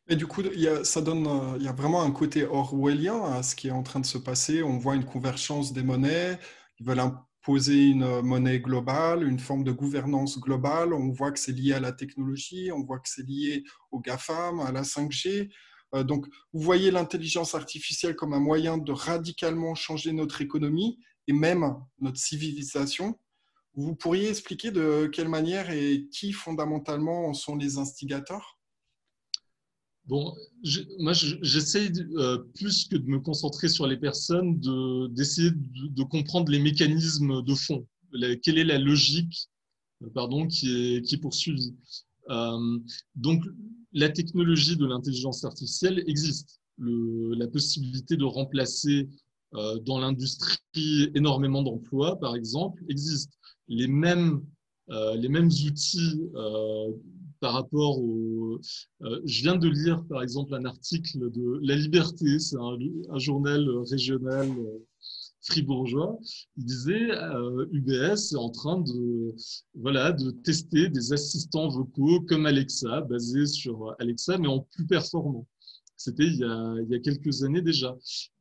Et 0.07 0.15
du 0.15 0.27
coup, 0.27 0.41
il 0.41 0.59
y 0.59 0.67
a, 0.67 0.83
ça 0.83 1.01
donne, 1.01 1.27
il 1.57 1.63
y 1.63 1.67
a 1.67 1.73
vraiment 1.73 2.03
un 2.03 2.11
côté 2.11 2.45
orwellien 2.45 3.23
à 3.23 3.41
ce 3.41 3.55
qui 3.55 3.67
est 3.67 3.71
en 3.71 3.81
train 3.81 3.99
de 3.99 4.05
se 4.05 4.19
passer. 4.19 4.61
On 4.61 4.77
voit 4.77 4.95
une 4.95 5.05
convergence 5.05 5.73
des 5.73 5.81
monnaies. 5.81 6.37
Ils 6.79 6.85
veulent 6.85 6.99
poser 7.41 7.87
une 7.87 8.21
monnaie 8.21 8.59
globale, 8.59 9.27
une 9.27 9.39
forme 9.39 9.63
de 9.63 9.71
gouvernance 9.71 10.39
globale. 10.39 10.93
On 10.93 11.09
voit 11.09 11.31
que 11.31 11.39
c'est 11.39 11.51
lié 11.51 11.73
à 11.73 11.79
la 11.79 11.91
technologie, 11.91 12.71
on 12.71 12.83
voit 12.83 12.99
que 12.99 13.09
c'est 13.09 13.25
lié 13.25 13.63
au 13.91 13.99
GAFAM, 13.99 14.59
à 14.59 14.71
la 14.71 14.83
5G. 14.83 15.49
Euh, 15.95 16.03
donc, 16.03 16.27
vous 16.53 16.61
voyez 16.61 16.91
l'intelligence 16.91 17.55
artificielle 17.55 18.15
comme 18.15 18.33
un 18.33 18.39
moyen 18.39 18.77
de 18.77 18.91
radicalement 18.91 19.75
changer 19.75 20.11
notre 20.11 20.41
économie 20.41 20.99
et 21.27 21.33
même 21.33 21.75
notre 21.99 22.17
civilisation. 22.17 23.17
Vous 23.75 23.95
pourriez 23.95 24.29
expliquer 24.29 24.71
de 24.71 25.09
quelle 25.11 25.29
manière 25.29 25.69
et 25.69 26.07
qui 26.11 26.33
fondamentalement 26.33 27.27
en 27.27 27.33
sont 27.33 27.55
les 27.55 27.77
instigateurs? 27.77 28.58
Bon, 30.09 30.35
moi, 30.97 31.13
j'essaie 31.13 31.91
euh, 32.15 32.39
plus 32.55 32.87
que 32.87 32.97
de 32.97 33.05
me 33.05 33.19
concentrer 33.19 33.67
sur 33.67 33.85
les 33.85 33.95
personnes, 33.95 34.59
d'essayer 35.13 35.51
de, 35.51 36.03
comprendre 36.03 36.51
les 36.51 36.57
mécanismes 36.57 37.43
de 37.43 37.53
fond. 37.53 37.85
quelle 38.41 38.57
est 38.57 38.63
la 38.63 38.79
logique 38.79 39.49
euh, 40.01 40.09
pardon, 40.09 40.47
qui, 40.47 40.95
est, 40.95 41.01
qui 41.03 41.13
est 41.13 41.19
poursuivie. 41.19 41.75
Euh, 42.31 42.79
donc, 43.13 43.43
la 43.93 44.09
technologie 44.09 44.77
de 44.77 44.87
l'intelligence 44.87 45.45
artificielle 45.45 46.03
existe. 46.07 46.59
La 46.79 47.47
possibilité 47.47 48.17
de 48.17 48.23
remplacer 48.23 49.07
dans 49.51 49.99
l'industrie 49.99 51.11
énormément 51.13 51.61
d'emplois, 51.61 52.19
par 52.19 52.35
exemple, 52.35 52.83
existe. 52.89 53.33
Les 53.67 53.87
mêmes, 53.87 54.41
les 54.87 55.29
mêmes 55.29 55.49
outils 55.67 56.19
par 57.39 57.53
rapport 57.53 57.99
au. 57.99 58.59
Euh, 59.01 59.21
je 59.25 59.41
viens 59.41 59.55
de 59.55 59.67
lire, 59.67 60.03
par 60.07 60.21
exemple, 60.21 60.53
un 60.53 60.65
article 60.65 61.29
de 61.31 61.59
La 61.61 61.75
Liberté, 61.75 62.39
c'est 62.39 62.57
un, 62.57 63.19
journal 63.19 63.67
régional 63.89 64.49
euh, 64.49 64.85
fribourgeois. 65.41 66.17
Il 66.57 66.65
disait 66.65 67.11
euh, 67.11 67.65
UBS 67.71 68.33
est 68.33 68.35
en 68.35 68.49
train 68.49 68.79
de, 68.81 69.35
voilà, 69.75 70.11
de 70.11 70.31
tester 70.31 70.89
des 70.89 71.13
assistants 71.13 71.69
vocaux 71.69 72.21
comme 72.21 72.45
Alexa, 72.45 73.01
basés 73.01 73.45
sur 73.45 73.95
Alexa, 73.99 74.37
mais 74.37 74.47
en 74.47 74.67
plus 74.71 74.85
performant. 74.85 75.47
C'était 75.95 76.27
il, 76.27 76.37
y 76.37 76.95
a 76.95 76.99
quelques 76.99 77.43
années 77.43 77.61
déjà. 77.61 77.93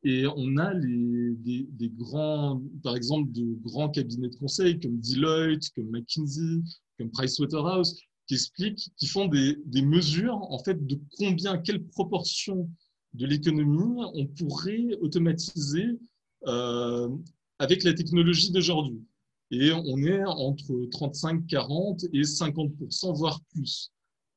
Et 0.05 0.25
on 0.27 0.55
a 0.55 0.73
des, 0.75 1.67
des, 1.69 1.89
grands, 1.89 2.63
par 2.83 2.95
exemple, 2.95 3.29
de 3.33 3.53
grands 3.61 3.89
cabinets 3.89 4.29
de 4.29 4.35
conseil 4.37 4.79
comme 4.79 4.97
Deloitte, 5.01 5.69
comme 5.75 5.89
McKinsey, 5.89 6.61
comme 6.97 7.11
Pricewaterhouse, 7.11 7.99
qui 8.29 8.35
expliquent, 8.35 8.91
qui 8.95 9.07
font 9.07 9.25
des, 9.25 9.57
mesures 9.81 10.35
en 10.35 10.59
fait 10.59 10.85
de 10.85 10.99
combien, 11.17 11.57
quelle 11.57 11.83
proportion 11.83 12.69
de 13.15 13.25
l'économie 13.25 14.03
on 14.13 14.27
pourrait 14.27 14.93
automatiser 15.01 15.97
euh, 16.45 17.09
avec 17.57 17.83
la 17.83 17.93
technologie 17.93 18.51
d'aujourd'hui. 18.51 19.01
Et 19.49 19.71
on 19.71 19.97
est 20.03 20.23
entre 20.25 20.85
35, 20.91 21.47
40 21.47 22.03
et 22.13 22.21
50% 22.21 23.17
voire 23.17 23.41
plus 23.51 23.91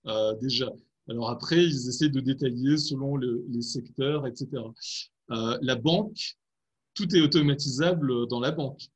euh, 0.07 0.35
déjà. 0.41 0.73
Alors 1.11 1.29
après, 1.29 1.63
ils 1.63 1.89
essaient 1.91 2.09
de 2.09 2.21
détailler 2.21 2.79
selon 2.79 3.17
le, 3.17 3.45
les 3.51 3.61
secteurs, 3.61 4.27
etc. 4.27 4.49
Euh, 5.33 5.59
la 5.61 5.77
banque, 5.77 6.39
tout 6.95 7.15
est 7.15 7.21
automatisable 7.21 8.27
dans 8.29 8.41
la 8.41 8.53
banque 8.53 8.89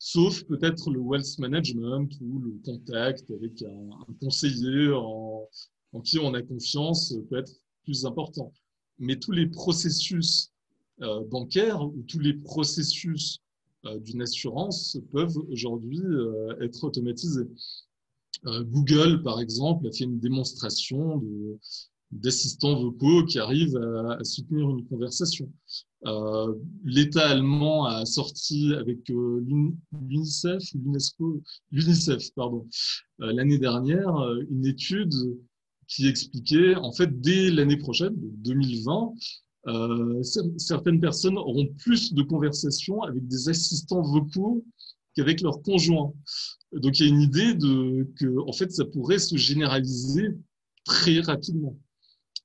sauf 0.00 0.44
peut-être 0.44 0.90
le 0.90 0.98
wealth 0.98 1.38
management 1.38 2.10
ou 2.22 2.38
le 2.38 2.58
contact 2.64 3.30
avec 3.30 3.62
un, 3.62 4.14
conseiller 4.20 4.90
en, 4.92 5.46
qui 6.02 6.18
on 6.18 6.32
a 6.32 6.42
confiance 6.42 7.14
peut 7.28 7.38
être 7.38 7.52
plus 7.84 8.06
important. 8.06 8.50
Mais 8.98 9.16
tous 9.16 9.32
les 9.32 9.46
processus 9.46 10.52
euh, 11.02 11.22
bancaires 11.26 11.82
ou 11.82 12.02
tous 12.08 12.18
les 12.18 12.32
processus 12.32 13.40
euh, 13.84 13.98
d'une 13.98 14.22
assurance 14.22 14.98
peuvent 15.12 15.36
aujourd'hui 15.50 16.02
euh, 16.02 16.58
être 16.60 16.82
automatisés. 16.82 17.46
Google, 18.42 19.22
par 19.22 19.38
exemple, 19.38 19.86
a 19.86 19.92
fait 19.92 20.04
une 20.04 20.18
démonstration 20.18 21.18
de, 21.18 21.58
d'assistants 22.10 22.80
vocaux 22.80 23.24
qui 23.24 23.38
arrivent 23.38 23.76
à, 23.76 24.22
soutenir 24.24 24.68
une 24.70 24.86
conversation. 24.86 25.50
Euh, 26.06 26.54
L'État 26.84 27.28
allemand 27.28 27.84
a 27.84 28.04
sorti 28.06 28.74
avec 28.74 29.10
euh, 29.10 29.44
l'UNICEF, 29.92 30.62
l'UNESCO, 30.74 31.42
l'UNICEF, 31.70 32.32
pardon, 32.34 32.66
euh, 33.20 33.32
l'année 33.32 33.58
dernière, 33.58 34.16
euh, 34.16 34.42
une 34.50 34.66
étude 34.66 35.14
qui 35.86 36.08
expliquait, 36.08 36.74
en 36.76 36.92
fait, 36.92 37.20
dès 37.20 37.50
l'année 37.50 37.76
prochaine, 37.76 38.14
2020, 38.16 39.12
euh, 39.66 40.22
certaines 40.56 41.00
personnes 41.00 41.36
auront 41.36 41.66
plus 41.78 42.14
de 42.14 42.22
conversations 42.22 43.02
avec 43.02 43.26
des 43.26 43.48
assistants 43.48 44.00
vocaux 44.00 44.64
qu'avec 45.14 45.42
leurs 45.42 45.60
conjoints. 45.62 46.12
Donc 46.72 46.98
il 46.98 47.06
y 47.06 47.10
a 47.10 47.12
une 47.12 47.20
idée 47.20 47.54
de 47.54 48.08
que, 48.16 48.48
en 48.48 48.52
fait, 48.52 48.70
ça 48.70 48.84
pourrait 48.84 49.18
se 49.18 49.36
généraliser 49.36 50.28
très 50.84 51.20
rapidement. 51.20 51.76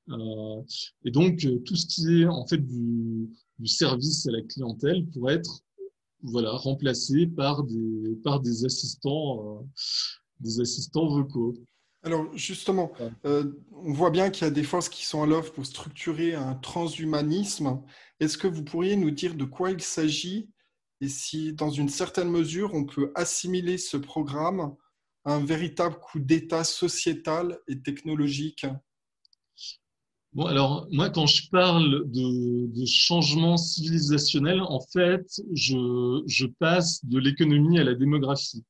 Euh, 0.10 0.62
et 1.04 1.12
donc, 1.12 1.44
euh, 1.46 1.60
tout 1.66 1.76
ce 1.76 1.86
qui 1.86 2.22
est 2.22 2.26
en 2.26 2.46
fait 2.46 2.66
du, 2.66 3.30
service 3.66 4.28
à 4.28 4.32
la 4.32 4.42
clientèle 4.42 5.06
pourrait 5.08 5.36
être 5.36 5.62
voilà, 6.22 6.52
remplacé 6.52 7.28
par 7.28 7.64
des, 7.64 8.16
par 8.24 8.42
des, 8.42 8.66
assistants, 8.66 9.62
euh, 9.62 9.66
des 10.40 10.60
assistants 10.60 11.08
vocaux. 11.08 11.56
Alors 12.04 12.28
justement, 12.38 12.92
on 13.24 13.94
voit 13.94 14.12
bien 14.12 14.30
qu'il 14.30 14.46
y 14.46 14.48
a 14.48 14.52
des 14.52 14.64
forces 14.64 14.90
qui 14.90 15.06
sont 15.06 15.24
à 15.24 15.26
l'œuvre 15.26 15.52
pour 15.52 15.66
structurer 15.66 16.36
un 16.36 16.54
transhumanisme. 16.54 17.82
Est-ce 18.20 18.38
que 18.38 18.48
vous 18.48 18.64
pourriez 18.64 18.96
nous 18.96 19.10
dire 19.10 19.34
de 19.34 19.44
quoi 19.44 19.72
il 19.72 19.82
s'agit 19.82 20.52
et 21.02 21.10
si, 21.10 21.54
dans 21.54 21.70
une 21.70 21.90
certaine 21.90 22.30
mesure, 22.30 22.74
on 22.74 22.86
peut 22.86 23.12
assimiler 23.16 23.78
ce 23.78 23.98
programme 23.98 24.76
à 25.26 25.34
un 25.34 25.44
véritable 25.44 26.00
coup 26.00 26.20
d'État 26.20 26.64
sociétal 26.64 27.60
et 27.68 27.82
technologique? 27.82 28.66
Bon, 30.36 30.48
alors, 30.48 30.86
moi, 30.92 31.10
quand 31.10 31.28
je 31.28 31.50
parle 31.50 32.12
de, 32.12 32.86
changement 32.86 33.56
civilisationnel, 33.56 34.60
en 34.60 34.82
fait, 34.82 35.26
je, 35.54 36.46
passe 36.60 37.06
de 37.06 37.20
l'économie 37.20 37.80
à 37.80 37.86
la 37.86 37.96
démographie. 37.96 38.66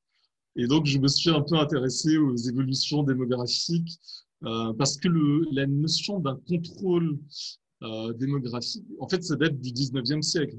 Et 0.56 0.68
donc, 0.68 0.86
je 0.86 1.00
me 1.00 1.08
suis 1.08 1.32
un 1.32 1.42
peu 1.42 1.56
intéressé 1.56 2.20
aux 2.20 2.36
évolutions 2.36 3.02
démographiques 3.02 3.98
euh, 4.44 4.74
parce 4.74 4.98
que 4.98 5.10
la 5.56 5.66
notion 5.66 6.20
d'un 6.20 6.40
contrôle 6.48 7.18
euh, 7.82 8.14
démographique, 8.14 8.86
en 9.00 9.10
fait, 9.10 9.24
ça 9.24 9.36
date 9.36 9.60
du 9.60 9.72
19e 9.72 10.22
siècle. 10.22 10.56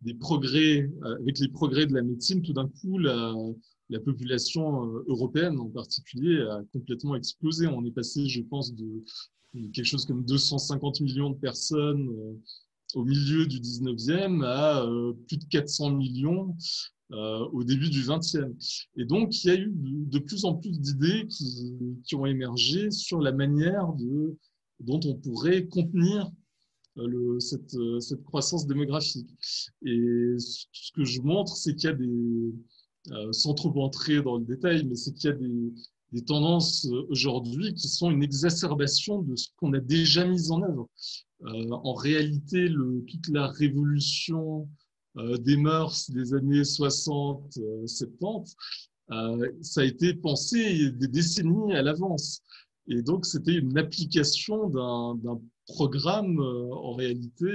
Des, 0.00 0.14
progrès, 0.14 0.88
euh, 1.02 1.16
avec 1.22 1.40
les 1.40 1.48
progrès 1.48 1.86
de 1.86 1.92
la 1.92 2.02
médecine, 2.02 2.40
tout 2.40 2.52
d'un 2.52 2.68
coup, 2.68 2.98
la, 2.98 3.34
la 3.90 3.98
population 3.98 4.84
européenne 5.08 5.58
en 5.58 5.70
particulier 5.70 6.40
a 6.40 6.62
complètement 6.72 7.16
explosé. 7.16 7.66
On 7.66 7.84
est 7.84 7.90
passé, 7.90 8.28
je 8.28 8.42
pense, 8.42 8.72
de 8.76 9.02
quelque 9.72 9.84
chose 9.84 10.06
comme 10.06 10.24
250 10.24 11.00
millions 11.00 11.30
de 11.30 11.36
personnes 11.36 12.08
au 12.94 13.04
milieu 13.04 13.46
du 13.46 13.60
19e 13.60 14.44
à 14.44 14.86
plus 15.26 15.38
de 15.38 15.44
400 15.44 15.90
millions 15.90 16.56
au 17.10 17.64
début 17.64 17.90
du 17.90 18.02
20e. 18.02 18.52
Et 18.96 19.04
donc, 19.04 19.44
il 19.44 19.46
y 19.46 19.50
a 19.50 19.56
eu 19.56 19.72
de, 19.72 20.18
plus 20.18 20.44
en 20.44 20.54
plus 20.54 20.80
d'idées 20.80 21.26
qui, 21.28 22.14
ont 22.14 22.26
émergé 22.26 22.90
sur 22.90 23.20
la 23.20 23.32
manière 23.32 23.92
dont 24.80 25.00
on 25.04 25.14
pourrait 25.14 25.66
contenir 25.66 26.30
cette, 27.38 28.24
croissance 28.24 28.66
démographique. 28.66 29.30
Et 29.84 30.34
ce 30.38 30.92
que 30.94 31.04
je 31.04 31.20
montre, 31.20 31.56
c'est 31.56 31.74
qu'il 31.74 31.90
y 31.90 31.92
a 31.92 31.96
des, 31.96 33.32
sans 33.32 33.54
trop 33.54 33.72
entrer 33.82 34.22
dans 34.22 34.38
le 34.38 34.44
détail, 34.44 34.84
mais 34.84 34.94
c'est 34.94 35.12
qu'il 35.12 35.30
y 35.30 35.32
a 35.32 35.36
des, 35.36 35.72
des 36.12 36.24
tendances 36.24 36.86
euh, 36.86 37.06
aujourd'hui 37.10 37.74
qui 37.74 37.88
sont 37.88 38.10
une 38.10 38.22
exacerbation 38.22 39.22
de 39.22 39.36
ce 39.36 39.48
qu'on 39.56 39.72
a 39.72 39.80
déjà 39.80 40.24
mis 40.24 40.50
en 40.50 40.62
œuvre. 40.62 40.88
Euh, 41.42 41.70
en 41.70 41.94
réalité, 41.94 42.70
toute 42.70 43.28
la 43.28 43.48
révolution 43.48 44.68
euh, 45.16 45.36
des 45.38 45.56
mœurs 45.56 46.10
des 46.10 46.34
années 46.34 46.64
60, 46.64 47.58
70, 47.86 48.56
ça 49.60 49.80
a 49.82 49.84
été 49.84 50.14
pensé 50.14 50.90
des 50.92 51.08
décennies 51.08 51.74
à 51.74 51.82
l'avance. 51.82 52.40
Et 52.88 53.02
donc, 53.02 53.26
c'était 53.26 53.54
une 53.54 53.76
application 53.76 54.68
d'un 54.70 55.40
programme, 55.66 56.40
en 56.40 56.94
réalité, 56.94 57.48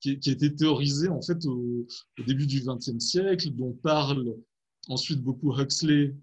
qui, 0.00 0.18
qui, 0.18 0.30
a 0.30 0.32
été 0.32 0.54
théorisé 0.54 1.08
en 1.08 1.20
fait 1.22 1.44
au, 1.44 1.86
début 2.24 2.46
du 2.46 2.60
XXe 2.60 2.98
siècle, 2.98 3.50
dont 3.50 3.72
parle 3.82 4.34
ensuite 4.88 5.22
beaucoup 5.22 5.52
Huxley 5.58 6.14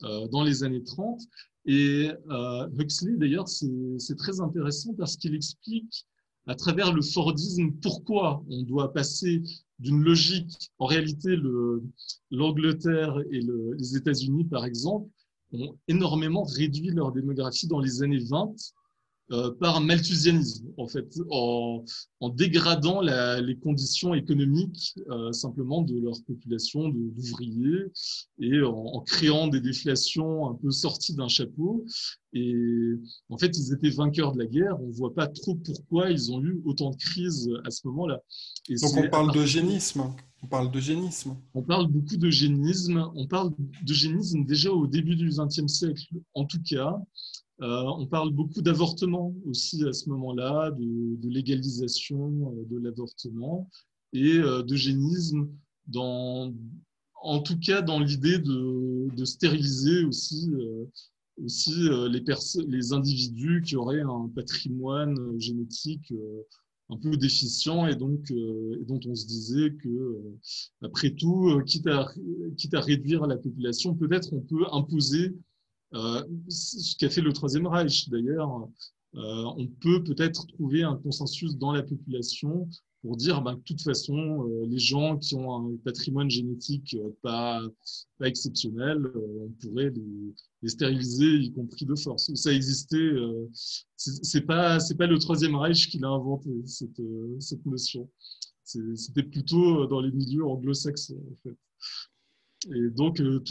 dans 0.00 0.42
les 0.42 0.62
années 0.62 0.82
30. 0.82 1.20
Et 1.66 2.10
euh, 2.30 2.68
Huxley, 2.78 3.16
d'ailleurs, 3.16 3.48
c'est 3.48 4.16
très 4.16 4.40
intéressant 4.40 4.94
parce 4.94 5.16
qu'il 5.16 5.34
explique 5.34 6.06
à 6.46 6.54
travers 6.54 6.92
le 6.92 7.02
Fordisme 7.02 7.72
pourquoi 7.82 8.44
on 8.48 8.62
doit 8.62 8.92
passer 8.92 9.42
d'une 9.80 10.02
logique, 10.02 10.70
en 10.78 10.86
réalité, 10.86 11.36
l'Angleterre 12.30 13.18
et 13.30 13.40
le, 13.40 13.74
les 13.74 13.96
États-Unis, 13.96 14.44
par 14.44 14.64
exemple, 14.64 15.10
ont 15.52 15.76
énormément 15.88 16.44
réduit 16.44 16.90
leur 16.90 17.12
démographie 17.12 17.66
dans 17.66 17.80
les 17.80 18.02
années 18.02 18.24
20 18.24 18.54
euh, 19.32 19.50
par 19.58 19.80
malthusianisme, 19.80 20.68
en 20.76 20.86
fait, 20.86 21.18
en, 21.30 21.84
en 22.20 22.28
dégradant 22.28 23.00
la, 23.00 23.40
les 23.40 23.56
conditions 23.56 24.14
économiques 24.14 24.94
euh, 25.10 25.32
simplement 25.32 25.82
de 25.82 25.98
leur 25.98 26.22
population 26.24 26.88
d'ouvriers 26.88 27.86
et 28.38 28.62
en, 28.62 28.72
en, 28.72 29.00
créant 29.00 29.48
des 29.48 29.60
déflations 29.60 30.48
un 30.48 30.54
peu 30.54 30.70
sorties 30.70 31.14
d'un 31.14 31.26
chapeau. 31.26 31.84
Et 32.34 32.54
en 33.28 33.36
fait, 33.38 33.56
ils 33.58 33.72
étaient 33.72 33.90
vainqueurs 33.90 34.32
de 34.32 34.38
la 34.38 34.46
guerre. 34.46 34.80
On 34.80 34.88
ne 34.88 34.92
voit 34.92 35.14
pas 35.14 35.26
trop 35.26 35.56
pourquoi 35.56 36.10
ils 36.10 36.30
ont 36.30 36.40
eu 36.42 36.60
autant 36.64 36.90
de 36.90 36.96
crises 36.96 37.50
à 37.64 37.70
ce 37.70 37.86
moment-là. 37.88 38.20
Donc 38.68 38.96
on 38.96 39.08
parle 39.08 39.32
d'eugénisme. 39.32 40.14
On 40.42 40.46
parle 40.46 40.70
d'eugénisme. 40.70 41.36
On 41.54 41.62
parle 41.62 41.88
beaucoup 41.88 42.16
d'eugénisme. 42.16 43.10
On 43.16 43.26
parle 43.26 43.50
d'eugénisme 43.82 44.44
déjà 44.44 44.70
au 44.70 44.86
début 44.86 45.16
du 45.16 45.30
XXe 45.30 45.66
siècle, 45.66 46.04
en 46.34 46.44
tout 46.44 46.60
cas. 46.62 46.96
Euh, 47.62 47.82
on 47.98 48.06
parle 48.06 48.32
beaucoup 48.32 48.60
d'avortement 48.60 49.34
aussi 49.46 49.82
à 49.88 49.92
ce 49.92 50.10
moment-là, 50.10 50.70
de, 50.72 51.28
légalisation 51.28 52.52
euh, 52.54 52.64
de 52.66 52.78
l'avortement 52.78 53.70
et 54.12 54.38
euh, 54.38 54.62
d'eugénisme, 54.62 55.48
en 55.94 57.40
tout 57.42 57.58
cas 57.58 57.80
dans 57.80 57.98
l'idée 57.98 58.38
de, 58.38 59.24
stériliser 59.24 60.04
aussi, 60.04 60.52
aussi 61.42 61.74
les, 62.10 62.22
les 62.66 62.92
individus 62.92 63.62
qui 63.64 63.76
auraient 63.76 64.02
un 64.02 64.30
patrimoine 64.34 65.16
génétique 65.40 66.12
un 66.90 66.96
peu 66.98 67.16
déficient 67.16 67.86
et 67.86 67.96
donc 67.96 68.32
dont 68.86 69.00
on 69.06 69.14
se 69.14 69.26
disait 69.26 69.72
que 69.82 70.20
après 70.82 71.10
tout 71.10 71.60
quitte 71.66 71.86
à 71.86 72.08
quitte 72.56 72.74
à 72.74 72.80
réduire 72.80 73.26
la 73.26 73.36
population 73.36 73.94
peut-être 73.94 74.32
on 74.32 74.40
peut 74.40 74.64
imposer 74.70 75.34
ce 76.48 76.96
qu'a 76.96 77.10
fait 77.10 77.20
le 77.20 77.32
Troisième 77.32 77.66
Reich, 77.66 78.08
d'ailleurs, 78.08 78.68
euh, 79.14 79.44
on 79.56 79.66
peut 79.80 80.04
peut-être 80.04 80.46
trouver 80.46 80.82
un 80.82 80.96
consensus 80.96 81.56
dans 81.56 81.72
la 81.72 81.82
population 81.82 82.68
pour 83.02 83.16
dire 83.16 83.40
ben, 83.40 83.54
de 83.54 83.60
toute 83.60 83.80
façon, 83.80 84.46
euh, 84.48 84.66
les 84.66 84.78
gens 84.78 85.16
qui 85.16 85.34
ont 85.36 85.54
un 85.54 85.76
patrimoine 85.84 86.28
génétique 86.28 86.96
pas, 87.22 87.62
exceptionnel, 88.22 89.10
on 89.14 89.50
pourrait 89.60 89.92
les, 90.62 90.68
stériliser, 90.68 91.36
y 91.36 91.52
compris 91.52 91.86
de 91.86 91.94
force. 91.94 92.34
Ça 92.34 92.52
existait. 92.52 93.12
c'est 93.96 94.42
pas 94.42 94.78
pas 94.98 95.06
le 95.06 95.18
Troisième 95.18 95.54
Reich 95.54 95.88
qui 95.88 95.98
l'a 95.98 96.08
inventé 96.08 96.50
cette, 96.66 97.00
cette 97.38 97.64
notion. 97.64 98.10
C'était 98.64 99.22
plutôt 99.22 99.86
dans 99.86 100.00
les 100.00 100.10
milieux 100.10 100.44
anglo-saxons 100.44 101.14
en 101.14 101.36
fait. 101.42 101.56
Et 102.74 102.90
donc, 102.90 103.20
euh, 103.20 103.42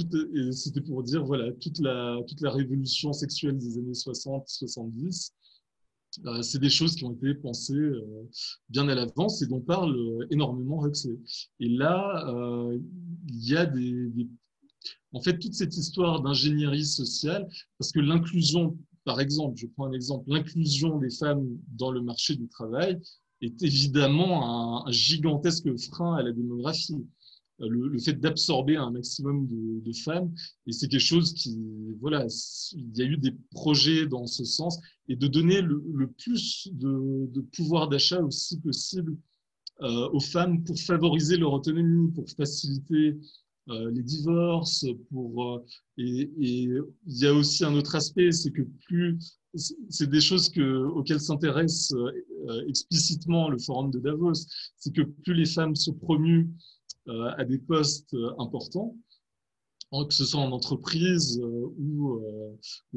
c'était 0.52 0.82
pour 0.82 1.04
dire, 1.04 1.24
voilà, 1.24 1.52
toute 1.54 1.80
la, 1.80 2.20
toute 2.28 2.42
la 2.42 2.52
révolution 2.52 3.14
sexuelle 3.14 3.58
des 3.58 3.78
années 3.78 3.94
60-70, 3.94 5.32
euh, 6.26 6.42
c'est 6.42 6.60
des 6.60 6.70
choses 6.70 6.96
qui 6.96 7.06
ont 7.06 7.14
été 7.14 7.34
pensées 7.36 7.74
euh, 7.74 8.30
bien 8.70 8.88
à 8.90 8.96
l'avance 8.96 9.42
et 9.42 9.48
dont 9.48 9.62
parle 9.62 9.96
énormément 10.32 10.86
Huxley. 10.86 11.18
Et 11.60 11.70
là, 11.70 12.26
il 13.28 13.50
y 13.50 13.56
a 13.56 13.66
des, 13.66 14.12
En 15.14 15.22
fait, 15.22 15.40
toute 15.40 15.54
cette 15.54 15.76
histoire 15.78 16.22
d'ingénierie 16.22 16.86
sociale, 16.86 17.48
parce 17.78 17.92
que 17.92 18.00
l'inclusion, 18.02 18.78
par 19.06 19.22
exemple, 19.22 19.58
je 19.58 19.68
prends 19.68 19.86
un 19.88 19.94
exemple, 19.94 20.30
l'inclusion 20.30 20.98
des 21.00 21.10
femmes 21.10 21.58
dans 21.78 21.92
le 21.92 22.02
marché 22.02 22.36
du 22.36 22.48
travail 22.50 23.00
est 23.42 23.62
évidemment 23.64 24.86
un 24.88 24.92
gigantesque 24.92 25.70
frein 25.90 26.16
à 26.16 26.24
la 26.24 26.32
démographie. 26.32 27.06
Euh, 27.62 27.70
le, 27.70 28.00
fait 28.00 28.20
d'absorber 28.20 28.76
un 28.76 28.92
maximum 28.92 29.48
de, 29.48 29.94
femmes. 29.94 30.34
Et 30.68 30.74
c'est 30.74 30.90
quelque 30.90 31.00
chose 31.00 31.34
qui, 31.34 31.58
voilà, 32.02 32.26
il 32.74 32.98
y 32.98 33.02
a 33.02 33.06
eu 33.06 33.18
des 33.18 33.34
projets 33.52 34.08
dans 34.08 34.28
ce 34.28 34.44
sens 34.44 34.78
et 35.08 35.16
de 35.16 35.28
donner 35.28 35.62
le, 35.62 36.08
plus 36.18 36.68
de, 36.74 37.42
pouvoir 37.56 37.88
d'achat 37.88 38.22
aussi 38.22 38.60
possible 38.60 39.16
euh, 39.82 40.10
aux 40.10 40.20
femmes 40.20 40.64
pour 40.66 40.78
favoriser 40.78 41.38
leur 41.38 41.54
autonomie, 41.54 42.12
pour 42.12 42.30
faciliter 42.30 43.16
euh, 43.70 43.90
les 43.92 44.04
divorces, 44.04 44.86
pour 45.10 45.64
et, 45.98 46.30
il 46.38 46.84
y 47.08 47.26
a 47.26 47.34
aussi 47.34 47.64
un 47.64 47.74
autre 47.74 47.96
aspect, 47.96 48.34
c'est 48.34 48.52
que 48.52 48.64
plus 48.86 49.18
c'est 49.90 50.10
des 50.10 50.20
choses 50.20 50.50
que, 50.50 50.84
auxquelles 50.88 51.22
s'intéresse 51.22 51.94
explicitement 52.68 53.48
le 53.48 53.58
forum 53.58 53.90
de 53.90 54.00
Davos, 54.00 54.34
c'est 54.76 54.94
que 54.94 55.04
plus 55.04 55.34
les 55.34 55.46
femmes 55.46 55.74
promuent 56.02 56.50
euh, 56.50 56.85
à 57.08 57.46
des 57.46 57.58
postes 57.58 58.14
euh, 58.14 58.34
importants, 58.40 58.96
que 59.92 60.14
ce 60.14 60.26
soit 60.26 60.42
en 60.42 60.52
entreprise 60.52 61.40
euh, 61.42 61.74
ou, 61.78 62.20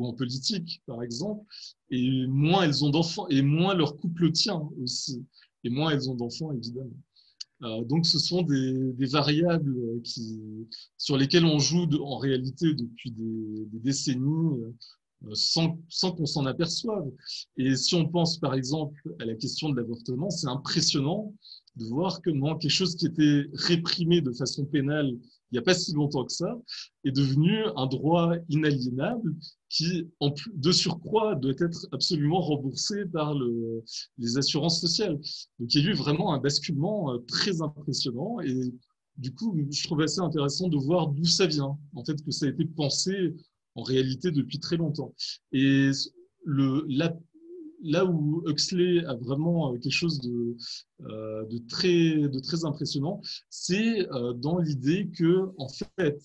en 0.01 0.15
politique, 0.15 0.83
par 0.87 1.03
exemple, 1.03 1.45
et 1.91 2.27
moins 2.27 2.65
elles 2.65 2.85
ont 2.85 2.91
d'enfants, 2.91 3.29
et 3.29 3.43
moins 3.43 3.75
leur 3.75 3.97
couple 3.97 4.33
tient 4.33 4.69
aussi, 4.83 5.25
et 5.63 5.71
moins 5.71 5.91
elles 5.91 6.11
ont 6.11 6.17
d'enfants, 6.17 6.53
évidemment. 6.53 7.85
donc, 7.85 8.05
ce 8.05 8.19
sont 8.19 8.43
des, 8.43 9.07
variables 9.07 9.77
sur 10.97 11.17
lesquelles 11.17 11.45
on 11.45 11.61
joue 11.61 11.87
en 12.03 12.19
réalité 12.19 12.75
depuis 12.75 13.13
des, 13.13 13.79
décennies 13.81 14.75
sans 15.35 16.13
qu'on 16.17 16.27
s'en 16.27 16.47
aperçoive. 16.47 17.11
Et 17.57 17.77
si 17.77 17.95
on 17.95 18.09
pense 18.09 18.39
par 18.39 18.55
exemple 18.55 19.01
à 19.21 19.25
la 19.25 19.35
question 19.35 19.69
de 19.69 19.77
l'avortement, 19.77 20.31
c'est 20.31 20.49
impressionnant 20.49 21.35
de 21.79 21.85
voir 21.87 22.21
comment 22.23 22.57
quelque 22.57 22.71
chose 22.71 22.97
qui 22.97 23.07
était 23.07 23.47
réprimé 23.55 24.21
de 24.21 24.33
façon 24.33 24.65
pénale 24.65 25.17
il 25.51 25.55
n'y 25.55 25.59
a 25.59 25.63
pas 25.63 25.75
si 25.75 25.93
longtemps 25.95 26.25
que 26.25 26.33
ça, 26.33 26.59
est 27.05 27.11
devenu 27.11 27.65
un 27.77 27.87
droit 27.87 28.35
inaliénable 28.49 29.35
qui, 29.71 30.09
en 30.21 30.31
plus, 30.31 30.53
de 30.55 30.73
surcroît, 30.73 31.35
doit 31.37 31.55
être 31.59 31.87
absolument 31.93 32.41
remboursé 32.41 33.07
par 33.07 33.35
le, 33.35 33.83
les 34.19 34.37
assurances 34.37 34.81
sociales. 34.81 35.19
Donc 35.59 35.75
il 35.75 35.83
y 35.83 35.87
a 35.87 35.91
eu 35.91 35.95
vraiment 35.95 36.35
un 36.35 36.39
basculement 36.39 37.15
euh, 37.15 37.19
très 37.27 37.63
impressionnant 37.63 38.41
et 38.41 38.55
du 39.17 39.35
coup, 39.35 39.57
je 39.71 39.85
trouve 39.85 40.01
assez 40.03 40.21
intéressant 40.21 40.69
de 40.69 40.77
voir 40.77 41.09
d'où 41.09 41.25
ça 41.25 41.47
vient, 41.47 41.77
en 41.95 42.05
fait, 42.05 42.23
que 42.23 42.31
ça 42.31 42.47
a 42.47 42.51
été 42.51 42.65
pensé 42.65 43.35
en 43.75 43.83
réalité 43.83 44.31
depuis 44.31 44.61
très 44.61 44.77
longtemps. 44.77 45.13
Et 45.53 45.91
le, 46.45 46.85
la, 46.89 47.17
là 47.83 48.05
où 48.05 48.43
Huxley 48.47 49.05
a 49.05 49.15
vraiment 49.15 49.73
euh, 49.73 49.79
quelque 49.79 49.93
chose 49.93 50.21
de, 50.21 50.57
euh, 51.03 51.45
de, 51.47 51.59
très, 51.69 52.65
impressionnant, 52.65 53.21
c'est 53.51 54.11
euh, 54.13 54.33
dans 54.33 54.59
l'idée 54.59 55.09
que, 55.17 55.51
en 55.59 55.69
fait, 55.69 56.19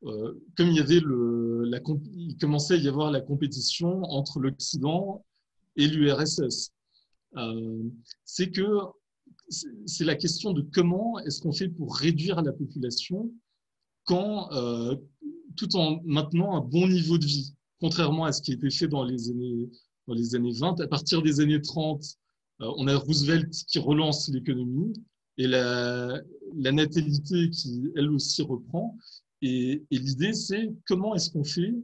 comme 0.00 0.68
il 0.68 0.76
y 0.76 0.80
avait 0.80 1.00
la, 1.04 1.80
il 2.12 2.36
commençait 2.40 2.74
à 2.74 2.76
y 2.76 2.86
avoir 2.86 3.10
la 3.10 3.20
compétition 3.20 4.04
entre 4.04 4.38
l'Occident 4.38 5.24
et 5.74 5.88
l'URSS, 5.88 6.70
c'est 8.24 8.50
que 8.50 8.78
c'est 9.86 10.04
la 10.04 10.14
question 10.14 10.52
de 10.52 10.62
comment 10.72 11.18
est-ce 11.20 11.40
qu'on 11.40 11.52
fait 11.52 11.68
pour 11.68 11.96
réduire 11.96 12.42
la 12.42 12.52
population 12.52 13.32
quand, 14.04 14.50
tout 15.56 15.74
en 15.74 16.00
maintenant 16.04 16.56
un 16.56 16.60
bon 16.60 16.86
niveau 16.86 17.18
de 17.18 17.26
vie, 17.26 17.56
contrairement 17.80 18.24
à 18.24 18.30
ce 18.30 18.40
qui 18.40 18.52
a 18.52 18.54
été 18.54 18.70
fait 18.70 18.86
dans 18.86 19.02
les 19.02 19.30
années 19.30 19.68
dans 20.08 20.14
les 20.14 20.34
années 20.34 20.52
20. 20.52 20.80
À 20.80 20.88
partir 20.88 21.22
des 21.22 21.40
années 21.40 21.60
30, 21.60 22.02
on 22.60 22.88
a 22.88 22.96
Roosevelt 22.96 23.52
qui 23.68 23.78
relance 23.78 24.28
l'économie 24.28 24.92
et 25.36 25.46
la, 25.46 26.20
natalité 26.56 27.50
qui, 27.50 27.84
elle 27.94 28.10
aussi, 28.10 28.42
reprend. 28.42 28.96
Et, 29.42 29.84
l'idée, 29.92 30.32
c'est 30.32 30.70
comment 30.88 31.14
est-ce 31.14 31.30
qu'on 31.30 31.44
fait 31.44 31.74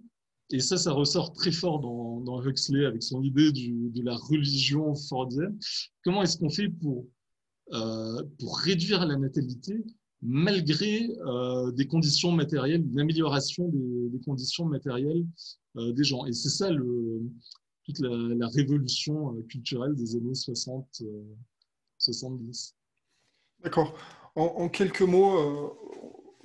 et 0.50 0.60
ça, 0.60 0.76
ça 0.76 0.92
ressort 0.92 1.32
très 1.32 1.50
fort 1.50 1.80
dans, 1.80 2.20
dans 2.20 2.44
Huxley 2.44 2.84
avec 2.84 3.02
son 3.02 3.22
idée 3.22 3.50
de 3.50 4.04
la 4.04 4.14
religion 4.14 4.94
fordienne. 4.94 5.58
Comment 6.04 6.22
est-ce 6.22 6.36
qu'on 6.36 6.50
fait 6.50 6.68
pour, 6.68 7.06
pour 7.70 8.58
réduire 8.58 9.06
la 9.06 9.16
natalité 9.16 9.82
malgré 10.24 11.08
euh, 11.26 11.70
des 11.72 11.86
conditions 11.86 12.32
matérielles, 12.32 12.82
une 12.82 13.00
amélioration 13.00 13.68
des, 13.68 14.20
conditions 14.24 14.66
matérielles 14.66 15.24
euh, 15.76 15.92
des 15.92 16.04
gens? 16.04 16.26
Et 16.26 16.32
c'est 16.32 16.50
ça 16.50 16.70
le, 16.70 17.22
toute 17.84 17.98
la, 18.00 18.48
révolution 18.48 19.34
euh, 19.34 19.42
culturelle 19.42 19.94
des 19.94 20.16
années 20.16 20.34
60, 20.34 21.02
70. 21.98 22.74
D'accord. 23.62 23.94
En, 24.36 24.68
quelques 24.68 25.02
mots, 25.02 25.78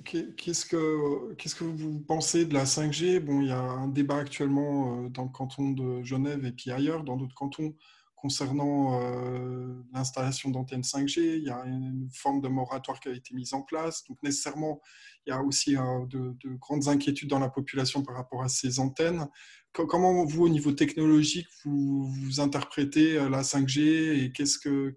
qu'est-ce 0.04 0.64
que, 0.64 1.34
qu'est-ce 1.34 1.56
que 1.56 1.64
vous 1.64 1.98
pensez 2.00 2.46
de 2.46 2.54
la 2.54 2.64
5G 2.64 3.18
Bon, 3.18 3.40
il 3.40 3.48
y 3.48 3.50
a 3.50 3.60
un 3.60 3.88
débat 3.88 4.18
actuellement 4.18 5.08
dans 5.08 5.24
le 5.24 5.28
canton 5.30 5.72
de 5.72 6.02
Genève 6.04 6.44
et 6.44 6.52
puis 6.52 6.70
ailleurs, 6.70 7.02
dans 7.02 7.16
d'autres 7.16 7.34
cantons, 7.34 7.74
concernant 8.20 9.00
euh, 9.00 9.82
l'installation 9.92 10.50
d'antennes 10.50 10.82
5G. 10.82 11.38
Il 11.38 11.44
y 11.44 11.50
a 11.50 11.64
une 11.64 12.08
forme 12.12 12.40
de 12.40 12.48
moratoire 12.48 13.00
qui 13.00 13.08
a 13.08 13.12
été 13.12 13.34
mise 13.34 13.54
en 13.54 13.62
place. 13.62 14.04
Donc 14.04 14.18
nécessairement, 14.22 14.80
il 15.26 15.30
y 15.30 15.32
a 15.32 15.42
aussi 15.42 15.76
euh, 15.76 16.06
de, 16.06 16.36
grandes 16.56 16.88
inquiétudes 16.88 17.30
dans 17.30 17.38
la 17.38 17.48
population 17.48 18.02
par 18.02 18.16
rapport 18.16 18.42
à 18.42 18.48
ces 18.48 18.78
antennes. 18.78 19.26
Comment 19.72 20.24
vous, 20.24 20.46
au 20.46 20.48
niveau 20.48 20.72
technologique, 20.72 21.46
vous, 21.64 22.40
interprétez 22.40 23.18
euh, 23.18 23.28
la 23.28 23.42
5G 23.42 24.24
et 24.24 24.32
qu'est-ce 24.32 24.58
que, 24.58 24.92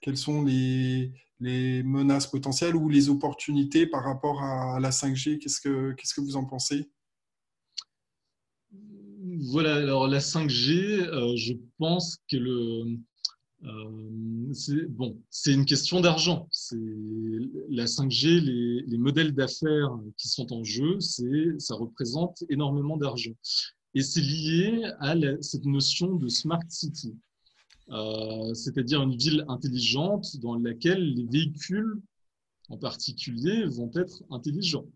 quelles 0.00 0.16
sont 0.16 0.44
les, 0.44 1.12
menaces 1.40 2.28
potentielles 2.28 2.76
ou 2.76 2.88
les 2.88 3.08
opportunités 3.08 3.86
par 3.86 4.04
rapport 4.04 4.40
à 4.42 4.78
la 4.80 4.90
5G 4.90 5.38
Qu'est-ce 5.38 5.60
que, 5.60 6.20
vous 6.20 6.36
en 6.36 6.44
pensez? 6.44 6.88
Voilà, 9.50 9.76
alors 9.76 10.06
la 10.06 10.20
5G, 10.20 11.00
euh, 11.00 11.36
je 11.36 11.54
pense 11.78 12.18
que 12.30 12.36
euh, 13.64 14.52
c'est 14.52 14.86
bon, 14.88 15.20
c'est 15.28 15.52
une 15.52 15.64
question 15.64 16.00
d'argent. 16.00 16.48
La 17.68 17.86
5G, 17.86 18.40
les, 18.86 18.98
modèles 18.98 19.34
d'affaires 19.34 19.90
qui 20.16 20.28
sont 20.28 20.52
en 20.52 20.62
jeu, 20.62 20.98
ça 21.00 21.74
représente 21.74 22.44
énormément 22.48 22.96
d'argent. 22.96 23.32
Et 23.94 24.02
c'est 24.02 24.20
lié 24.20 24.84
à 25.00 25.14
cette 25.40 25.64
notion 25.64 26.16
de 26.16 26.28
smart 26.28 26.62
city, 26.68 27.16
euh, 27.90 28.54
c'est-à-dire 28.54 29.02
une 29.02 29.16
ville 29.16 29.44
intelligente 29.48 30.36
dans 30.38 30.54
laquelle 30.56 31.14
les 31.14 31.26
véhicules, 31.26 32.00
en 32.68 32.76
particulier, 32.76 33.64
vont 33.64 33.90
être 33.94 34.22
intelligents. 34.30 34.86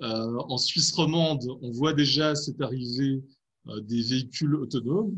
en 0.00 0.58
Suisse 0.58 0.92
romande, 0.92 1.44
on 1.62 1.72
voit 1.72 1.92
déjà 1.92 2.34
cette 2.36 2.60
arrivée 2.60 3.22
euh, 3.68 3.80
des 3.80 4.02
véhicules 4.02 4.54
autonomes, 4.54 5.14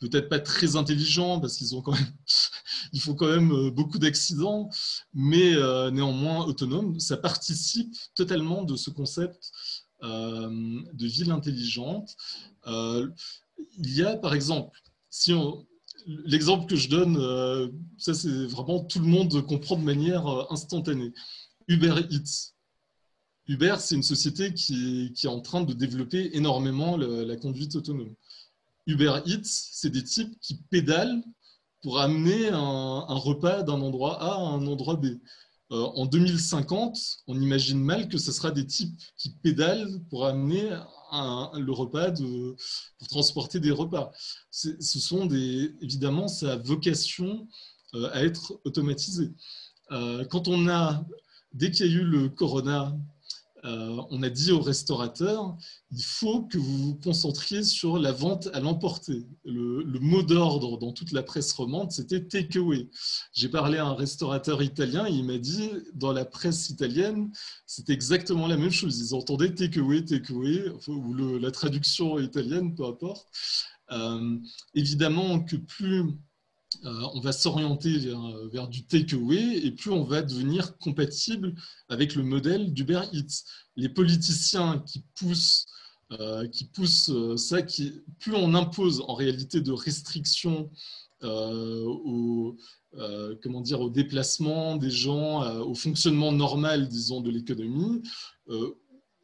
peut-être 0.00 0.28
pas 0.28 0.40
très 0.40 0.76
intelligents 0.76 1.40
parce 1.40 1.56
qu'ils 1.56 1.74
ont 1.76 1.82
quand 1.82 1.92
même, 1.92 2.12
ils 2.92 3.00
font 3.00 3.14
quand 3.14 3.28
même 3.28 3.52
euh, 3.52 3.70
beaucoup 3.70 3.98
d'accidents, 3.98 4.70
mais 5.14 5.54
euh, 5.54 5.90
néanmoins 5.90 6.44
autonomes. 6.46 6.98
Ça 6.98 7.16
participe 7.16 7.94
totalement 8.14 8.62
de 8.64 8.76
ce 8.76 8.90
concept 8.90 9.52
de 10.02 11.06
ville 11.06 11.30
intelligente. 11.30 12.16
il 12.66 13.96
y 13.96 14.02
a, 14.02 14.16
par 14.16 14.34
exemple, 14.34 14.78
si 15.10 15.32
on, 15.32 15.66
l'exemple 16.06 16.66
que 16.66 16.76
je 16.76 16.88
donne, 16.88 17.18
ça 17.98 18.14
c'est 18.14 18.46
vraiment 18.46 18.84
tout 18.84 19.00
le 19.00 19.06
monde 19.06 19.44
comprend 19.46 19.76
de 19.76 19.82
manière 19.84 20.26
instantanée. 20.50 21.12
Uber 21.68 21.94
Eats. 22.10 22.54
Uber, 23.46 23.76
c'est 23.78 23.94
une 23.94 24.02
société 24.02 24.52
qui, 24.52 25.12
est 25.22 25.26
en 25.26 25.40
train 25.40 25.62
de 25.62 25.72
développer 25.72 26.36
énormément 26.36 26.96
la 26.96 27.36
conduite 27.36 27.76
autonome. 27.76 28.14
Uber 28.86 29.20
Eats, 29.26 29.40
c'est 29.44 29.90
des 29.90 30.04
types 30.04 30.38
qui 30.40 30.56
pédalent 30.70 31.22
pour 31.82 32.00
amener 32.00 32.48
un, 32.48 33.14
repas 33.14 33.62
d'un 33.62 33.80
endroit 33.80 34.20
A 34.22 34.34
à 34.34 34.38
un 34.38 34.66
endroit 34.66 34.96
B. 34.96 35.06
Euh, 35.70 35.84
en 35.96 36.06
2050, 36.06 36.98
on 37.26 37.40
imagine 37.40 37.78
mal 37.78 38.08
que 38.08 38.16
ce 38.16 38.32
sera 38.32 38.50
des 38.50 38.66
types 38.66 38.98
qui 39.16 39.30
pédalent 39.30 40.00
pour 40.08 40.24
amener 40.24 40.70
le 41.12 41.72
repas, 41.72 42.10
de, 42.10 42.56
pour 42.98 43.08
transporter 43.08 43.60
des 43.60 43.70
repas. 43.70 44.10
Ce 44.50 44.72
sont 44.80 45.26
des, 45.26 45.74
évidemment, 45.80 46.28
ça 46.28 46.52
a 46.52 46.56
vocation 46.56 47.46
euh, 47.94 48.10
à 48.12 48.24
être 48.24 48.60
automatisé. 48.64 49.30
Euh, 49.92 50.24
quand 50.24 50.48
on 50.48 50.68
a, 50.68 51.04
dès 51.52 51.70
qu'il 51.70 51.86
y 51.86 51.88
a 51.88 51.92
eu 51.92 52.04
le 52.04 52.28
corona, 52.28 52.94
euh, 53.64 54.00
on 54.10 54.22
a 54.22 54.30
dit 54.30 54.52
aux 54.52 54.60
restaurateurs, 54.60 55.56
il 55.90 56.02
faut 56.02 56.42
que 56.42 56.58
vous 56.58 56.78
vous 56.78 56.94
concentriez 56.96 57.62
sur 57.62 57.98
la 57.98 58.12
vente 58.12 58.48
à 58.52 58.60
l'emporter. 58.60 59.26
Le, 59.44 59.98
mot 60.00 60.22
d'ordre 60.22 60.78
dans 60.78 60.92
toute 60.92 61.12
la 61.12 61.22
presse 61.22 61.52
romande, 61.52 61.90
c'était 61.90 62.24
takeaway. 62.24 62.88
J'ai 63.32 63.48
parlé 63.48 63.78
à 63.78 63.86
un 63.86 63.94
restaurateur 63.94 64.62
italien, 64.62 65.08
il 65.08 65.24
m'a 65.24 65.38
dit, 65.38 65.70
dans 65.94 66.12
la 66.12 66.24
presse 66.24 66.70
italienne, 66.70 67.30
c'était 67.66 67.92
exactement 67.92 68.46
la 68.46 68.56
même 68.56 68.70
chose. 68.70 69.00
Ils 69.00 69.14
entendaient 69.14 69.54
takeaway, 69.54 70.04
takeaway, 70.04 70.64
ou 70.86 71.14
la 71.38 71.50
traduction 71.50 72.18
italienne, 72.18 72.74
peu 72.74 72.84
importe. 72.84 73.26
Euh, 73.90 74.38
évidemment 74.74 75.40
que 75.40 75.56
plus 75.56 76.04
euh, 76.84 77.00
on 77.14 77.20
va 77.20 77.32
s'orienter 77.32 78.14
vers, 78.52 78.68
du 78.68 78.84
takeaway 78.84 79.58
et 79.64 79.70
plus 79.70 79.90
on 79.90 80.04
va 80.04 80.22
devenir 80.22 80.76
compatible 80.78 81.54
avec 81.88 82.14
le 82.14 82.22
modèle 82.22 82.72
d'Uber 82.72 83.02
Eats. 83.12 83.44
Les 83.76 83.88
politiciens 83.88 84.78
qui 84.86 85.04
poussent, 85.14 85.66
euh, 86.12 86.46
qui 86.48 86.66
poussent 86.66 87.10
euh, 87.10 87.36
ça, 87.36 87.62
qui, 87.62 88.02
plus 88.18 88.34
on 88.34 88.54
impose 88.54 89.02
en 89.08 89.14
réalité 89.14 89.60
de 89.60 89.72
restrictions 89.72 90.70
au, 91.20 92.56
comment 93.42 93.60
dire, 93.60 93.80
au 93.80 93.90
déplacement 93.90 94.76
des 94.76 94.90
gens, 94.90 95.42
au 95.62 95.74
fonctionnement 95.74 96.30
normal, 96.30 96.86
disons, 96.86 97.20
de 97.20 97.28
l'économie, 97.28 98.02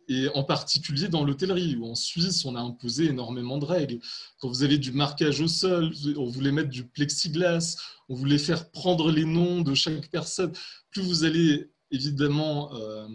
et 0.08 0.28
en 0.34 0.44
particulier 0.44 1.08
dans 1.08 1.24
l'hôtellerie, 1.24 1.76
où 1.76 1.86
en 1.86 1.94
Suisse, 1.94 2.44
on 2.44 2.56
a 2.56 2.60
imposé 2.60 3.06
énormément 3.06 3.58
de 3.58 3.64
règles. 3.64 4.00
Quand 4.38 4.48
vous 4.48 4.62
avez 4.62 4.78
du 4.78 4.92
marquage 4.92 5.40
au 5.40 5.48
sol, 5.48 5.92
on 6.16 6.26
voulait 6.26 6.52
mettre 6.52 6.70
du 6.70 6.84
plexiglas, 6.84 7.76
on 8.08 8.14
voulait 8.14 8.38
faire 8.38 8.70
prendre 8.70 9.10
les 9.10 9.24
noms 9.24 9.62
de 9.62 9.74
chaque 9.74 10.10
personne. 10.10 10.52
Plus 10.90 11.02
vous 11.02 11.24
allez 11.24 11.70
évidemment 11.90 12.74
euh, 12.74 13.06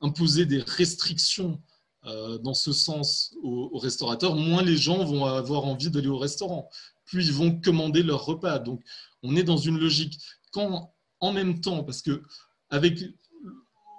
imposer 0.00 0.46
des 0.46 0.60
restrictions 0.60 1.60
euh, 2.06 2.38
dans 2.38 2.54
ce 2.54 2.72
sens 2.72 3.34
aux, 3.42 3.78
restaurateurs, 3.78 4.36
moins 4.36 4.62
les 4.62 4.76
gens 4.76 5.04
vont 5.04 5.24
avoir 5.24 5.64
envie 5.64 5.90
d'aller 5.90 6.08
au 6.08 6.18
restaurant. 6.18 6.68
Plus 7.04 7.26
ils 7.26 7.32
vont 7.32 7.60
commander 7.60 8.02
leur 8.02 8.24
repas. 8.24 8.58
Donc, 8.58 8.82
on 9.22 9.34
est 9.36 9.42
dans 9.42 9.56
une 9.56 9.78
logique. 9.78 10.18
Quand, 10.52 10.94
en 11.20 11.32
même 11.32 11.60
temps, 11.60 11.82
parce 11.82 12.02
que 12.02 12.22
avec 12.70 13.02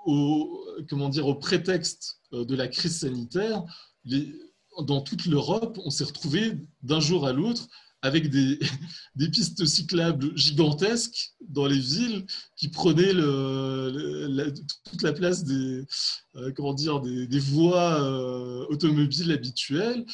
au, 0.08 0.66
comment 0.90 1.10
dire, 1.10 1.28
au 1.28 1.36
prétexte 1.36 2.22
euh, 2.34 2.46
de 2.46 2.56
la 2.56 2.68
crise 2.68 3.00
sanitaire, 3.00 3.64
dans 4.82 5.02
toute 5.02 5.26
l'Europe, 5.26 5.78
on 5.84 5.90
s'est 5.90 6.06
retrouvé 6.06 6.54
d'un 6.82 7.00
jour 7.00 7.28
à 7.28 7.34
l'autre 7.34 7.68
avec 8.08 8.30
des, 9.16 9.30
pistes 9.30 9.66
cyclables 9.66 10.36
gigantesques 10.38 11.34
dans 11.42 11.68
les 11.68 11.80
villes 11.80 12.26
qui 12.56 12.70
prenaient 12.70 13.14
toute 14.90 15.02
la 15.02 15.14
place 15.14 15.44
des, 15.44 15.86
euh, 16.36 16.52
comment 16.56 16.74
dire, 16.74 17.02
des, 17.02 17.40
voies 17.40 18.02
euh, 18.02 18.66
automobiles 18.70 19.32
habituelles. 19.32 20.06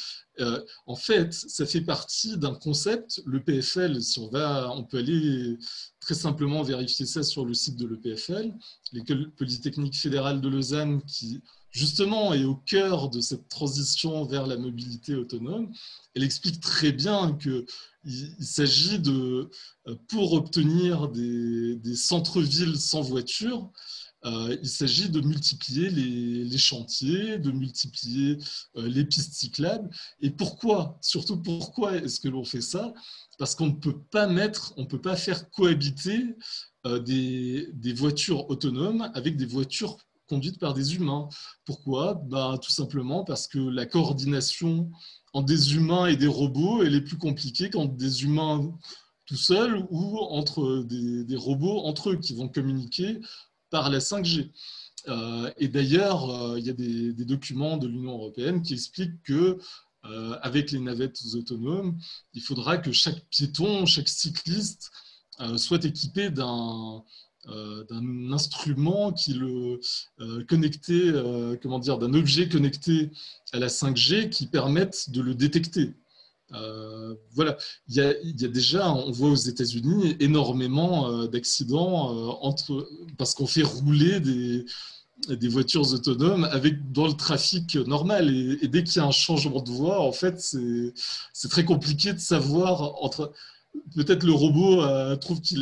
en 0.86 0.96
fait, 0.96 1.32
ça 1.32 1.64
fait 1.64 1.80
partie 1.80 2.36
d'un 2.36 2.54
concept, 2.54 3.22
le 3.24 3.42
PFL, 3.42 4.02
si 4.02 4.18
on 4.18 4.28
va, 4.28 4.70
on 4.72 4.84
peut 4.84 4.98
aller 4.98 5.56
très 6.00 6.14
simplement 6.14 6.62
vérifier 6.62 7.06
ça 7.06 7.22
sur 7.22 7.44
le 7.44 7.54
site 7.54 7.76
de 7.76 7.86
l'EPFL, 7.86 8.52
l'école 8.92 9.30
polytechnique 9.32 9.96
fédérale 9.96 10.40
de 10.40 10.48
Lausanne, 10.48 11.02
qui 11.04 11.40
justement 11.74 12.32
est 12.32 12.44
au 12.44 12.54
cœur 12.54 13.10
de 13.10 13.20
cette 13.20 13.48
transition 13.48 14.24
vers 14.24 14.46
la 14.46 14.56
mobilité 14.56 15.16
autonome. 15.16 15.72
Elle 16.14 16.22
explique 16.22 16.60
très 16.60 16.92
bien 16.92 17.32
qu'il 17.32 17.66
il, 18.04 18.46
s'agit 18.46 19.00
de, 19.00 19.50
euh, 19.88 19.96
pour 20.08 20.34
obtenir 20.34 21.08
des, 21.08 21.96
centres-villes 21.96 22.78
sans 22.78 23.02
voiture, 23.02 23.70
euh, 24.24 24.56
il 24.62 24.68
s'agit 24.68 25.10
de 25.10 25.20
multiplier 25.20 25.90
les, 25.90 26.58
chantiers, 26.58 27.38
de 27.38 27.50
multiplier 27.50 28.38
euh, 28.76 28.88
les 28.88 29.04
pistes 29.04 29.34
cyclables. 29.34 29.90
Et 30.20 30.30
pourquoi 30.30 30.96
Surtout 31.02 31.42
pourquoi 31.42 31.96
est-ce 31.96 32.20
que 32.20 32.28
l'on 32.28 32.44
fait 32.44 32.62
ça? 32.62 32.94
Parce 33.36 33.56
qu'on 33.56 33.66
ne 33.66 33.72
peut 33.72 33.98
pas 34.12 34.28
mettre, 34.28 34.72
on 34.76 34.86
peut 34.86 35.00
pas 35.00 35.16
faire 35.16 35.50
cohabiter 35.50 36.36
des, 36.84 37.94
voitures 37.96 38.48
autonomes 38.48 39.10
avec 39.14 39.36
des 39.36 39.46
voitures 39.46 39.96
conduites 40.26 40.58
par 40.58 40.74
des 40.74 40.94
humains. 40.94 41.28
Pourquoi? 41.64 42.14
Bah, 42.26 42.58
Tout 42.62 42.70
simplement 42.70 43.24
parce 43.24 43.46
que 43.48 43.58
la 43.58 43.86
coordination 43.86 44.90
entre 45.32 45.46
des 45.46 45.74
humains 45.74 46.06
et 46.06 46.16
des 46.16 46.28
robots, 46.28 46.82
elle 46.82 46.94
est 46.94 47.00
plus 47.00 47.18
compliquée 47.18 47.70
qu'entre 47.70 47.94
des 47.94 48.22
humains 48.22 48.72
tout 49.26 49.36
seul 49.36 49.86
ou 49.90 50.18
entre 50.18 50.84
des, 50.84 51.36
robots 51.36 51.80
entre 51.84 52.10
eux 52.10 52.16
qui 52.16 52.34
vont 52.34 52.48
communiquer 52.48 53.20
par 53.70 53.90
la 53.90 53.98
5G. 53.98 54.50
Euh, 55.08 55.50
et 55.56 55.68
d'ailleurs, 55.68 56.30
euh, 56.30 56.58
il 56.58 56.66
y 56.66 56.70
a 56.70 56.72
des, 56.72 57.12
documents 57.24 57.76
de 57.76 57.86
l'Union 57.86 58.12
européenne 58.12 58.62
qui 58.62 58.74
expliquent 58.74 59.22
que 59.22 59.58
euh, 60.04 60.38
avec 60.42 60.70
les 60.70 60.80
navettes 60.80 61.18
autonomes, 61.34 61.98
il 62.34 62.42
faudra 62.42 62.78
que 62.78 62.92
chaque 62.92 63.24
piéton, 63.30 63.86
chaque 63.86 64.08
cycliste 64.08 64.90
soit 65.56 65.84
équipé 65.84 66.30
d'un 66.30 67.02
d'un 67.46 68.32
instrument 68.32 69.12
qui 69.12 69.34
le 69.34 69.80
connecté, 70.48 71.12
comment 71.62 71.78
dire, 71.78 71.98
d'un 71.98 72.14
objet 72.14 72.48
connecté 72.48 73.10
à 73.52 73.58
la 73.58 73.68
5G 73.68 74.30
qui 74.30 74.46
permette 74.46 75.10
de 75.10 75.20
le 75.20 75.34
détecter. 75.34 75.94
Euh, 76.52 77.14
voilà, 77.32 77.56
il 77.88 77.96
y, 77.96 78.00
a, 78.00 78.48
déjà, 78.48 78.92
on 78.92 79.10
voit 79.10 79.30
aux 79.30 79.34
États-Unis 79.34 80.16
énormément 80.20 81.08
euh, 81.08 81.26
d'accidents 81.26 82.14
euh, 82.14 82.28
entre 82.42 82.88
parce 83.18 83.34
qu'on 83.34 83.46
fait 83.46 83.62
rouler 83.62 84.20
des, 84.20 84.64
voitures 85.48 85.92
autonomes 85.92 86.44
avec 86.44 86.92
dans 86.92 87.06
le 87.06 87.14
trafic 87.14 87.76
normal 87.76 88.30
et, 88.30 88.68
dès 88.68 88.84
qu'il 88.84 88.96
y 88.96 88.98
a 89.00 89.06
un 89.06 89.10
changement 89.10 89.62
de 89.62 89.70
voie, 89.70 90.00
en 90.00 90.12
fait, 90.12 90.38
c'est 90.40 91.48
très 91.48 91.64
compliqué 91.64 92.12
de 92.12 92.18
savoir 92.18 93.02
entre 93.02 93.32
peut-être 93.94 94.24
le 94.24 94.32
robot 94.32 94.82
trouve 95.16 95.40
qu'il 95.40 95.60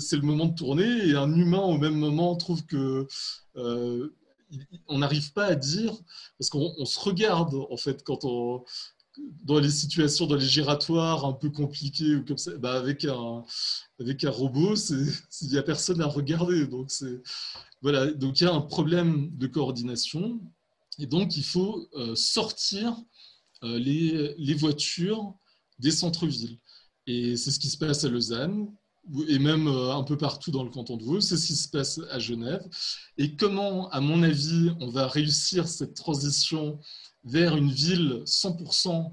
c'est 0.00 0.16
le 0.16 0.22
moment 0.22 0.46
de 0.46 0.54
tourner 0.54 1.08
et 1.08 1.14
un 1.14 1.32
humain 1.34 1.60
au 1.60 1.78
même 1.78 1.94
moment 1.94 2.36
trouve 2.36 2.64
que 2.66 3.06
on 4.86 4.98
n'arrive 4.98 5.32
pas 5.32 5.46
à 5.46 5.54
dire 5.54 5.94
parce 6.38 6.50
qu'on 6.50 6.84
se 6.84 7.00
regarde 7.00 7.54
en 7.70 7.76
fait 7.76 8.02
quand 8.04 8.24
on 8.24 8.64
dans 9.44 9.58
les 9.58 9.70
situations, 9.70 10.26
dans 10.26 10.36
les 10.36 10.46
giratoires 10.46 11.24
un 11.24 11.32
peu 11.32 11.50
compliquées 11.50 12.16
ou 12.16 12.24
comme 12.24 12.38
ça, 12.38 12.56
bah 12.58 12.74
avec, 12.74 13.04
un, 13.04 13.44
avec 14.00 14.24
un 14.24 14.30
robot, 14.30 14.74
il 14.74 15.48
n'y 15.48 15.58
a 15.58 15.62
personne 15.62 16.00
à 16.00 16.06
regarder. 16.06 16.66
Donc, 16.66 16.90
voilà, 17.82 18.06
donc 18.06 18.40
il 18.40 18.44
y 18.44 18.46
a 18.46 18.52
un 18.52 18.60
problème 18.60 19.30
de 19.36 19.46
coordination. 19.46 20.40
Et 20.98 21.06
donc, 21.06 21.36
il 21.36 21.44
faut 21.44 21.86
euh, 21.94 22.14
sortir 22.16 22.96
euh, 23.62 23.78
les, 23.78 24.34
les, 24.36 24.54
voitures 24.54 25.34
des 25.78 25.92
centres-villes. 25.92 26.58
Et 27.08 27.38
c'est 27.38 27.50
ce 27.50 27.58
qui 27.58 27.70
se 27.70 27.78
passe 27.78 28.04
à 28.04 28.10
Lausanne 28.10 28.68
et 29.28 29.38
même 29.38 29.66
euh, 29.66 29.94
un 29.94 30.02
peu 30.02 30.18
partout 30.18 30.50
dans 30.50 30.62
le 30.62 30.68
canton 30.68 30.98
de 30.98 31.04
Vaud. 31.04 31.22
C'est 31.22 31.38
ce 31.38 31.46
qui 31.46 31.56
se 31.56 31.68
passe 31.68 31.98
à 32.10 32.18
Genève. 32.18 32.62
Et 33.16 33.34
comment, 33.34 33.88
à 33.88 34.00
mon 34.02 34.22
avis, 34.22 34.70
on 34.78 34.90
va 34.90 35.08
réussir 35.08 35.66
cette 35.66 35.94
transition 35.94 36.78
vers 37.24 37.56
une 37.56 37.70
ville 37.70 38.22
100% 38.26 39.10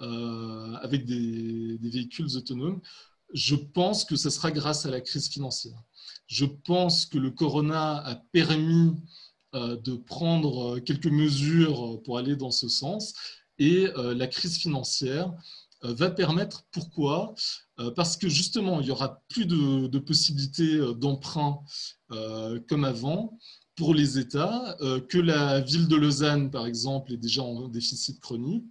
euh, 0.00 0.74
avec 0.82 1.06
des, 1.06 1.78
véhicules 1.80 2.36
autonomes, 2.36 2.80
je 3.32 3.54
pense 3.54 4.04
que 4.04 4.16
ce 4.16 4.28
sera 4.28 4.50
grâce 4.50 4.84
à 4.84 4.90
la 4.90 5.00
crise 5.00 5.28
financière. 5.28 5.80
Je 6.26 6.46
pense 6.46 7.06
que 7.06 7.18
le 7.18 7.30
corona 7.30 7.98
a 7.98 8.16
permis 8.32 8.92
euh, 9.54 9.76
de 9.76 9.94
prendre 9.94 10.80
quelques 10.80 11.06
mesures 11.06 12.02
pour 12.02 12.18
aller 12.18 12.34
dans 12.34 12.50
ce 12.50 12.68
sens 12.68 13.14
et 13.58 13.86
la 13.96 14.26
crise 14.26 14.58
financière 14.58 15.32
va 15.94 16.10
permettre, 16.10 16.64
pourquoi? 16.72 17.34
Parce 17.94 18.16
que 18.16 18.28
justement, 18.28 18.80
il 18.80 18.86
y 18.86 18.90
aura 18.90 19.22
plus 19.28 19.46
de, 19.46 19.98
possibilités 19.98 20.78
d'emprunt 20.96 21.60
comme 22.68 22.84
avant 22.84 23.38
pour 23.76 23.94
les 23.94 24.18
États, 24.18 24.76
euh, 24.80 25.00
que 25.00 25.18
la 25.18 25.60
ville 25.60 25.86
de 25.86 25.96
Lausanne, 25.96 26.50
par 26.50 26.66
exemple, 26.66 27.12
est 27.12 27.18
déjà 27.18 27.42
en 27.42 27.68
déficit 27.68 28.18
chronique, 28.20 28.64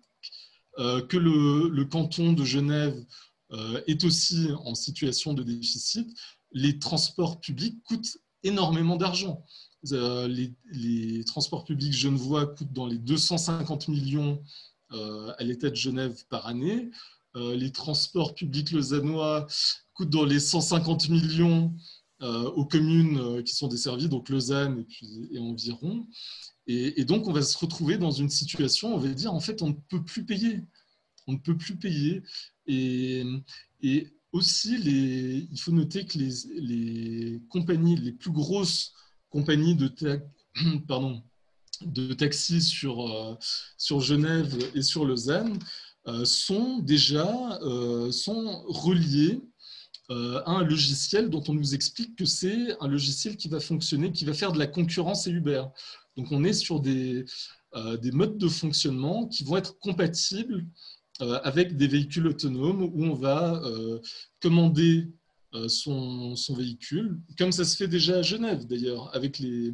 euh, 0.80 1.01
que 1.05 1.18
le, 1.18 1.86
canton 1.86 2.34
de 2.34 2.43
Genève 2.43 3.05
euh, 3.51 3.82
est 3.88 4.03
aussi 4.03 4.49
en 4.66 4.74
situation 4.74 5.34
de 5.34 5.43
déficit, 5.43 6.09
les 6.51 6.80
transports 6.80 7.39
publics 7.39 7.82
coûtent 7.84 8.18
énormément 8.43 8.97
d'argent. 8.97 9.45
Les, 9.84 11.24
transports 11.26 11.63
publics 11.63 11.93
genevois 11.93 12.47
coûtent 12.47 12.74
dans 12.74 12.88
les 12.88 12.97
250 12.97 13.88
millions 13.88 14.41
à 14.91 15.43
l'État 15.43 15.69
de 15.69 15.75
Genève 15.75 16.25
par 16.29 16.47
année. 16.47 16.89
les 17.36 17.71
transports 17.71 18.36
publics 18.36 18.71
lausannois 18.71 19.47
coûtent 19.93 20.09
dans 20.09 20.25
les 20.25 20.39
150 20.39 21.09
millions 21.09 21.73
euh, 22.21 22.49
aux 22.51 22.65
communes 22.65 23.17
euh, 23.17 23.41
qui 23.41 23.53
sont 23.53 23.67
desservies, 23.67 24.07
donc 24.07 24.29
Lausanne 24.29 24.86
et, 25.31 25.38
environ. 25.38 26.07
Et, 26.65 27.03
donc, 27.03 27.27
on 27.27 27.33
va 27.33 27.41
se 27.41 27.57
retrouver 27.57 27.97
dans 27.97 28.11
une 28.11 28.29
situation, 28.29 28.95
on 28.95 28.97
va 28.97 29.09
dire, 29.09 29.33
en 29.33 29.41
fait, 29.41 29.61
on 29.61 29.69
ne 29.69 29.75
peut 29.89 30.01
plus 30.03 30.25
payer. 30.25 30.63
On 31.27 31.33
ne 31.33 31.38
peut 31.38 31.57
plus 31.57 31.75
payer. 31.75 32.23
Et, 32.67 33.23
aussi, 34.31 34.75
il 34.75 35.59
faut 35.59 35.71
noter 35.71 36.05
que 36.05 36.17
les, 36.17 37.41
compagnies, 37.49 37.97
les 37.97 38.13
plus 38.13 38.31
grosses 38.31 38.93
compagnies 39.29 39.75
de, 39.75 39.91
pardon, 40.88 41.21
de 41.86 42.13
taxis 42.13 42.61
sur, 42.61 43.07
euh, 43.07 43.36
sur 43.77 43.99
Genève 43.99 44.57
et 44.73 44.81
sur 44.81 45.05
Lausanne 45.05 45.57
sont 46.23 46.77
déjà 46.79 47.59
sont 48.11 48.63
reliées 48.67 49.41
euh, 50.11 50.41
un 50.45 50.63
logiciel 50.63 51.31
dont 51.31 51.43
on 51.47 51.53
nous 51.53 51.73
explique 51.73 52.15
que 52.15 52.25
c'est 52.25 52.79
un 52.79 52.88
logiciel 52.88 53.38
qui 53.38 53.47
va 53.47 53.59
fonctionner, 53.59 54.11
qui 54.11 54.23
va 54.23 54.33
faire 54.33 54.51
de 54.51 54.59
la 54.59 54.67
concurrence 54.67 55.25
et 55.25 55.31
Uber. 55.31 55.63
Donc 56.15 56.31
on 56.31 56.43
est 56.43 56.53
sur 56.53 56.79
des, 56.79 57.25
euh, 57.75 57.97
des 57.97 58.11
modes 58.11 58.38
de 58.38 58.47
fonctionnement 58.47 59.27
qui 59.27 59.43
vont 59.43 59.57
être 59.57 59.79
compatibles 59.79 60.67
euh, 61.21 61.39
avec 61.43 61.75
des 61.75 61.88
véhicules 61.88 62.27
autonomes 62.27 62.83
où 62.83 63.03
on 63.03 63.15
va 63.15 63.61
commander 64.41 65.07
son, 65.68 66.36
son, 66.36 66.53
véhicule, 66.56 67.20
comme 67.38 67.51
ça 67.51 67.66
se 67.66 67.76
fait 67.78 67.88
déjà 67.88 68.18
à 68.18 68.22
Genève 68.22 68.66
d'ailleurs, 68.66 69.16
avec 69.16 69.39
les, 69.39 69.74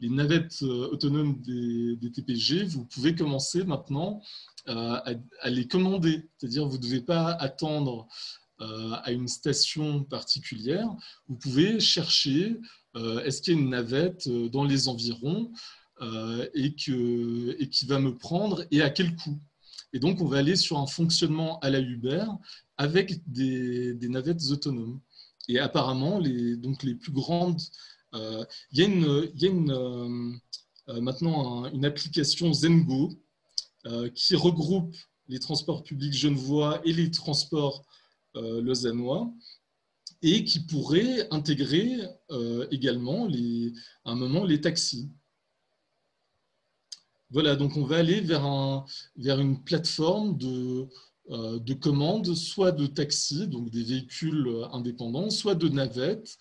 navettes 0.00 0.62
autonomes 0.62 1.40
des, 1.42 2.10
TPG, 2.10 2.64
vous 2.64 2.84
pouvez 2.86 3.14
commencer 3.14 3.64
maintenant 3.64 4.22
à, 4.66 5.04
à, 5.40 5.50
les 5.50 5.66
commander. 5.66 6.28
C'est-à-dire 6.38 6.66
vous 6.66 6.78
ne 6.78 6.82
devez 6.82 7.00
pas 7.00 7.32
attendre 7.32 8.08
euh, 8.62 8.90
à 9.04 9.10
une 9.10 9.26
station 9.26 10.04
particulière, 10.04 10.86
vous 11.28 11.36
pouvez 11.36 11.80
chercher 11.80 12.60
euh, 12.94 13.24
est-ce 13.24 13.40
qu'il 13.40 13.54
y 13.54 13.56
a 13.56 13.60
une 13.60 13.70
navette 13.70 14.26
euh, 14.26 14.50
dans 14.50 14.64
les 14.64 14.88
environs 14.88 15.50
et, 16.54 16.74
qui 16.74 17.86
va 17.86 17.98
me 17.98 18.16
prendre 18.16 18.66
et 18.70 18.82
à 18.82 18.90
quel 18.90 19.16
coût? 19.16 19.40
Et 19.94 19.98
donc, 19.98 20.20
on 20.20 20.26
va 20.26 20.38
aller 20.38 20.56
sur 20.56 20.78
un 20.78 20.86
fonctionnement 20.86 21.58
à 21.60 21.70
la 21.70 21.80
Uber 21.80 22.24
avec 22.76 23.22
des 23.26 24.08
navettes 24.08 24.42
autonomes. 24.50 25.00
Et 25.50 25.58
apparemment, 25.58 26.18
les, 26.18 26.56
donc 26.56 26.82
les 26.82 26.94
plus 26.94 27.12
grandes. 27.12 27.60
il 28.12 28.46
y 28.72 28.82
a, 28.82 28.86
une, 28.86 29.30
il 29.34 29.42
y 29.42 29.46
a 29.46 29.50
une, 29.50 30.40
maintenant 31.00 31.66
une 31.72 31.84
application 31.84 32.52
Zengo 32.52 33.10
qui 34.14 34.36
regroupe 34.36 34.94
les 35.30 35.38
transports 35.38 35.82
publics 35.82 36.12
genevois 36.12 36.80
et 36.84 36.92
les 36.92 37.10
transports 37.10 37.84
euh, 38.36 38.60
lausannois 38.60 39.32
et 40.22 40.44
qui 40.44 40.60
pourrait 40.60 41.26
intégrer 41.32 41.98
euh, 42.30 42.66
également 42.70 43.26
à 43.26 44.10
un 44.10 44.14
moment 44.14 44.44
les 44.44 44.60
taxis. 44.60 45.10
Voilà, 47.30 47.56
donc 47.56 47.76
on 47.76 47.84
va 47.84 47.96
aller 47.96 48.20
vers, 48.20 48.44
un, 48.44 48.84
vers 49.16 49.40
une 49.40 49.62
plateforme 49.62 50.36
de, 50.36 50.46
euh, 50.48 50.86
de 51.30 51.74
commande, 51.74 52.34
soit 52.34 52.72
de 52.72 52.86
taxis, 52.86 53.46
donc 53.46 53.70
des 53.70 53.84
véhicules 53.84 54.66
indépendants, 54.72 55.30
soit 55.30 55.54
de 55.54 55.68
navettes, 55.68 56.38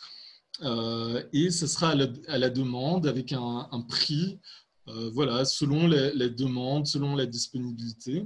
et 1.32 1.52
ce 1.52 1.68
sera 1.68 1.92
à 1.92 2.38
la, 2.38 2.50
demande 2.50 3.06
avec 3.06 3.32
un, 3.32 3.86
prix, 3.88 4.40
voilà, 4.88 5.46
selon 5.46 5.88
la, 5.88 6.12
la, 6.14 6.28
demande, 6.28 6.88
selon 6.88 7.16
la 7.16 7.28
disponibilité 7.28 8.26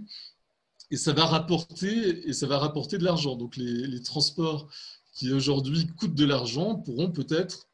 et 0.94 0.98
ça 0.98 1.12
va 1.12 1.26
rapporter, 1.26 2.28
et 2.30 2.34
ça 2.34 2.46
va 2.46 2.60
rapporter 2.60 3.00
de 3.00 3.04
l'argent. 3.04 3.36
Donc 3.36 3.58
les, 3.58 4.02
transports 4.04 4.70
qui 5.16 5.32
aujourd'hui 5.32 5.88
coûtent 5.88 6.14
de 6.14 6.24
l'argent 6.26 6.76
pourront 6.76 7.12
peut-être 7.12 7.68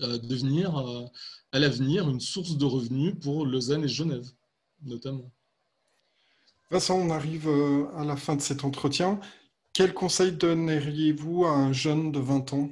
euh, 0.00 0.16
devenir 0.16 0.76
euh, 0.78 1.04
à 1.52 1.58
l'avenir 1.58 2.08
une 2.08 2.20
source 2.20 2.56
de 2.56 2.64
revenus 2.64 3.14
pour 3.20 3.44
Lausanne 3.44 3.84
et 3.84 3.88
Genève, 3.88 4.30
notamment. 4.82 5.30
Vincent, 6.70 6.98
on 6.98 7.10
arrive 7.10 7.48
euh, 7.48 7.86
à 7.96 8.04
la 8.04 8.16
fin 8.16 8.36
de 8.36 8.42
cet 8.42 8.64
entretien. 8.64 9.20
Quel 9.72 9.94
conseil 9.94 10.32
donneriez-vous 10.32 11.44
à 11.44 11.50
un 11.50 11.72
jeune 11.72 12.12
de 12.12 12.18
20 12.18 12.52
ans? 12.52 12.70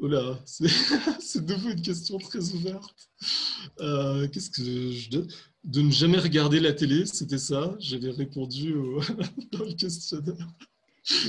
Oula, 0.00 0.38
c'est 0.44 1.44
de 1.44 1.54
nouveau 1.54 1.70
une 1.70 1.82
question 1.82 2.18
très 2.18 2.52
ouverte. 2.52 3.10
Qu'est-ce 4.32 4.50
que 4.50 4.62
je 4.92 5.10
donne? 5.10 5.28
De 5.64 5.82
ne 5.82 5.90
jamais 5.90 6.18
regarder 6.18 6.58
la 6.58 6.72
télé, 6.72 7.04
c'était 7.04 7.38
ça. 7.38 7.74
J'avais 7.78 8.10
répondu 8.10 8.72
dans 9.52 9.64
le 9.64 9.74
questionnaire. 9.74 10.48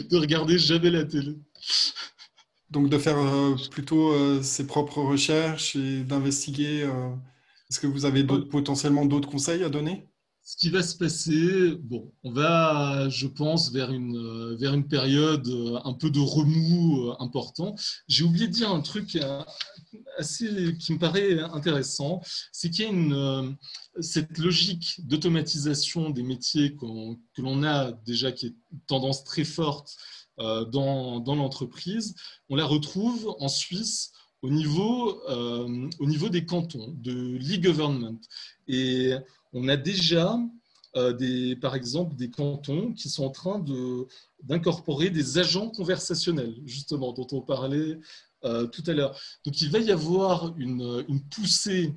De 0.09 0.17
regarder 0.17 0.57
jamais 0.57 0.89
la 0.89 1.03
télé. 1.03 1.37
Donc 2.69 2.89
de 2.89 2.97
faire 2.97 3.17
euh, 3.17 3.55
plutôt 3.69 4.13
euh, 4.13 4.41
ses 4.41 4.65
propres 4.65 5.01
recherches 5.01 5.75
et 5.75 6.03
d'investiguer. 6.03 6.89
Euh, 7.71 7.73
est-ce 7.73 7.79
que 7.79 7.87
vous 7.87 8.05
avez 8.05 8.23
potentiellement 8.23 9.05
d'autres 9.05 9.29
conseils 9.29 9.63
à 9.63 9.69
donner? 9.69 10.07
Ce 10.43 10.57
qui 10.57 10.69
va 10.69 10.81
se 10.81 10.97
passer, 10.97 11.75
bon, 11.79 12.11
on 12.23 12.31
va, 12.31 13.07
je 13.09 13.27
pense, 13.27 13.71
vers 13.71 13.91
une, 13.91 14.55
vers 14.55 14.73
une 14.73 14.87
période 14.87 15.47
un 15.85 15.93
peu 15.93 16.09
de 16.09 16.19
remous 16.19 17.13
important. 17.19 17.75
J'ai 18.07 18.23
oublié 18.23 18.47
de 18.47 18.51
dire 18.51 18.71
un 18.71 18.81
truc 18.81 19.19
assez, 20.17 20.75
qui 20.79 20.93
me 20.93 20.97
paraît 20.97 21.39
intéressant, 21.39 22.21
c'est 22.51 22.71
qu'il 22.71 22.85
y 22.85 22.87
a 22.87 22.91
une, 22.91 23.55
cette 23.99 24.39
logique 24.39 24.99
d'automatisation 25.07 26.09
des 26.09 26.23
métiers 26.23 26.75
que 26.75 27.41
l'on 27.41 27.63
a 27.63 27.91
déjà, 27.91 28.31
qui 28.31 28.47
est 28.47 28.55
une 28.71 28.79
tendance 28.87 29.23
très 29.23 29.43
forte 29.43 29.95
euh, 30.39 30.65
dans, 30.65 31.19
dans 31.19 31.35
l'entreprise, 31.35 32.15
on 32.49 32.55
la 32.55 32.65
retrouve 32.65 33.35
en 33.39 33.47
Suisse 33.47 34.11
au 34.41 34.49
niveau, 34.49 35.21
euh, 35.29 35.89
au 35.99 36.05
niveau 36.05 36.29
des 36.29 36.45
cantons, 36.45 36.93
de 36.97 37.37
l'e-government. 37.37 38.19
Et 38.67 39.13
on 39.53 39.67
a 39.67 39.77
déjà, 39.77 40.39
euh, 40.95 41.13
des, 41.13 41.55
par 41.55 41.75
exemple, 41.75 42.15
des 42.15 42.29
cantons 42.29 42.93
qui 42.93 43.09
sont 43.09 43.25
en 43.25 43.29
train 43.29 43.63
d'incorporer 44.43 45.09
des 45.09 45.37
agents 45.37 45.69
conversationnels, 45.69 46.55
justement, 46.65 47.13
dont 47.13 47.27
on 47.31 47.41
parlait 47.41 47.99
euh, 48.43 48.65
tout 48.65 48.83
à 48.87 48.93
l'heure. 48.93 49.15
Donc 49.45 49.61
il 49.61 49.69
va 49.69 49.79
y 49.79 49.91
avoir 49.91 50.53
une, 50.57 51.05
une 51.07 51.21
poussée 51.23 51.93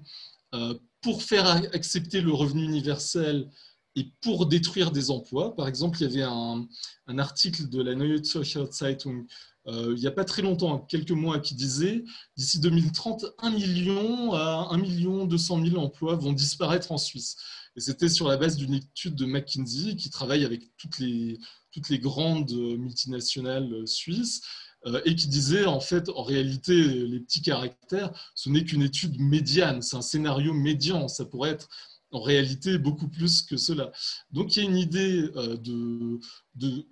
pour 1.00 1.24
faire 1.24 1.46
accepter 1.48 2.20
le 2.20 2.32
revenu 2.32 2.62
universel 2.62 3.50
et 3.96 4.12
pour 4.20 4.46
détruire 4.46 4.92
des 4.92 5.10
emplois. 5.10 5.54
Par 5.56 5.66
exemple, 5.66 5.98
il 6.00 6.02
y 6.04 6.12
avait 6.12 6.22
un, 6.22 6.64
un 7.08 7.18
article 7.18 7.68
de 7.68 7.82
la 7.82 7.96
Neue 7.96 8.22
Zürcher 8.22 8.64
Zeitung 8.70 9.26
il 9.66 9.94
n'y 9.94 10.06
a 10.06 10.10
pas 10.10 10.24
très 10.24 10.42
longtemps, 10.42 10.78
quelques 10.78 11.10
mois, 11.10 11.38
qui 11.38 11.54
disait 11.54 12.04
d'ici 12.36 12.60
2030, 12.60 13.26
1 13.38 13.50
million 13.50 14.32
à 14.34 14.68
1 14.70 14.78
million 14.78 15.24
200 15.24 15.64
000 15.64 15.76
emplois 15.78 16.16
vont 16.16 16.32
disparaître 16.32 16.92
en 16.92 16.98
Suisse. 16.98 17.36
Et 17.76 17.80
c'était 17.80 18.08
sur 18.08 18.28
la 18.28 18.36
base 18.36 18.56
d'une 18.56 18.74
étude 18.74 19.14
de 19.14 19.24
McKinsey 19.24 19.96
qui 19.96 20.10
travaille 20.10 20.44
avec 20.44 20.76
toutes 20.76 20.98
les, 20.98 21.38
toutes 21.72 21.88
les 21.88 21.98
grandes 21.98 22.52
multinationales 22.52 23.86
suisses 23.86 24.42
euh, 24.86 25.00
et 25.04 25.16
qui 25.16 25.28
disait 25.28 25.64
en 25.64 25.80
fait, 25.80 26.08
en 26.10 26.22
réalité, 26.22 26.74
les 26.74 27.20
petits 27.20 27.42
caractères, 27.42 28.12
ce 28.34 28.50
n'est 28.50 28.64
qu'une 28.64 28.82
étude 28.82 29.18
médiane, 29.18 29.82
c'est 29.82 29.96
un 29.96 30.02
scénario 30.02 30.52
médian, 30.52 31.08
ça 31.08 31.24
pourrait 31.24 31.50
être 31.50 31.68
en 32.12 32.20
réalité 32.20 32.78
beaucoup 32.78 33.08
plus 33.08 33.42
que 33.42 33.56
cela. 33.56 33.90
Donc 34.30 34.54
il 34.54 34.62
y 34.62 34.66
a 34.66 34.68
une 34.68 34.76
idée 34.76 35.30
euh, 35.36 35.56
de, 35.56 36.20
de 36.54 36.86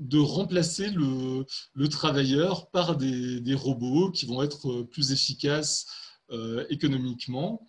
de 0.00 0.18
remplacer 0.18 0.90
le, 0.90 1.44
travailleur 1.88 2.70
par 2.70 2.96
des, 2.96 3.54
robots 3.54 4.10
qui 4.10 4.26
vont 4.26 4.42
être 4.42 4.82
plus 4.82 5.12
efficaces 5.12 5.86
euh, 6.32 6.64
économiquement. 6.70 7.64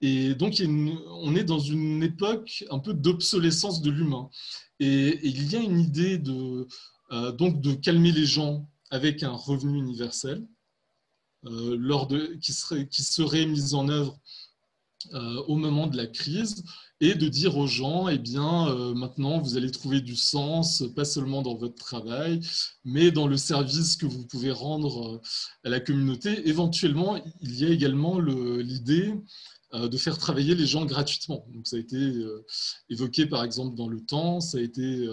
Et 0.00 0.34
donc, 0.34 0.60
on 0.64 1.36
est 1.36 1.44
dans 1.44 1.58
une 1.58 2.02
époque 2.02 2.64
un 2.70 2.78
peu 2.78 2.94
d'obsolescence 2.94 3.82
de 3.82 3.90
l'humain. 3.90 4.30
Et, 4.80 5.20
il 5.26 5.52
y 5.52 5.56
a 5.56 5.60
une 5.60 5.78
idée 5.78 6.18
de, 6.18 6.66
euh, 7.12 7.32
donc 7.32 7.60
de 7.60 7.74
calmer 7.74 8.12
les 8.12 8.26
gens 8.26 8.68
avec 8.90 9.22
un 9.22 9.32
revenu 9.32 9.78
universel 9.78 10.46
euh, 11.46 11.76
lors 11.78 12.06
de, 12.06 12.38
qui, 12.40 12.52
serait, 12.52 12.86
qui 12.88 13.02
serait 13.02 13.46
mis 13.46 13.74
en 13.74 13.88
œuvre 13.88 14.20
au 15.46 15.56
moment 15.56 15.86
de 15.86 15.96
la 15.96 16.06
crise 16.06 16.64
et 17.02 17.16
de 17.16 17.26
dire 17.26 17.58
aux 17.58 17.66
gens, 17.66 18.08
eh 18.08 18.16
bien, 18.16 18.68
euh, 18.68 18.94
maintenant, 18.94 19.40
vous 19.40 19.56
allez 19.56 19.72
trouver 19.72 20.00
du 20.00 20.14
sens, 20.14 20.84
pas 20.94 21.04
seulement 21.04 21.42
dans 21.42 21.56
votre 21.56 21.74
travail, 21.74 22.38
mais 22.84 23.10
dans 23.10 23.26
le 23.26 23.36
service 23.36 23.96
que 23.96 24.06
vous 24.06 24.24
pouvez 24.24 24.52
rendre 24.52 25.16
euh, 25.16 25.20
à 25.64 25.68
la 25.68 25.80
communauté. 25.80 26.48
Éventuellement, 26.48 27.20
il 27.40 27.58
y 27.58 27.64
a 27.64 27.70
également 27.70 28.20
l'idée 28.20 29.12
euh, 29.74 29.88
de 29.88 29.96
faire 29.96 30.16
travailler 30.16 30.54
les 30.54 30.64
gens 30.64 30.84
gratuitement. 30.84 31.44
Donc, 31.52 31.66
ça 31.66 31.74
a 31.74 31.80
été 31.80 31.98
évoqué, 32.88 33.26
par 33.26 33.42
exemple, 33.42 33.74
dans 33.74 33.88
le 33.88 34.00
temps, 34.00 34.38
ça 34.38 34.58
a 34.58 34.60
été 34.60 35.08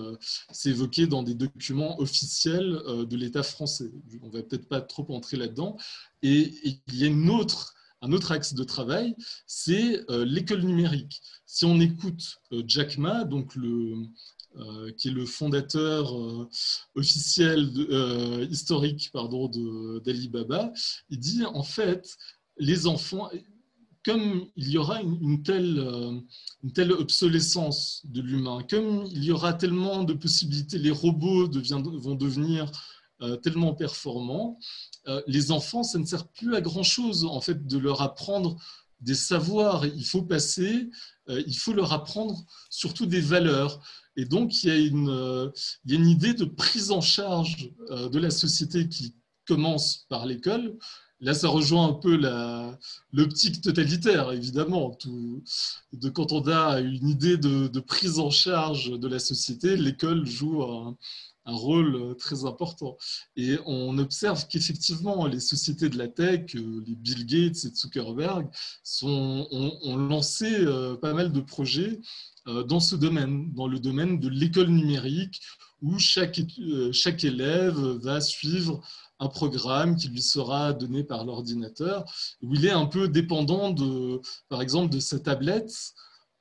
évoqué 0.65 1.07
dans 1.07 1.23
des 1.23 1.33
documents 1.33 1.99
officiels 1.99 2.83
de 2.87 3.17
l'État 3.17 3.41
français. 3.41 3.89
On 4.21 4.27
ne 4.27 4.33
va 4.33 4.43
peut-être 4.43 4.67
pas 4.67 4.81
trop 4.81 5.07
entrer 5.09 5.37
là-dedans. 5.37 5.75
Et 6.21 6.53
il 6.63 6.95
y 6.99 7.03
a 7.03 7.07
une 7.07 7.31
autre 7.31 7.73
un 8.01 8.11
autre 8.11 8.31
axe 8.31 8.53
de 8.53 8.63
travail, 8.63 9.15
c'est 9.45 10.09
euh, 10.09 10.25
l'école 10.25 10.63
numérique. 10.63 11.21
Si 11.45 11.65
on 11.65 11.79
écoute 11.79 12.39
euh, 12.51 12.63
Jack 12.65 12.97
Ma, 12.97 13.23
donc 13.23 13.57
euh, 13.57 14.91
qui 14.97 15.09
est 15.09 15.11
le 15.11 15.25
fondateur 15.25 16.13
officiel 16.95 17.69
historique 18.49 19.09
pardon, 19.13 19.47
d'Alibaba, 20.03 20.73
il 21.09 21.19
dit 21.19 21.45
en 21.45 21.63
fait, 21.63 22.17
les 22.57 22.87
enfants, 22.87 23.29
comme 24.03 24.47
il 24.55 24.69
y 24.69 24.77
aura 24.77 25.01
une, 25.01 25.43
telle, 25.43 25.79
une 26.63 26.73
telle 26.73 26.91
obsolescence 26.91 28.01
de 28.05 28.21
l'humain, 28.21 28.65
comme 28.67 29.05
il 29.11 29.23
y 29.23 29.31
aura 29.31 29.53
tellement 29.53 30.03
de 30.03 30.13
possibilités, 30.13 30.79
les 30.79 30.91
robots 30.91 31.47
vont 31.99 32.15
devenir 32.15 32.71
tellement 33.41 33.73
performants, 33.73 34.57
euh, 35.07 35.21
les 35.27 35.51
enfants, 35.51 35.83
ça 35.83 35.97
ne 35.97 36.05
sert 36.05 36.27
plus 36.27 36.55
à 36.55 36.61
grand-chose, 36.61 37.25
en 37.25 37.41
fait, 37.41 37.65
de 37.65 37.77
leur 37.77 38.01
apprendre 38.01 38.57
des 39.01 39.15
savoirs. 39.15 39.85
Il 39.85 40.05
faut 40.05 40.21
passer, 40.21 40.89
euh, 41.29 41.41
il 41.47 41.57
faut 41.57 41.73
leur 41.73 41.93
apprendre 41.93 42.45
surtout 42.69 43.05
des 43.05 43.21
valeurs. 43.21 43.81
Et 44.17 44.25
donc, 44.25 44.63
il 44.63 44.67
y 44.67 44.71
a 44.71 44.77
une, 44.77 45.09
euh, 45.09 45.49
idée 45.87 46.33
de 46.33 46.45
prise 46.45 46.91
en 46.91 47.01
charge 47.01 47.71
de 47.89 48.19
la 48.19 48.29
société 48.29 48.89
qui 48.89 49.15
commence 49.47 50.05
par 50.09 50.25
l'école. 50.25 50.77
Là, 51.21 51.33
ça 51.33 51.49
rejoint 51.49 51.87
un 51.87 51.93
peu 51.93 52.17
l'optique 53.11 53.61
totalitaire, 53.61 54.31
évidemment. 54.31 54.97
De, 55.91 56.09
quand 56.09 56.31
on 56.31 56.47
a 56.47 56.79
une 56.79 57.09
idée 57.09 57.37
de, 57.37 57.67
de, 57.67 57.79
prise 57.79 58.19
en 58.19 58.29
charge 58.29 58.91
de 58.91 59.07
la 59.07 59.19
société, 59.19 59.75
l'école 59.75 60.25
joue 60.25 60.63
un, 60.63 60.97
un 61.49 61.55
rôle 61.55 61.95
euh, 61.95 62.13
très 62.13 62.45
important. 62.45 62.97
Et 63.35 63.57
on 63.65 63.97
observe 63.97 64.47
qu'effectivement, 64.47 65.25
les 65.25 65.39
sociétés 65.39 65.89
de 65.89 65.97
la 65.97 66.07
tech, 66.07 66.55
euh, 66.55 66.83
les 66.85 66.95
Bill 66.95 67.25
Gates 67.25 67.65
et 67.65 67.75
Zuckerberg, 67.75 68.47
sont, 68.83 69.47
ont, 69.51 69.97
lancé 69.97 70.45
euh, 70.49 70.95
pas 70.95 71.13
mal 71.13 71.31
de 71.31 71.41
projets 71.41 71.99
dans 72.67 72.79
ce 72.79 72.95
domaine, 72.95 73.53
dans 73.53 73.67
le 73.67 73.79
domaine 73.79 74.19
de 74.19 74.27
l'école 74.27 74.69
numérique, 74.69 75.39
où 75.81 75.99
chaque, 75.99 76.41
chaque 76.91 77.23
élève 77.23 77.77
va 78.01 78.21
suivre 78.21 78.81
un 79.19 79.27
programme 79.27 79.95
qui 79.95 80.07
lui 80.07 80.21
sera 80.21 80.73
donné 80.73 81.03
par 81.03 81.25
l'ordinateur, 81.25 82.05
où 82.41 82.55
il 82.55 82.65
est 82.65 82.71
un 82.71 82.87
peu 82.87 83.07
dépendant, 83.07 83.69
de, 83.69 84.19
par 84.47 84.63
exemple, 84.63 84.91
de 84.91 84.99
sa 84.99 85.19
tablette 85.19 85.93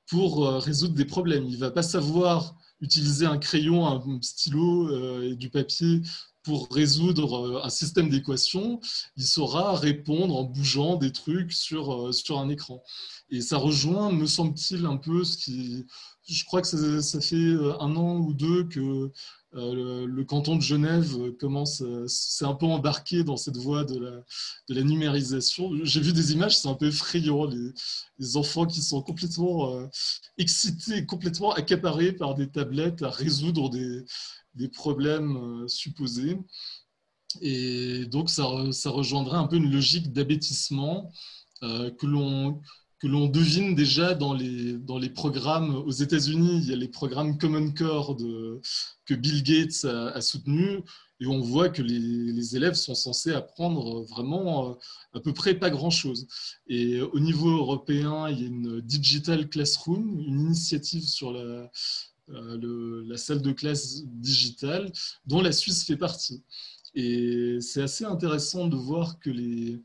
pour 0.07 0.49
résoudre 0.49 0.95
des 0.95 1.05
problèmes. 1.05 1.45
Il 1.45 1.55
ne 1.55 1.59
va 1.59 1.71
pas 1.71 1.83
savoir 1.83 2.57
utiliser 2.81 3.27
un 3.27 3.39
crayon, 3.39 3.87
un 3.87 4.23
stylo 4.23 4.89
euh, 4.89 5.31
et 5.31 5.37
du 5.37 5.51
papier 5.51 6.03
pour 6.49 6.69
résoudre 6.71 7.47
euh, 7.47 7.65
un 7.65 7.69
système 7.69 8.09
d'équations, 8.09 8.81
il 9.17 9.25
saura 9.25 9.77
répondre 9.77 10.35
en 10.37 10.45
bougeant 10.45 10.97
des 10.97 11.13
trucs 11.13 11.53
sur, 11.53 12.09
euh, 12.09 12.13
sur 12.13 12.39
un 12.39 12.49
écran. 12.49 12.83
Et 13.31 13.43
ça 13.43 13.59
rejoint, 13.59 14.11
me 14.13 14.27
semble-t-il, 14.27 14.87
un 14.87 14.97
peu 14.97 15.25
ce 15.25 15.37
qui... 15.37 15.87
Je 16.29 16.45
crois 16.45 16.61
que 16.61 16.69
ça, 17.01 17.21
fait 17.21 17.57
un 17.81 17.97
an 17.97 18.19
ou 18.19 18.35
deux 18.35 18.65
que 18.65 19.11
euh, 19.55 20.07
le, 20.07 20.25
canton 20.25 20.57
de 20.57 20.63
Genève 20.63 21.33
commence, 21.41 21.83
s'est 22.07 22.45
un 22.45 22.55
peu 22.55 22.67
embarqué 22.67 23.25
dans 23.25 23.39
cette 23.39 23.57
voie 23.57 23.85
de 23.85 24.23
la, 24.69 24.83
numérisation. 24.83 25.71
J'ai 25.85 26.01
vu 26.01 26.13
des 26.13 26.33
images, 26.33 26.59
c'est 26.59 26.69
un 26.69 26.75
peu 26.75 26.89
effrayant, 26.89 27.47
les, 27.47 28.37
enfants 28.37 28.67
qui 28.67 28.83
sont 28.83 29.01
complètement 29.01 29.75
euh, 29.75 29.87
excités, 30.37 31.07
complètement 31.07 31.53
accaparés 31.53 32.13
par 32.13 32.35
des 32.35 32.51
tablettes 32.51 33.03
à 33.03 33.11
résoudre 33.11 33.71
des, 33.71 34.69
problèmes 34.69 35.37
euh, 35.37 35.69
supposés. 35.69 36.39
Et 37.41 38.05
donc, 38.07 38.29
ça, 38.29 38.47
ça, 38.73 38.91
rejoindrait 38.91 39.39
un 39.39 39.47
peu 39.47 39.57
une 39.57 39.71
logique 39.71 40.13
d'abêtissement 40.13 41.11
que 41.61 42.07
l'on 42.07 42.61
que 43.01 43.07
l'on 43.07 43.29
devine 43.29 43.75
déjà 43.75 44.15
dans 44.15 44.35
les, 44.35 44.73
dans 44.75 44.99
les 44.99 45.11
programmes 45.11 45.75
aux 45.77 45.91
États-Unis. 45.91 46.61
Il 46.63 46.69
y 46.69 46.73
a 46.73 46.77
les 46.77 46.89
programmes 46.89 47.39
Common 47.39 47.73
Core 47.73 48.17
que 49.07 49.15
Bill 49.15 49.43
Gates 49.43 49.85
a, 49.85 50.09
a 50.09 50.21
soutenu 50.21 50.83
et 51.21 51.27
on 51.27 51.41
voit 51.41 51.69
que 51.69 51.83
les, 51.83 52.57
élèves 52.57 52.75
sont 52.75 52.95
censés 52.95 53.33
apprendre 53.33 54.03
vraiment 54.03 54.71
euh, 54.71 54.75
à 55.15 55.21
peu 55.21 55.33
près 55.33 55.55
pas 55.55 55.71
grand-chose. 55.71 56.29
Et 56.69 57.01
au 57.01 57.19
niveau 57.19 57.51
européen, 57.51 58.29
il 58.29 58.41
y 58.41 58.45
a 58.45 58.47
une 58.47 58.81
Digital 58.81 59.49
Classroom, 59.49 60.21
une 60.21 60.41
initiative 60.41 61.03
sur 61.03 61.33
la, 61.33 61.71
euh, 62.31 63.05
la 63.07 63.17
salle 63.17 63.43
de 63.43 63.53
classe 63.53 64.05
digitale 64.05 64.93
dont 65.27 65.41
la 65.41 65.53
Suisse 65.53 65.85
fait 65.85 65.97
partie. 65.97 66.43
Et 66.95 67.59
c'est 67.61 67.83
assez 67.83 68.05
intéressant 68.05 68.67
de 68.69 68.77
voir 68.77 69.19
que 69.19 69.31
les, 69.31 69.83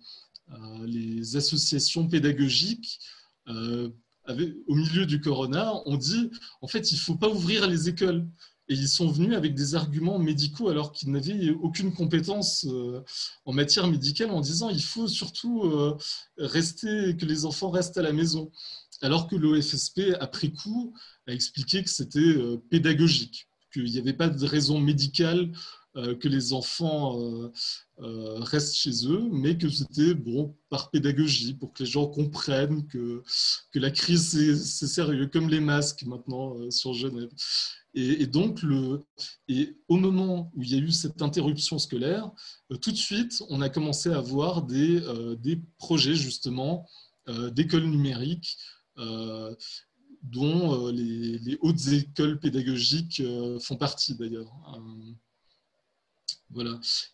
les 0.86 1.36
associations 1.36 2.08
pédagogiques 2.08 3.00
euh, 3.48 3.90
au 4.68 4.76
milieu 4.76 5.06
du 5.06 5.20
corona 5.20 5.74
ont 5.86 5.98
dit 5.98 6.32
en 6.62 6.68
fait 6.68 6.92
il 6.92 6.96
ne 6.96 7.00
faut 7.00 7.16
pas 7.16 7.30
ouvrir 7.30 7.68
les 7.68 7.90
écoles. 7.90 8.28
Et 8.70 8.76
ils 8.76 8.88
sont 8.88 9.10
venus 9.10 9.36
avec 9.36 9.56
des 9.56 9.76
arguments 9.76 10.18
médicaux 10.20 10.70
alors 10.70 10.94
qu'ils 10.94 11.12
n'avaient 11.12 11.50
aucune 11.50 11.94
compétence 11.94 12.66
euh, 12.66 13.04
en 13.44 13.52
matière 13.52 13.88
médicale 13.88 14.32
en 14.32 14.40
disant 14.40 14.70
il 14.70 14.82
faut 14.82 15.10
surtout 15.10 15.70
rester 16.38 17.18
que 17.18 17.26
les 17.26 17.44
enfants 17.44 17.72
restent 17.72 17.98
à 17.98 18.02
la 18.02 18.14
maison. 18.14 18.52
Alors 19.02 19.28
que 19.28 19.36
l'OFSP, 19.36 20.16
après 20.22 20.50
coup, 20.50 20.94
a 21.28 21.34
expliqué 21.34 21.84
que 21.84 21.90
c'était 21.90 22.38
pédagogique, 22.70 23.50
qu'il 23.74 23.84
n'y 23.84 24.00
avait 24.00 24.14
pas 24.14 24.30
de 24.30 24.46
raison 24.46 24.80
médicale 24.80 25.52
que 25.96 26.28
les 26.28 26.54
enfants 26.54 27.20
restent 27.98 28.76
chez 28.76 29.08
eux, 29.08 29.28
mais 29.32 29.58
que 29.58 29.70
c'était 29.70 30.14
bon 30.14 30.56
par 30.70 30.90
pédagogie, 30.90 31.54
pour 31.54 31.72
que 31.74 31.84
les 31.84 31.90
gens 31.90 32.08
comprennent 32.08 32.88
que, 32.88 33.22
que 33.72 33.80
la 33.80 33.92
crise, 33.92 34.56
c'est 34.64 34.88
sérieux, 34.88 35.28
comme 35.28 35.50
les 35.50 35.60
masques 35.60 36.04
maintenant 36.04 36.56
sur 36.72 36.94
Genève. 36.94 37.30
Et, 37.96 38.26
donc, 38.26 38.64
le, 38.64 39.06
et 39.48 39.78
au 39.88 39.98
moment 39.98 40.52
où 40.56 40.64
il 40.64 40.72
y 40.72 40.76
a 40.76 40.80
eu 40.80 40.92
cette 40.92 41.22
interruption 41.22 41.78
scolaire, 41.78 42.32
euh, 42.72 42.78
tout 42.78 42.92
de 42.92 42.98
suite, 42.98 43.44
on 43.50 43.62
a 43.62 43.70
commencé 43.70 44.10
à 44.10 44.20
voir 44.20 44.64
des, 44.64 45.00
euh, 45.04 45.36
des 45.36 45.62
projets 45.78 46.16
justement 46.16 46.88
euh, 47.30 47.52
d'écoles 47.52 47.86
numériques 47.86 48.58
dont 50.22 50.88
les, 50.88 51.40
les, 51.40 51.58
hautes 51.62 51.88
écoles 51.88 52.40
pédagogiques 52.40 53.24
font 53.60 53.76
partie 53.76 54.14
d'ailleurs. 54.14 54.54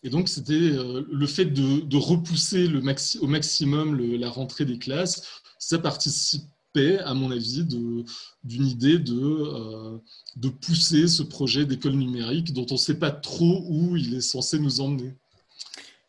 Et 0.02 0.10
donc, 0.10 0.28
c'était 0.28 0.58
le 0.58 1.26
fait 1.26 1.46
de, 1.46 1.96
repousser 1.96 2.66
le 2.66 2.80
au 3.20 3.26
maximum 3.26 3.94
le, 3.94 4.16
la 4.16 4.30
rentrée 4.30 4.64
des 4.64 4.78
classes, 4.78 5.42
ça 5.58 5.78
participe 5.78 6.42
à 7.04 7.14
mon 7.14 7.30
avis, 7.30 7.64
d'une 7.64 8.66
idée 8.66 8.98
de, 8.98 9.18
euh, 9.20 9.98
de 10.36 10.48
pousser 10.48 11.08
ce 11.08 11.22
projet 11.22 11.66
d'école 11.66 11.94
numérique 11.94 12.52
dont 12.52 12.66
on 12.70 12.74
ne 12.74 12.78
sait 12.78 12.98
pas 12.98 13.10
trop 13.10 13.64
où 13.68 13.96
il 13.96 14.14
est 14.14 14.20
censé 14.20 14.58
nous 14.58 14.80
emmener. 14.80 15.14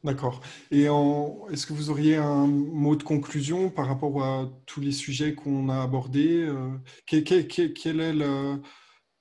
D'accord. 0.03 0.41
Et 0.71 0.83
est-ce 1.51 1.67
que 1.67 1.73
vous 1.73 1.91
auriez 1.91 2.15
un 2.15 2.47
mot 2.47 2.95
de 2.95 3.03
conclusion 3.03 3.69
par 3.69 3.87
rapport 3.87 4.23
à 4.23 4.49
tous 4.65 4.81
les 4.81 4.91
sujets 4.91 5.35
qu'on 5.35 5.69
a 5.69 5.81
abordés 5.81 6.43
euh, 6.43 6.69
quel, 7.05 7.23
est 7.31 8.15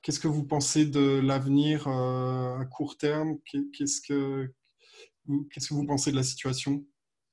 Qu'est-ce 0.03 0.21
que 0.21 0.29
vous 0.29 0.45
pensez 0.45 0.87
de 0.87 1.21
l'avenir 1.21 1.87
euh, 1.87 2.59
à 2.59 2.65
court 2.65 2.97
terme? 2.97 3.37
Qu'est-ce 3.45 4.01
que 4.01 4.51
vous 5.71 5.85
pensez 5.87 6.11
de 6.11 6.17
la 6.17 6.23
situation? 6.23 6.85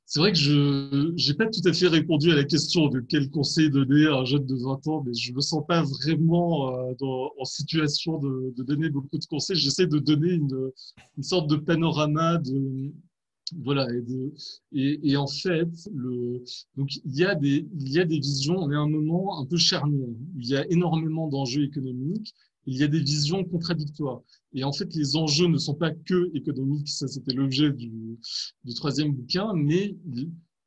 C'est 0.09 0.19
vrai 0.19 0.31
que 0.31 0.37
je 0.37 1.27
n'ai 1.27 1.33
pas 1.35 1.47
tout 1.47 1.61
à 1.65 1.73
fait 1.73 1.87
répondu 1.87 2.31
à 2.31 2.35
la 2.35 2.45
question 2.45 2.87
de 2.87 3.01
quel 3.01 3.29
conseil 3.29 3.69
donner 3.69 4.05
à 4.07 4.15
un 4.15 4.25
jeune 4.25 4.45
de 4.45 4.55
20 4.55 4.87
ans, 4.87 5.03
mais 5.05 5.13
je 5.13 5.31
ne 5.31 5.35
me 5.35 5.41
sens 5.41 5.65
pas 5.67 5.83
vraiment 5.83 6.73
euh, 6.73 6.93
en 7.37 7.43
situation 7.43 8.17
de, 8.17 8.53
donner 8.63 8.89
beaucoup 8.89 9.17
de 9.17 9.25
conseils. 9.25 9.57
J'essaie 9.57 9.85
de 9.85 9.99
donner 9.99 10.31
une, 10.31 10.71
une, 11.17 11.23
sorte 11.23 11.49
de 11.49 11.57
panorama 11.57 12.37
de, 12.37 12.93
voilà, 13.55 13.87
et, 14.73 15.11
et, 15.11 15.17
en 15.17 15.27
fait, 15.27 15.69
le, 15.93 16.43
donc 16.75 16.95
il 16.95 17.15
y, 17.15 17.25
a 17.25 17.35
des, 17.35 17.67
il 17.79 17.89
y 17.89 17.99
a 17.99 18.05
des 18.05 18.19
visions, 18.19 18.57
on 18.57 18.71
est 18.71 18.75
à 18.75 18.79
un 18.79 18.89
moment 18.89 19.39
un 19.39 19.45
peu 19.45 19.57
charnière, 19.57 20.07
il 20.37 20.47
y 20.47 20.55
a 20.55 20.65
énormément 20.69 21.27
d'enjeux 21.27 21.63
économiques, 21.63 22.33
il 22.67 22.77
y 22.77 22.83
a 22.83 22.87
des 22.87 22.99
visions 22.99 23.43
contradictoires. 23.45 24.21
Et 24.53 24.63
en 24.63 24.73
fait, 24.73 24.93
les 24.93 25.15
enjeux 25.15 25.47
ne 25.47 25.57
sont 25.57 25.73
pas 25.73 25.91
que 25.91 26.29
économiques, 26.35 26.89
ça 26.89 27.07
c'était 27.07 27.33
l'objet 27.33 27.71
du, 27.71 28.17
troisième 28.75 29.13
bouquin, 29.13 29.53
mais 29.55 29.95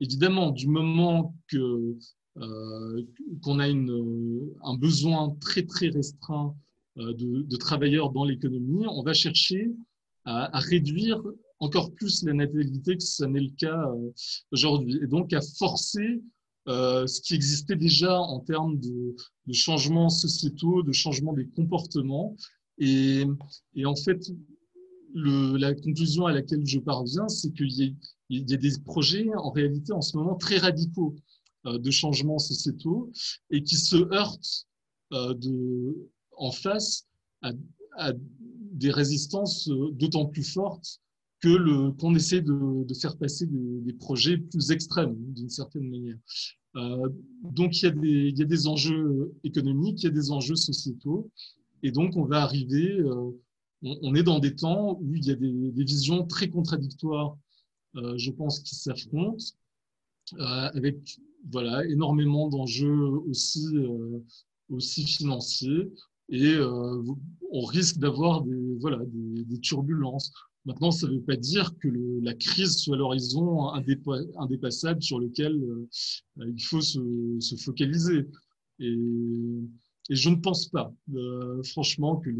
évidemment, 0.00 0.50
du 0.50 0.66
moment 0.66 1.34
euh, 1.54 3.06
qu'on 3.42 3.58
a 3.58 3.68
un 3.68 4.76
besoin 4.78 5.36
très 5.40 5.64
très 5.64 5.88
restreint 5.88 6.54
euh, 6.98 7.12
de, 7.12 7.42
de, 7.42 7.56
travailleurs 7.56 8.10
dans 8.10 8.24
l'économie, 8.24 8.86
on 8.88 9.02
va 9.02 9.12
chercher 9.12 9.70
à, 10.24 10.56
à, 10.56 10.60
réduire 10.60 11.22
encore 11.58 11.92
plus 11.92 12.22
la 12.22 12.32
natalité 12.32 12.96
que 12.96 13.02
ce 13.02 13.24
n'est 13.24 13.40
le 13.40 13.50
cas 13.58 13.88
euh, 13.88 14.10
aujourd'hui, 14.52 14.98
et 15.02 15.06
donc 15.06 15.32
à 15.34 15.40
forcer 15.58 16.22
euh, 16.68 17.06
ce 17.06 17.20
qui 17.20 17.34
existait 17.34 17.76
déjà 17.76 18.20
en 18.20 18.40
termes 18.40 18.78
de, 18.78 19.16
changements 19.52 20.10
sociétaux, 20.10 20.82
de 20.82 20.92
changements 20.92 21.32
des 21.32 21.46
comportements. 21.46 22.36
Et, 22.78 23.24
en 23.84 23.96
fait, 23.96 24.30
la 25.14 25.74
conclusion 25.74 26.26
à 26.26 26.32
laquelle 26.32 26.64
je 26.66 26.78
parviens, 26.78 27.28
c'est 27.28 27.52
qu'il 27.52 27.96
y, 28.30 28.54
a 28.54 28.56
des 28.56 28.72
projets 28.84 29.28
en 29.34 29.50
réalité 29.50 29.92
en 29.92 30.02
ce 30.02 30.16
moment 30.16 30.36
très 30.36 30.58
radicaux 30.58 31.16
euh, 31.66 31.78
de 31.78 31.90
changements 31.90 32.38
sociétaux 32.38 33.10
et 33.50 33.62
qui 33.62 33.76
se 33.76 33.96
heurtent 34.14 34.66
euh, 35.12 35.92
en 36.36 36.52
face 36.52 37.06
à, 37.42 37.52
des 38.72 38.90
résistances 38.90 39.68
d'autant 39.68 40.26
plus 40.26 40.44
fortes 40.44 41.00
qu'on 41.42 42.14
essaie 42.14 42.42
de, 42.42 42.94
faire 43.00 43.16
passer 43.16 43.46
des, 43.46 43.92
projets 43.94 44.38
plus 44.38 44.70
extrêmes 44.70 45.16
d'une 45.32 45.48
certaine 45.48 45.88
manière. 45.88 46.16
Euh, 46.76 47.08
donc 47.42 47.82
il 47.82 47.86
y, 47.86 48.42
a 48.42 48.44
des, 48.44 48.66
enjeux 48.66 49.34
économiques, 49.42 50.02
il 50.02 50.04
y 50.04 50.08
a 50.08 50.12
des 50.12 50.30
enjeux 50.30 50.56
sociétaux, 50.56 51.30
et 51.82 51.90
donc 51.90 52.16
on 52.16 52.24
va 52.24 52.42
arriver, 52.42 53.00
euh, 53.00 53.30
on, 53.82 54.14
est 54.14 54.22
dans 54.22 54.38
des 54.38 54.54
temps 54.54 54.98
où 55.00 55.14
il 55.14 55.24
y 55.24 55.30
a 55.30 55.34
des, 55.34 55.84
visions 55.84 56.26
très 56.26 56.48
contradictoires, 56.48 57.36
euh, 57.96 58.16
je 58.18 58.30
pense, 58.30 58.60
qui 58.60 58.76
s'affrontent, 58.76 59.44
avec 60.38 61.18
voilà 61.50 61.84
énormément 61.86 62.48
d'enjeux 62.48 63.08
aussi 63.28 63.66
aussi 64.68 65.04
financiers, 65.04 65.90
et 66.28 66.56
on 67.50 67.64
risque 67.64 67.98
d'avoir 67.98 68.42
des 68.42 68.76
voilà 68.78 69.00
des 69.06 69.58
turbulences. 69.58 70.32
Maintenant, 70.66 70.90
ça 70.90 71.06
ne 71.06 71.14
veut 71.14 71.22
pas 71.22 71.36
dire 71.36 71.74
que 71.78 71.88
la 72.22 72.34
crise 72.34 72.76
soit 72.76 72.96
l'horizon 72.96 73.70
indépassable 73.70 75.02
sur 75.02 75.18
lequel 75.18 75.54
euh, 75.56 75.88
il 76.46 76.62
faut 76.62 76.82
se, 76.82 77.00
se 77.40 77.56
focaliser. 77.56 78.26
Et, 78.78 78.96
je 80.10 80.28
ne 80.28 80.36
pense 80.36 80.68
pas, 80.68 80.92
euh, 81.14 81.62
franchement, 81.62 82.16
que, 82.16 82.30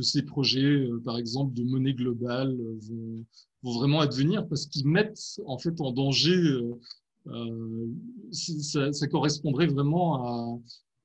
ces 0.00 0.22
projets, 0.22 0.88
euh, 0.88 1.00
par 1.04 1.18
exemple, 1.18 1.52
de 1.54 1.62
monnaie 1.62 1.94
globale, 1.94 2.56
vont, 2.88 3.24
vraiment 3.62 4.00
advenir 4.00 4.48
parce 4.48 4.66
qu'ils 4.66 4.88
mettent 4.88 5.40
en 5.46 5.56
fait 5.56 5.80
en 5.80 5.92
danger. 5.92 6.60
Ça, 8.32 9.06
correspondrait 9.08 9.68
vraiment 9.68 10.26
à, 10.26 10.60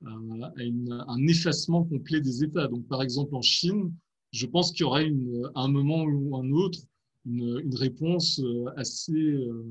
un 0.05 1.27
effacement 1.27 1.83
complet 1.83 2.21
des 2.21 2.43
États. 2.43 2.67
Donc, 2.67 2.87
par 2.87 3.03
exemple, 3.03 3.35
en 3.35 3.43
Chine, 3.43 3.93
je 4.37 4.45
pense 4.45 4.71
qu'il 4.71 4.81
y 4.81 4.83
aura 4.83 5.01
une, 5.01 5.49
un 5.55 5.67
moment 5.67 6.03
ou 6.03 6.35
un 6.37 6.51
autre 6.51 6.79
une, 7.25 7.75
réponse 7.75 8.39
euh, 8.39 8.65
assez, 8.77 9.13
euh, 9.13 9.65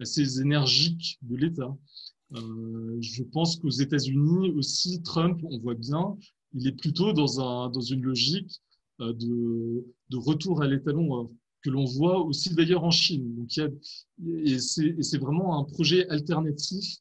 assez 0.00 0.40
énergique 0.40 1.18
de 1.22 1.36
l'État. 1.36 1.74
Euh, 2.34 2.98
je 3.00 3.22
pense 3.22 3.56
qu'aux 3.56 3.70
États-Unis 3.70 4.50
aussi, 4.50 5.02
Trump, 5.02 5.40
on 5.44 5.58
voit 5.58 5.74
bien, 5.74 6.16
il 6.52 6.66
est 6.66 6.72
plutôt 6.72 7.12
dans, 7.12 7.40
un, 7.40 7.70
dans 7.70 7.80
une 7.80 8.02
logique 8.02 8.60
de, 8.98 9.84
de 10.10 10.16
retour 10.16 10.62
à 10.62 10.68
l'étalon 10.68 11.30
que 11.62 11.70
l'on 11.70 11.84
voit 11.84 12.20
aussi 12.24 12.54
d'ailleurs 12.54 12.84
en 12.84 12.90
Chine. 12.90 13.34
Donc, 13.36 13.56
il 13.56 13.60
y 13.60 13.62
a, 13.62 13.70
et 14.44 14.58
c'est 14.58 15.18
vraiment 15.18 15.58
un 15.58 15.64
projet 15.64 16.08
alternatif 16.08 16.98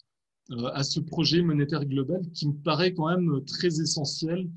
à 0.74 0.84
ce 0.84 1.00
projet 1.00 1.42
monétaire 1.42 1.86
global 1.86 2.22
qui 2.34 2.48
me 2.48 2.54
paraît 2.54 2.94
quand 2.94 3.08
même 3.08 3.44
très 3.46 3.82
essentiel 3.82 4.50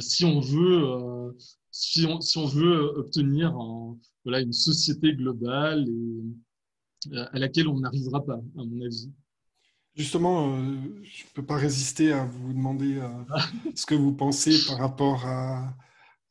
si 0.00 0.24
on 0.24 0.40
veut, 0.40 0.84
euh, 0.84 1.32
si, 1.70 2.06
on, 2.06 2.20
si 2.20 2.38
on 2.38 2.46
veut 2.46 2.98
obtenir 2.98 3.54
un, 3.56 3.96
voilà, 4.24 4.40
une 4.40 4.52
société 4.52 5.14
globale 5.14 5.88
et, 5.88 7.12
euh, 7.12 7.26
à 7.32 7.38
laquelle 7.38 7.68
on 7.68 7.80
n'arrivera 7.80 8.24
pas, 8.24 8.34
à 8.34 8.64
mon 8.64 8.84
avis. 8.84 9.10
Justement, 9.96 10.56
euh, 10.56 10.76
je 11.02 11.24
ne 11.24 11.30
peux 11.34 11.44
pas 11.44 11.56
résister 11.56 12.12
à 12.12 12.24
vous 12.24 12.52
demander 12.52 12.98
euh, 12.98 13.08
ce 13.74 13.84
que 13.86 13.94
vous 13.94 14.12
pensez 14.12 14.56
par 14.66 14.78
rapport 14.78 15.26
à, 15.26 15.74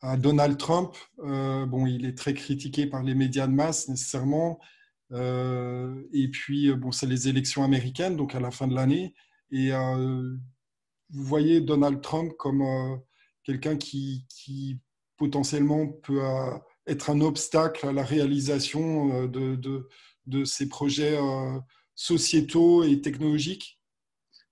à 0.01 0.17
Donald 0.17 0.57
Trump. 0.57 0.95
Euh, 1.19 1.65
bon, 1.65 1.85
il 1.85 2.05
est 2.05 2.17
très 2.17 2.33
critiqué 2.33 2.87
par 2.87 3.03
les 3.03 3.13
médias 3.13 3.47
de 3.47 3.53
masse, 3.53 3.87
nécessairement. 3.89 4.59
et 5.11 6.27
puis, 6.31 6.73
bon, 6.75 6.91
c'est 6.91 7.07
les 7.07 7.27
élections 7.27 7.63
américaines, 7.63 8.15
donc 8.15 8.33
à 8.33 8.39
la 8.39 8.51
fin 8.51 8.67
de 8.67 8.73
l'année. 8.73 9.13
Et 9.51 9.71
vous 9.71 11.23
voyez 11.25 11.59
Donald 11.59 12.01
Trump 12.01 12.31
comme 12.37 12.63
quelqu'un 13.43 13.77
qui, 13.77 14.25
qui, 14.29 14.79
potentiellement 15.21 15.87
peut 15.87 16.25
euh, 16.25 16.57
être 16.87 17.11
un 17.11 17.21
obstacle 17.21 17.85
à 17.85 17.93
la 17.93 18.03
réalisation 18.03 19.13
euh, 19.13 19.27
de, 19.27 19.87
de, 20.25 20.43
ces 20.45 20.67
projets 20.67 21.15
euh, 21.15 21.59
sociétaux 21.93 22.83
et 22.83 23.01
technologiques 23.01 23.77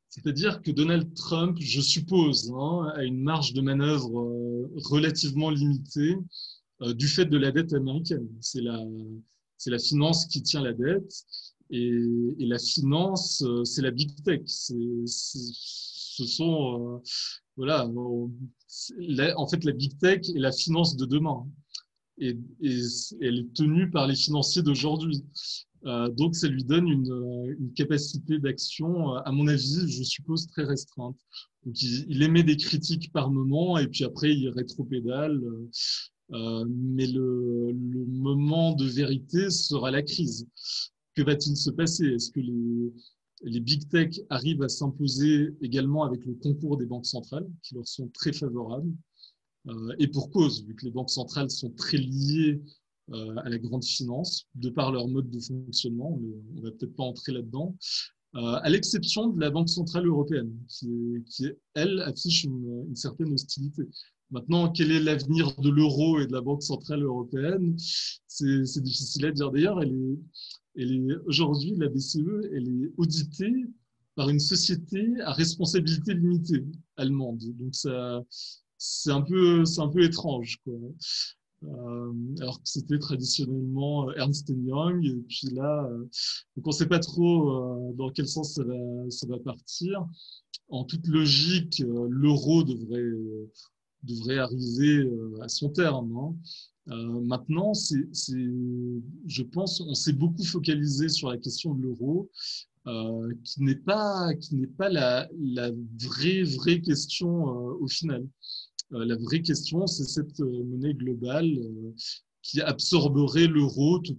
c'est-à-dire 0.10 0.62
que 0.64 0.72
Donald 0.72 1.14
Trump, 1.14 1.58
je 1.60 1.82
suppose, 1.82 2.52
hein, 2.52 2.92
a 2.96 3.04
une 3.04 3.22
marge 3.22 3.54
de 3.54 3.62
manœuvre 3.62 4.10
relativement 4.90 5.52
limitée 5.52 6.16
du 6.82 7.08
fait 7.08 7.26
de 7.26 7.38
la 7.38 7.52
dette 7.52 7.74
américaine. 7.74 8.28
C'est 8.42 8.62
la, 8.62 8.84
c'est 9.58 9.70
la 9.70 9.78
finance 9.78 10.26
qui 10.26 10.42
tient 10.42 10.64
la 10.64 10.74
dette 10.74 11.14
et, 11.70 11.92
et 12.40 12.46
la 12.48 12.58
finance, 12.58 13.44
c'est 13.66 13.84
la 13.84 13.92
big 13.92 14.10
tech. 14.24 14.42
Ce 14.48 16.26
sont, 16.26 17.04
voilà, 17.60 17.86
en 19.36 19.48
fait, 19.48 19.66
la 19.66 19.74
big 19.74 19.98
tech 19.98 20.22
est 20.34 20.40
la 20.40 20.54
finance 20.54 20.96
de 20.96 21.06
demain. 21.06 21.46
Et, 22.18 22.38
elle 22.62 23.40
est 23.40 23.54
tenue 23.54 23.92
par 23.92 24.08
les 24.08 24.16
financiers 24.16 24.62
d'aujourd'hui. 24.62 25.26
donc, 25.84 26.36
ça 26.36 26.48
lui 26.48 26.64
donne 26.64 26.88
une, 26.88 27.74
capacité 27.76 28.40
d'action, 28.40 29.14
à 29.14 29.32
mon 29.34 29.48
avis, 29.50 29.92
je 29.92 30.04
suppose, 30.04 30.48
très 30.48 30.64
restreinte. 30.64 31.18
Donc, 31.66 31.82
il, 31.82 32.24
émet 32.24 32.44
des 32.44 32.56
critiques 32.56 33.12
par 33.12 33.30
moment 33.30 33.78
et 33.78 33.90
puis 33.90 34.06
après, 34.06 34.34
il 34.34 34.48
rétropédale. 34.52 35.42
Euh, 36.32 36.64
mais 36.70 37.08
le, 37.08 37.72
le, 37.72 38.06
moment 38.06 38.74
de 38.74 38.86
vérité 38.86 39.50
sera 39.50 39.92
la 39.92 40.02
crise. 40.02 40.48
Que 41.14 41.24
va-t-il 41.24 41.58
se 41.58 41.72
passer? 41.72 42.06
Est-ce 42.06 42.32
que 42.32 42.40
les, 42.40 42.94
les 43.42 43.60
big 43.60 43.88
tech 43.90 44.20
arrivent 44.30 44.64
à 44.64 44.70
s'imposer 44.70 45.56
également 45.62 46.04
avec 46.04 46.26
le 46.26 46.34
concours 46.36 46.78
des 46.78 46.86
banques 46.86 47.06
centrales, 47.06 47.48
qui 47.64 47.76
leur 47.76 47.88
sont 47.88 48.10
très 48.10 48.34
favorables 48.34 48.92
euh, 49.68 49.96
Et 50.00 50.08
pour 50.08 50.30
cause, 50.30 50.66
vu 50.66 50.76
que 50.76 50.86
les 50.86 50.92
banques 50.92 51.10
centrales 51.10 51.50
sont 51.50 51.72
très 51.72 51.98
liées 51.98 52.62
euh, 53.12 53.36
à 53.38 53.50
la 53.50 53.58
grande 53.58 53.84
finance, 53.84 54.48
de 54.56 54.70
par 54.70 54.92
leur 54.92 55.08
mode 55.08 55.30
de 55.30 55.40
fonctionnement, 55.40 56.20
on 56.56 56.62
va 56.62 56.72
peut-être 56.72 56.96
pas 56.96 57.04
entrer 57.04 57.32
là-dedans. 57.32 57.76
Euh, 58.36 58.60
à 58.62 58.70
l'exception 58.70 59.30
de 59.30 59.40
la 59.40 59.50
Banque 59.50 59.70
centrale 59.70 60.06
européenne, 60.06 60.56
qui, 60.68 61.24
qui 61.26 61.48
elle, 61.74 62.00
affiche 62.02 62.44
une, 62.44 62.86
une 62.88 62.96
certaine 62.96 63.34
hostilité. 63.34 63.84
Maintenant, 64.30 64.72
quel 64.72 64.92
est 64.92 65.00
l'avenir 65.00 65.56
de 65.60 65.70
l'euro 65.70 66.20
et 66.20 66.28
de 66.28 66.34
la 66.34 66.42
Banque 66.42 66.62
centrale 66.62 67.02
européenne? 67.02 67.76
C'est 68.28 68.84
difficile 68.84 69.26
à 69.26 69.32
dire. 69.32 69.52
D'ailleurs, 69.52 69.82
elle 69.82 69.92
est 69.92 70.20
aujourd'hui, 71.26 71.76
la 71.78 71.90
BCE, 71.90 72.50
elle 72.54 72.68
est 72.68 72.92
auditée 72.98 73.66
par 74.16 74.30
une 74.30 74.40
société 74.40 75.14
à 75.22 75.32
responsabilité 75.32 76.14
limitée 76.14 76.66
allemande. 76.98 77.42
Donc, 77.58 77.74
c'est 78.78 79.12
un 79.12 79.22
peu, 79.22 79.64
un 79.78 79.88
peu 79.88 80.04
étrange. 80.04 80.60
Quoi. 80.64 80.74
Euh, 81.64 82.14
alors 82.40 82.58
que 82.62 82.70
c'était 82.70 83.00
traditionnellement 83.00 84.12
Ernst 84.14 84.50
Young, 84.50 85.06
et 85.06 85.16
puis 85.28 85.48
là, 85.52 85.90
euh, 85.92 86.08
on 86.64 86.70
ne 86.70 86.72
sait 86.72 86.88
pas 86.88 87.00
trop 87.00 87.52
euh, 87.52 87.94
dans 87.96 88.10
quel 88.12 88.28
sens 88.28 88.54
ça 88.54 89.28
va, 89.28 89.40
partir. 89.40 90.08
En 90.70 90.86
toute 90.86 91.08
logique, 91.08 91.84
l'euro 92.10 92.64
devrait 92.64 93.12
devrait 94.04 94.38
arriver 94.38 95.12
à 95.42 95.50
son 95.50 95.70
terme. 95.70 96.16
Hein. 96.16 96.36
Euh, 96.92 97.22
maintenant, 97.22 97.74
je 97.74 99.44
pense, 99.44 99.82
on 99.82 99.94
s'est 99.94 100.14
beaucoup 100.14 100.44
focalisé 100.44 101.10
sur 101.10 101.30
la 101.30 101.38
question 101.38 101.74
de 101.76 101.84
l'euro, 101.84 102.30
euh, 102.88 103.34
qui 103.44 103.64
n'est 103.64 103.76
pas, 103.76 104.32
la, 104.80 105.28
vraie, 106.02 106.44
vraie 106.44 106.82
question 106.82 107.50
euh, 107.50 107.78
au 107.80 107.88
final. 107.88 108.26
La 108.92 109.16
vraie 109.18 109.42
question, 109.42 109.86
c'est 109.86 110.06
cette 110.06 110.40
monnaie 110.40 110.96
globale 110.96 111.60
qui 112.42 112.60
absorberait 112.62 113.46
l'euro, 113.46 114.00
tout, 114.00 114.18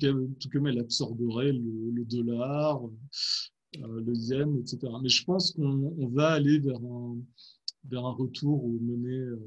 comme 0.53 0.69
elle 0.69 0.79
absorberait 0.79 1.53
le, 1.53 1.91
le 1.91 2.05
dollar, 2.05 2.81
le 3.75 4.15
yen, 4.15 4.59
etc. 4.59 4.79
Mais 5.03 5.09
je 5.09 5.25
pense 5.25 5.53
qu'on 5.53 5.93
on 5.99 6.09
va 6.09 6.29
aller 6.29 6.61
vers 6.61 6.79
un, 6.85 7.19
vers 7.89 8.05
un 8.05 8.13
retour 8.13 8.65
aux 8.65 8.79
monnaies, 8.81 9.19
euh, 9.19 9.39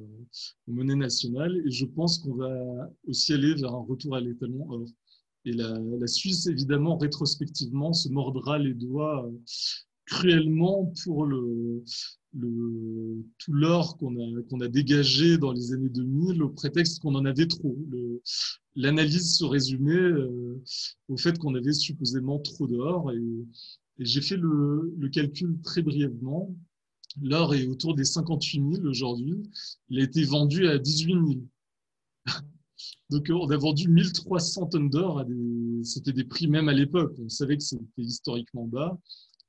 aux 0.68 0.84
nationales. 0.84 1.62
Et 1.66 1.72
je 1.72 1.86
pense 1.86 2.20
qu'on 2.20 2.36
va 2.36 2.92
aussi 3.08 3.34
aller 3.34 3.54
vers 3.56 3.74
un 3.74 3.84
retour 3.84 4.16
à 4.16 4.22
l'étalement 4.22 4.68
or. 4.70 4.86
Et 5.46 5.52
la, 5.52 6.08
Suisse, 6.08 6.48
évidemment, 6.48 6.98
rétrospectivement, 6.98 7.92
se 7.92 8.10
mordra 8.10 8.58
les 8.58 8.74
doigts 8.74 9.26
euh, 9.28 9.32
cruellement 10.06 10.94
pour 11.04 11.26
le, 11.26 11.84
tout 12.34 13.54
l'or 13.54 13.98
qu'on 13.98 14.16
a, 14.16 14.42
qu'on 14.50 14.62
a 14.62 14.68
dégagé 14.68 15.38
dans 15.38 15.52
les 15.52 15.74
années 15.74 15.90
2000 15.90 16.42
au 16.44 16.50
prétexte 16.50 17.02
qu'on 17.02 17.16
en 17.16 17.26
avait 17.26 17.48
trop. 17.48 17.78
L'analyse 18.76 19.38
se 19.38 19.46
résumait 19.46 19.94
euh, 19.94 20.62
au 21.10 21.18
fait 21.18 21.38
qu'on 21.38 21.56
avait 21.56 21.74
supposément 21.74 22.40
trop 22.40 22.68
d'or. 22.68 23.12
Et, 23.12 23.18
et 24.00 24.06
j'ai 24.06 24.22
fait 24.22 24.38
le, 24.38 24.94
le, 24.98 25.10
calcul 25.10 25.60
très 25.62 25.82
brièvement. 25.82 26.56
L'or 27.22 27.54
est 27.56 27.68
autour 27.68 27.96
des 27.96 28.06
58 28.06 28.76
000 28.76 28.88
aujourd'hui. 28.88 29.44
Il 29.90 30.00
a 30.00 30.04
été 30.04 30.24
vendu 30.24 30.68
à 30.68 30.78
18 30.78 31.14
000. 31.14 31.26
Donc, 33.10 33.30
on 33.30 33.50
a 33.50 33.58
vendu 33.58 33.88
1300 33.90 34.68
tonnes 34.68 34.90
d'or. 34.90 35.24
Des... 35.26 35.84
C'était 35.84 36.14
des 36.14 36.24
prix 36.24 36.48
même 36.48 36.70
à 36.70 36.74
l'époque. 36.74 37.16
On 37.24 37.30
savait 37.30 37.58
que 37.58 37.64
c'était 37.64 37.84
historiquement 37.98 38.68
bas. 38.68 38.98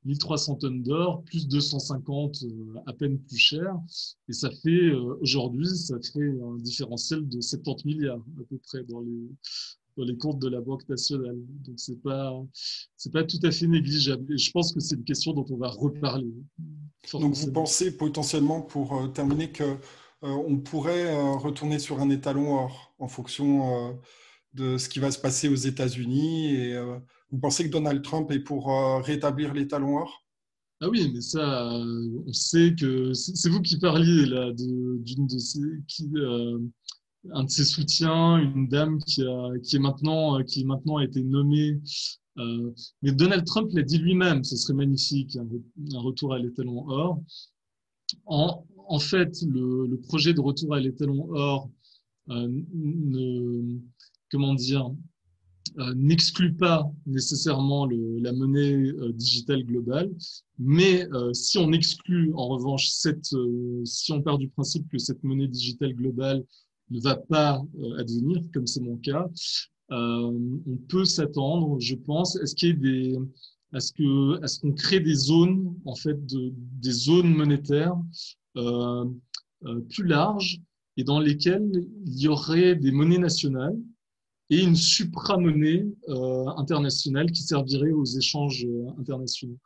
1300 0.05 0.57
tonnes 0.57 0.83
d'or, 0.83 1.25
plus 1.25 1.49
250 1.49 2.43
euh, 2.43 2.75
à 2.87 2.93
peine 2.93 3.19
plus 3.19 3.39
cher. 3.39 3.75
Et 4.29 4.33
ça 4.33 4.51
fait, 4.51 4.91
euh, 4.91 5.19
aujourd'hui, 5.23 5.67
ça 5.67 5.97
fait 6.13 6.39
un 6.43 6.57
différentiel 6.59 7.27
de 7.27 7.41
70 7.41 7.87
milliards 7.87 8.25
à 8.39 8.45
peu 8.49 8.59
près 8.59 8.85
dans 8.85 9.01
les, 9.01 9.31
dans 9.97 10.05
les 10.05 10.17
comptes 10.17 10.39
de 10.39 10.49
la 10.49 10.61
Banque 10.61 10.89
nationale. 10.89 11.37
Donc 11.65 11.75
c'est 11.79 12.03
pas 12.03 12.33
c'est 12.97 13.13
pas 13.13 13.25
tout 13.25 13.41
à 13.43 13.51
fait 13.51 13.67
négligeable. 13.67 14.33
Et 14.33 14.39
je 14.39 14.51
pense 14.51 14.73
que 14.73 14.81
c'est 14.81 14.97
une 14.97 15.05
question 15.05 15.33
dont 15.33 15.47
on 15.51 15.57
va 15.57 15.69
reparler. 15.69 16.33
Donc 17.13 17.35
vous 17.35 17.53
pensez 17.53 17.97
potentiellement, 17.97 18.63
pour 18.63 18.97
euh, 18.97 19.09
terminer, 19.09 19.51
que 19.51 19.63
euh, 19.65 19.77
on 20.23 20.59
pourrait 20.59 21.15
euh, 21.15 21.37
retourner 21.37 21.79
sur 21.79 22.01
un 22.01 22.11
étalon 22.11 22.55
or 22.55 22.95
en 22.99 23.09
fonction 23.09 23.99
de 24.55 24.79
ce 24.79 24.89
qui 24.89 24.99
va 24.99 25.11
se 25.11 25.19
passer 25.19 25.49
aux 25.49 25.55
États-Unis. 25.55 26.55
Et 26.55 26.79
vous 27.31 27.39
pensez 27.39 27.65
que 27.65 27.71
Donald 27.71 28.03
Trump 28.03 28.31
est 28.31 28.41
pour 28.41 28.69
rétablir 29.05 29.53
l'étalon 29.53 29.99
or? 29.99 30.25
Ah 30.81 30.89
oui, 30.89 31.11
mais 31.13 31.21
ça, 31.21 31.73
on 31.75 32.33
sait 32.33 32.75
que 32.79 33.13
c'est 33.13 33.49
vous 33.49 33.61
qui 33.61 33.79
parliez 33.79 34.27
là 34.27 34.53
d'une 34.53 34.99
de, 35.05 35.35
de, 35.35 35.39
ces 35.39 35.61
qui 35.89 36.09
un 37.33 37.45
de 37.45 37.51
ses 37.51 37.65
soutiens, 37.65 38.39
une 38.39 38.69
dame 38.69 38.99
qui, 39.05 39.23
a, 39.23 39.53
qui, 39.63 39.77
est 39.77 39.81
maintenant, 39.81 40.43
qui 40.43 40.63
est 40.63 40.65
maintenant 40.65 40.99
a 40.99 41.05
été 41.05 41.23
nommée. 41.23 41.81
Euh, 42.39 42.73
mais 43.03 43.13
Donald 43.13 43.45
Trump 43.45 43.71
l'a 43.73 43.83
dit 43.83 43.99
lui-même, 43.99 44.43
ce 44.45 44.57
serait 44.57 44.75
magnifique, 44.75 45.37
un, 45.37 45.99
retour 45.99 46.35
à 46.35 46.39
l'étalon 46.39 46.85
or. 46.89 47.23
En, 48.27 48.99
fait, 48.99 49.35
le, 49.43 49.97
projet 49.97 50.35
de 50.35 50.41
retour 50.41 50.75
à 50.75 50.81
l'étalon 50.81 51.29
or 51.31 51.71
euh, 52.31 52.49
ne, 52.75 53.79
comment 54.31 54.55
dire, 54.55 54.91
euh, 55.79 55.95
n'exclut 55.95 56.55
pas 56.55 56.89
nécessairement 57.07 57.87
la 57.87 58.33
monnaie 58.33 58.75
euh, 58.75 59.13
digitale 59.13 59.65
globale, 59.65 60.11
mais 60.59 61.09
euh, 61.13 61.33
si 61.33 61.59
on 61.59 61.73
exclut 61.73 62.33
en 62.35 62.49
revanche 62.49 62.89
cette, 62.89 63.33
euh, 63.33 63.85
si 63.85 64.13
on 64.13 64.23
part 64.23 64.39
du 64.39 64.49
principe 64.49 64.89
que 64.89 64.99
cette 64.99 65.23
monnaie 65.25 65.49
digitale 65.49 65.95
globale 65.95 66.45
ne 66.91 67.01
va 67.01 67.17
pas 67.17 67.63
euh, 67.79 67.99
advenir, 67.99 68.41
comme 68.53 68.67
c'est 68.67 68.81
mon 68.81 68.97
cas, 68.97 69.29
euh, 69.91 70.61
on 70.67 70.77
peut 70.89 71.05
s'attendre, 71.05 71.79
je 71.81 71.95
pense, 71.95 72.37
à 72.37 72.47
ce 72.47 72.55
que, 73.93 74.47
ce 74.47 74.61
qu'on 74.61 74.73
crée 74.73 75.01
des 75.01 75.15
zones, 75.15 75.75
en 75.85 75.95
fait, 75.95 76.25
de, 76.27 76.53
des 76.55 76.93
zones 76.93 77.35
monétaires 77.35 77.97
euh, 78.57 79.05
plus 79.91 80.07
larges 80.07 80.61
et 80.97 81.05
dans 81.05 81.19
lesquelles 81.19 81.87
il 82.07 82.21
y 82.21 82.29
aurait 82.29 82.77
des 82.77 82.93
monnaies 82.93 83.19
nationales 83.19 83.77
et 84.51 84.63
une 84.63 84.77
supra-monnaie 84.77 85.87
internationale 86.59 87.33
qui 87.33 87.43
servirait 87.43 87.91
aux 87.91 88.05
échanges 88.05 88.67
internationaux. 88.99 89.59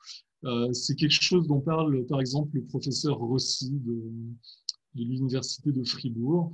C'est 0.72 0.94
quelque 0.94 1.20
chose 1.20 1.48
dont 1.48 1.60
parle 1.60 2.06
par 2.06 2.20
exemple 2.20 2.50
le 2.54 2.62
professeur 2.62 3.18
Rossi 3.18 3.72
de, 3.72 4.00
l'université 4.94 5.72
de 5.72 5.82
Fribourg, 5.82 6.52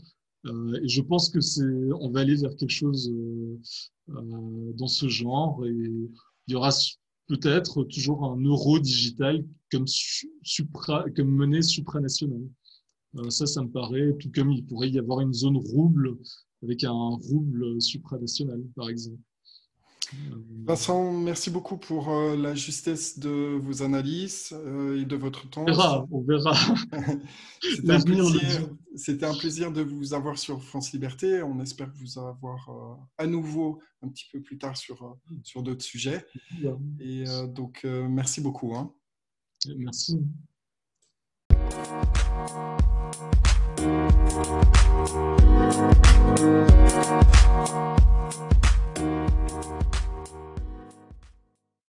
et 0.82 0.88
je 0.88 1.00
pense 1.00 1.30
que 1.30 1.40
c'est, 1.40 1.62
on 2.00 2.10
va 2.10 2.20
aller 2.20 2.36
vers 2.36 2.54
quelque 2.56 2.70
chose 2.70 3.10
euh, 3.10 3.58
euh, 4.10 4.72
dans 4.74 4.86
ce 4.86 5.08
genre 5.08 5.64
et 5.64 5.70
il 5.70 6.52
y 6.52 6.54
aura 6.54 6.70
peut-être 7.28 7.84
toujours 7.84 8.24
un 8.24 8.36
euro 8.42 8.78
digital 8.78 9.44
comme, 9.70 9.86
supra, 10.42 11.06
comme 11.16 11.28
monnaie 11.28 11.62
supranationale. 11.62 12.46
Euh, 13.16 13.30
ça, 13.30 13.46
ça 13.46 13.62
me 13.62 13.68
paraît, 13.68 14.14
tout 14.18 14.30
comme 14.34 14.50
il 14.52 14.64
pourrait 14.64 14.90
y 14.90 14.98
avoir 14.98 15.20
une 15.20 15.32
zone 15.32 15.56
rouble 15.56 16.16
avec 16.62 16.84
un 16.84 16.92
rouble 16.92 17.80
supranational, 17.80 18.62
par 18.76 18.88
exemple. 18.88 19.20
Vincent, 20.66 21.12
merci 21.12 21.50
beaucoup 21.50 21.76
pour 21.76 22.10
euh, 22.10 22.36
la 22.36 22.54
justesse 22.54 23.18
de 23.18 23.58
vos 23.58 23.82
analyses 23.82 24.50
euh, 24.52 25.00
et 25.00 25.04
de 25.04 25.16
votre 25.16 25.48
temps. 25.48 25.62
On 25.62 25.64
verra, 25.64 26.06
on 26.10 26.20
verra. 26.22 26.52
Un, 27.88 27.98
c'était 28.96 29.26
un 29.26 29.34
plaisir 29.34 29.72
de 29.72 29.82
vous 29.82 30.14
avoir 30.14 30.38
sur 30.38 30.62
France 30.62 30.92
Liberté. 30.92 31.42
On 31.42 31.60
espère 31.60 31.90
vous 31.96 32.18
avoir 32.18 32.68
euh, 32.68 32.94
à 33.18 33.26
nouveau 33.26 33.80
un 34.02 34.08
petit 34.08 34.26
peu 34.30 34.40
plus 34.40 34.56
tard 34.56 34.76
sur, 34.76 35.02
euh, 35.02 35.14
sur 35.42 35.62
d'autres 35.64 35.84
sujets. 35.84 36.24
Et 37.00 37.24
euh, 37.28 37.46
donc, 37.48 37.84
merci 37.84 38.40
beaucoup. 38.40 38.76
Hein. 38.76 38.94
Merci. 39.76 40.18